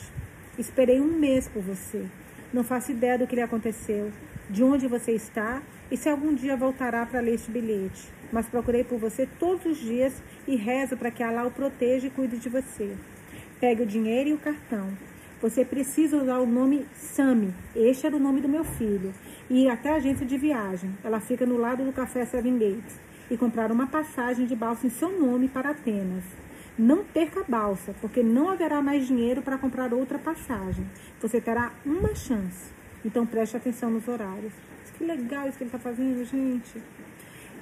esperei 0.59 1.01
um 1.01 1.18
mês 1.18 1.49
por 1.49 1.62
você. 1.62 2.05
Não 2.53 2.64
faço 2.64 2.91
ideia 2.91 3.18
do 3.18 3.26
que 3.26 3.36
lhe 3.36 3.43
aconteceu, 3.43 4.11
de 4.51 4.64
onde 4.64 4.89
você 4.89 5.12
está 5.12 5.62
e 5.91 5.97
se 5.97 6.09
algum 6.09 6.34
dia 6.34 6.57
voltará 6.57 7.05
para 7.07 7.20
ler 7.20 7.34
este 7.34 7.51
bilhete. 7.51 8.09
mas 8.30 8.47
procurei 8.47 8.84
por 8.84 8.99
você 8.99 9.26
todos 9.39 9.64
os 9.64 9.78
dias 9.78 10.22
e 10.47 10.55
rezo 10.55 10.97
para 10.97 11.11
que 11.11 11.22
Allah 11.22 11.47
o 11.47 11.51
proteja 11.51 12.07
e 12.07 12.11
cuide 12.11 12.36
de 12.36 12.49
você. 12.49 12.95
Pegue 13.59 13.82
o 13.82 13.86
dinheiro 13.86 14.28
e 14.28 14.32
o 14.34 14.39
cartão. 14.39 14.93
Você 15.41 15.64
precisa 15.64 16.16
usar 16.16 16.39
o 16.39 16.47
nome 16.47 16.86
Sami. 16.95 17.55
Este 17.74 18.07
era 18.07 18.16
o 18.16 18.20
nome 18.20 18.41
do 18.41 18.49
meu 18.49 18.64
filho. 18.64 19.14
E 19.49 19.68
até 19.68 19.91
a 19.91 19.95
agência 19.95 20.26
de 20.26 20.36
viagem. 20.36 20.91
Ela 21.03 21.20
fica 21.20 21.47
no 21.47 21.57
lado 21.57 21.84
do 21.84 21.93
Café 21.93 22.24
Seven 22.24 22.59
Gates. 22.59 23.01
E 23.30 23.36
comprar 23.36 23.70
uma 23.70 23.86
passagem 23.86 24.47
de 24.47 24.57
balsa 24.57 24.86
em 24.86 24.91
seu 24.91 25.18
nome 25.18 25.49
para 25.49 25.70
Atenas. 25.70 26.24
Não 26.78 27.05
perca 27.05 27.41
a 27.41 27.45
balsa, 27.45 27.95
porque 28.01 28.22
não 28.22 28.49
haverá 28.51 28.80
mais 28.82 29.07
dinheiro 29.07 29.43
para 29.43 29.59
comprar 29.59 29.93
outra 29.93 30.18
passagem. 30.18 30.86
Você 31.20 31.41
terá 31.41 31.72
uma 31.84 32.14
chance. 32.14 32.70
Então 33.05 33.26
preste 33.26 33.57
atenção 33.57 33.91
nos 33.91 34.07
horários. 34.07 34.53
Que 34.99 35.05
legal 35.05 35.49
isso 35.49 35.57
que 35.57 35.62
ele 35.62 35.68
está 35.68 35.78
fazendo, 35.78 36.24
gente. 36.24 36.82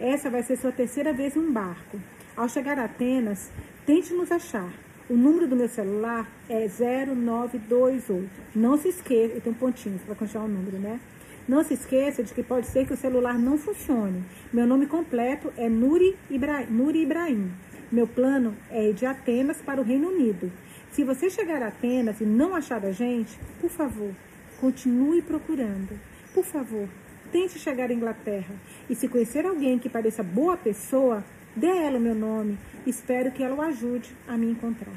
Essa 0.01 0.31
vai 0.31 0.43
ser 0.43 0.57
sua 0.57 0.73
terceira 0.73 1.13
vez 1.13 1.37
em 1.37 1.41
um 1.41 1.53
barco. 1.53 2.01
Ao 2.35 2.49
chegar 2.49 2.79
a 2.79 2.85
Atenas, 2.85 3.51
tente 3.85 4.15
nos 4.15 4.33
achar. 4.33 4.73
O 5.09 5.15
número 5.15 5.47
do 5.47 5.55
meu 5.55 5.69
celular 5.69 6.27
é 6.49 6.67
0928. 6.67 8.29
Não 8.55 8.79
se 8.79 8.89
esqueça, 8.89 9.39
tem 9.39 9.53
um 9.53 9.55
pontinho 9.55 9.99
para 9.99 10.15
continuar 10.15 10.47
o 10.47 10.49
número, 10.49 10.79
né? 10.79 10.99
Não 11.47 11.63
se 11.63 11.75
esqueça 11.75 12.23
de 12.23 12.33
que 12.33 12.43
pode 12.43 12.67
ser 12.69 12.87
que 12.87 12.95
o 12.95 12.97
celular 12.97 13.39
não 13.39 13.59
funcione. 13.59 14.25
Meu 14.51 14.67
nome 14.67 14.87
completo 14.87 15.53
é 15.59 15.69
Nuri, 15.69 16.17
Ibra... 16.31 16.65
Nuri 16.65 17.03
Ibrahim. 17.03 17.53
Meu 17.93 18.07
plano 18.07 18.57
é 18.71 18.89
ir 18.89 18.95
de 18.95 19.05
Atenas 19.05 19.59
para 19.59 19.81
o 19.81 19.85
Reino 19.85 20.09
Unido. 20.09 20.51
Se 20.91 21.05
você 21.05 21.29
chegar 21.29 21.63
a 21.63 21.69
Atenas 21.69 22.19
e 22.23 22.25
não 22.25 22.57
achar 22.57 22.83
a 22.85 22.93
gente, 22.93 23.39
por 23.61 23.71
favor, 23.71 24.11
continue 24.59 25.21
procurando. 25.21 26.01
Por 26.35 26.45
favor, 26.45 26.89
tente 27.31 27.59
chegar 27.59 27.91
à 27.91 27.93
Inglaterra. 27.93 28.55
E 28.89 28.95
se 28.95 29.09
conhecer 29.09 29.45
alguém 29.45 29.79
que 29.79 29.89
pareça 29.89 30.23
boa 30.23 30.57
pessoa, 30.57 31.25
dê 31.55 31.69
a 31.69 31.83
ela 31.83 31.99
o 31.99 32.01
meu 32.01 32.15
nome. 32.15 32.59
Espero 32.87 33.31
que 33.31 33.43
ela 33.43 33.57
o 33.57 33.63
ajude 33.63 34.15
a 34.29 34.37
me 34.37 34.51
encontrar. 34.51 34.95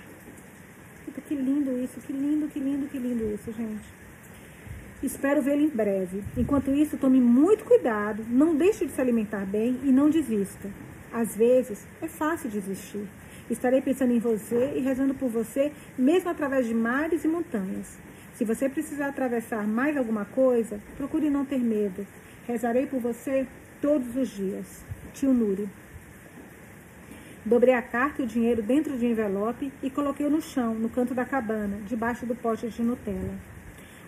Puta, 1.06 1.22
que 1.22 1.36
lindo 1.36 1.78
isso, 1.78 2.00
que 2.00 2.14
lindo, 2.14 2.48
que 2.48 2.60
lindo, 2.60 2.88
que 2.88 2.98
lindo 2.98 3.34
isso, 3.34 3.52
gente. 3.52 4.00
Espero 5.02 5.42
vê-lo 5.42 5.62
em 5.62 5.70
breve. 5.70 6.22
Enquanto 6.36 6.72
isso, 6.72 6.98
tome 6.98 7.22
muito 7.22 7.64
cuidado, 7.64 8.26
não 8.30 8.56
deixe 8.56 8.86
de 8.86 8.92
se 8.92 9.00
alimentar 9.00 9.46
bem 9.46 9.80
e 9.84 9.92
não 9.92 10.10
desista. 10.10 10.70
Às 11.12 11.36
vezes, 11.36 11.86
é 12.02 12.08
fácil 12.08 12.50
desistir. 12.50 13.08
Estarei 13.50 13.82
pensando 13.82 14.14
em 14.14 14.20
você 14.20 14.74
e 14.76 14.80
rezando 14.82 15.14
por 15.14 15.30
você, 15.30 15.72
mesmo 15.98 16.30
através 16.30 16.68
de 16.68 16.74
mares 16.74 17.24
e 17.24 17.28
montanhas. 17.28 17.98
Se 18.40 18.46
você 18.46 18.70
precisar 18.70 19.08
atravessar 19.10 19.68
mais 19.68 19.98
alguma 19.98 20.24
coisa, 20.24 20.80
procure 20.96 21.30
não 21.30 21.44
ter 21.44 21.60
medo. 21.60 22.08
Rezarei 22.48 22.86
por 22.86 23.02
você 23.02 23.46
todos 23.82 24.16
os 24.16 24.30
dias. 24.30 24.82
Tio 25.14 25.34
Nuri. 25.34 25.68
Dobrei 27.44 27.74
a 27.74 27.82
carta 27.82 28.22
e 28.22 28.26
o 28.26 28.28
dinheiro 28.30 28.64
dentro 28.64 28.98
de 28.98 29.06
um 29.06 29.10
envelope 29.10 29.74
e 29.84 29.90
coloquei-o 29.90 30.30
no 30.30 30.42
chão, 30.42 30.74
no 30.74 30.88
canto 30.88 31.14
da 31.14 31.26
cabana, 31.26 31.80
debaixo 31.86 32.26
do 32.26 32.34
pote 32.34 32.70
de 32.70 32.82
Nutella. 32.82 33.36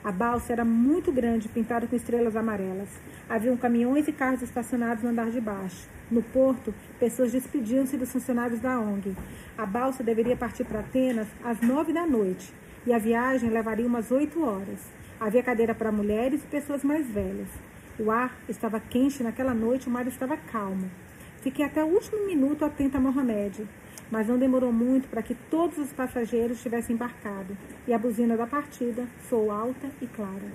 A 0.01 0.13
balsa 0.13 0.53
era 0.53 0.63
muito 0.63 1.11
grande, 1.11 1.49
pintada 1.49 1.85
com 1.85 1.97
estrelas 1.97 2.37
amarelas. 2.37 2.87
Haviam 3.29 3.57
caminhões 3.57 4.07
e 4.07 4.13
carros 4.13 4.41
estacionados 4.41 5.03
no 5.03 5.09
andar 5.09 5.29
de 5.29 5.41
baixo. 5.41 5.89
No 6.09 6.23
porto, 6.23 6.73
pessoas 6.97 7.33
despediam-se 7.33 7.97
dos 7.97 8.13
funcionários 8.13 8.61
da 8.61 8.79
ONG. 8.79 9.13
A 9.57 9.65
balsa 9.65 10.01
deveria 10.01 10.37
partir 10.37 10.63
para 10.63 10.79
Atenas 10.79 11.27
às 11.43 11.59
nove 11.59 11.91
da 11.91 12.07
noite 12.07 12.60
e 12.85 12.93
a 12.93 12.97
viagem 12.97 13.49
levaria 13.49 13.85
umas 13.85 14.11
oito 14.11 14.43
horas. 14.43 14.79
Havia 15.19 15.43
cadeira 15.43 15.75
para 15.75 15.91
mulheres 15.91 16.43
e 16.43 16.47
pessoas 16.47 16.83
mais 16.83 17.07
velhas. 17.07 17.47
O 17.99 18.09
ar 18.09 18.35
estava 18.49 18.79
quente 18.79 19.21
naquela 19.21 19.53
noite, 19.53 19.87
o 19.87 19.91
mar 19.91 20.07
estava 20.07 20.35
calmo. 20.35 20.89
Fiquei 21.41 21.65
até 21.65 21.83
o 21.83 21.87
último 21.87 22.25
minuto 22.25 22.65
atenta 22.65 22.97
a 22.97 23.01
Mohamed, 23.01 23.67
mas 24.09 24.27
não 24.27 24.37
demorou 24.37 24.71
muito 24.71 25.07
para 25.07 25.21
que 25.21 25.35
todos 25.49 25.77
os 25.77 25.91
passageiros 25.91 26.61
tivessem 26.61 26.95
embarcado, 26.95 27.57
e 27.87 27.93
a 27.93 27.97
buzina 27.97 28.35
da 28.35 28.45
partida 28.45 29.07
soou 29.29 29.51
alta 29.51 29.89
e 30.01 30.07
clara. 30.07 30.51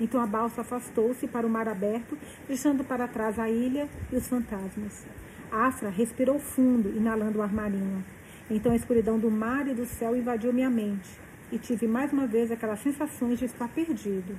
Então 0.00 0.20
a 0.20 0.26
balsa 0.26 0.62
afastou-se 0.62 1.26
para 1.28 1.46
o 1.46 1.50
mar 1.50 1.68
aberto, 1.68 2.18
deixando 2.48 2.82
para 2.84 3.06
trás 3.06 3.38
a 3.38 3.48
ilha 3.48 3.88
e 4.12 4.16
os 4.16 4.26
fantasmas. 4.26 5.06
Afra 5.52 5.88
respirou 5.88 6.38
fundo, 6.38 6.88
inalando 6.96 7.38
o 7.38 7.42
ar 7.42 7.52
marinho. 7.52 8.04
Então 8.50 8.72
a 8.72 8.76
escuridão 8.76 9.18
do 9.18 9.30
mar 9.30 9.68
e 9.68 9.74
do 9.74 9.86
céu 9.86 10.16
invadiu 10.16 10.52
minha 10.52 10.68
mente, 10.68 11.08
e 11.52 11.58
tive 11.58 11.86
mais 11.86 12.12
uma 12.12 12.26
vez 12.26 12.50
aquelas 12.50 12.80
sensações 12.80 13.38
de 13.38 13.44
estar 13.44 13.68
perdido. 13.68 14.38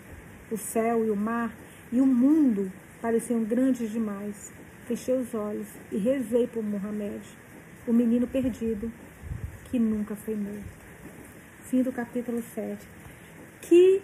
O 0.51 0.57
céu 0.57 1.05
e 1.05 1.09
o 1.09 1.15
mar 1.15 1.53
e 1.91 1.99
o 1.99 2.05
mundo 2.05 2.71
pareciam 3.01 3.43
grandes 3.43 3.91
demais. 3.91 4.51
Fechei 4.87 5.15
os 5.15 5.33
olhos 5.33 5.67
e 5.91 5.97
rezei 5.97 6.47
por 6.47 6.63
Mohamed 6.63 7.21
o 7.87 7.93
menino 7.93 8.27
perdido 8.27 8.91
que 9.69 9.77
nunca 9.77 10.15
foi 10.15 10.35
morto. 10.35 10.85
Fim 11.65 11.81
do 11.81 11.91
capítulo 11.91 12.41
7. 12.41 12.87
Que 13.61 14.01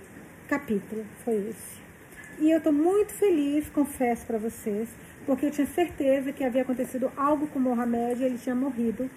capítulo 0.47 1.05
foi 1.23 1.35
esse? 1.49 1.81
E 2.39 2.49
eu 2.49 2.57
estou 2.57 2.73
muito 2.73 3.13
feliz, 3.13 3.69
confesso 3.69 4.25
para 4.25 4.37
vocês, 4.37 4.89
porque 5.25 5.45
eu 5.45 5.51
tinha 5.51 5.67
certeza 5.67 6.31
que 6.31 6.43
havia 6.43 6.63
acontecido 6.63 7.11
algo 7.15 7.47
com 7.47 7.59
Mohamed 7.59 8.23
ele 8.23 8.37
tinha 8.37 8.55
morrido. 8.55 9.09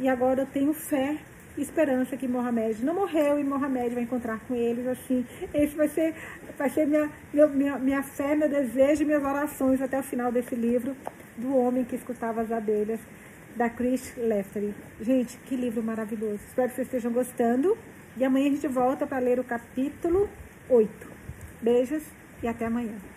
E 0.00 0.08
agora 0.08 0.42
eu 0.42 0.46
tenho 0.46 0.72
fé 0.72 1.18
esperança 1.62 2.16
que 2.16 2.26
Mohamed 2.26 2.84
não 2.84 2.94
morreu 2.94 3.38
e 3.38 3.44
Mohamed 3.44 3.94
vai 3.94 4.02
encontrar 4.02 4.40
com 4.40 4.54
eles. 4.54 4.86
Assim, 4.86 5.24
esse 5.52 5.74
vai 5.76 5.88
ser, 5.88 6.14
vai 6.58 6.68
ser 6.68 6.86
minha, 6.86 7.10
minha, 7.32 7.78
minha 7.78 8.02
fé, 8.02 8.34
meu 8.34 8.48
desejo 8.48 9.04
minhas 9.04 9.22
orações 9.22 9.80
até 9.80 9.98
o 9.98 10.02
final 10.02 10.32
desse 10.32 10.54
livro 10.54 10.96
do 11.36 11.56
homem 11.56 11.84
que 11.84 11.96
escutava 11.96 12.40
as 12.40 12.50
abelhas 12.50 13.00
da 13.56 13.70
Chris 13.70 14.12
Leffery. 14.16 14.74
Gente, 15.00 15.36
que 15.46 15.56
livro 15.56 15.82
maravilhoso. 15.82 16.40
Espero 16.48 16.68
que 16.68 16.76
vocês 16.76 16.88
estejam 16.88 17.12
gostando. 17.12 17.76
E 18.16 18.24
amanhã 18.24 18.48
a 18.48 18.50
gente 18.50 18.68
volta 18.68 19.06
para 19.06 19.18
ler 19.18 19.40
o 19.40 19.44
capítulo 19.44 20.28
8. 20.68 20.90
Beijos 21.60 22.02
e 22.42 22.48
até 22.48 22.66
amanhã. 22.66 23.13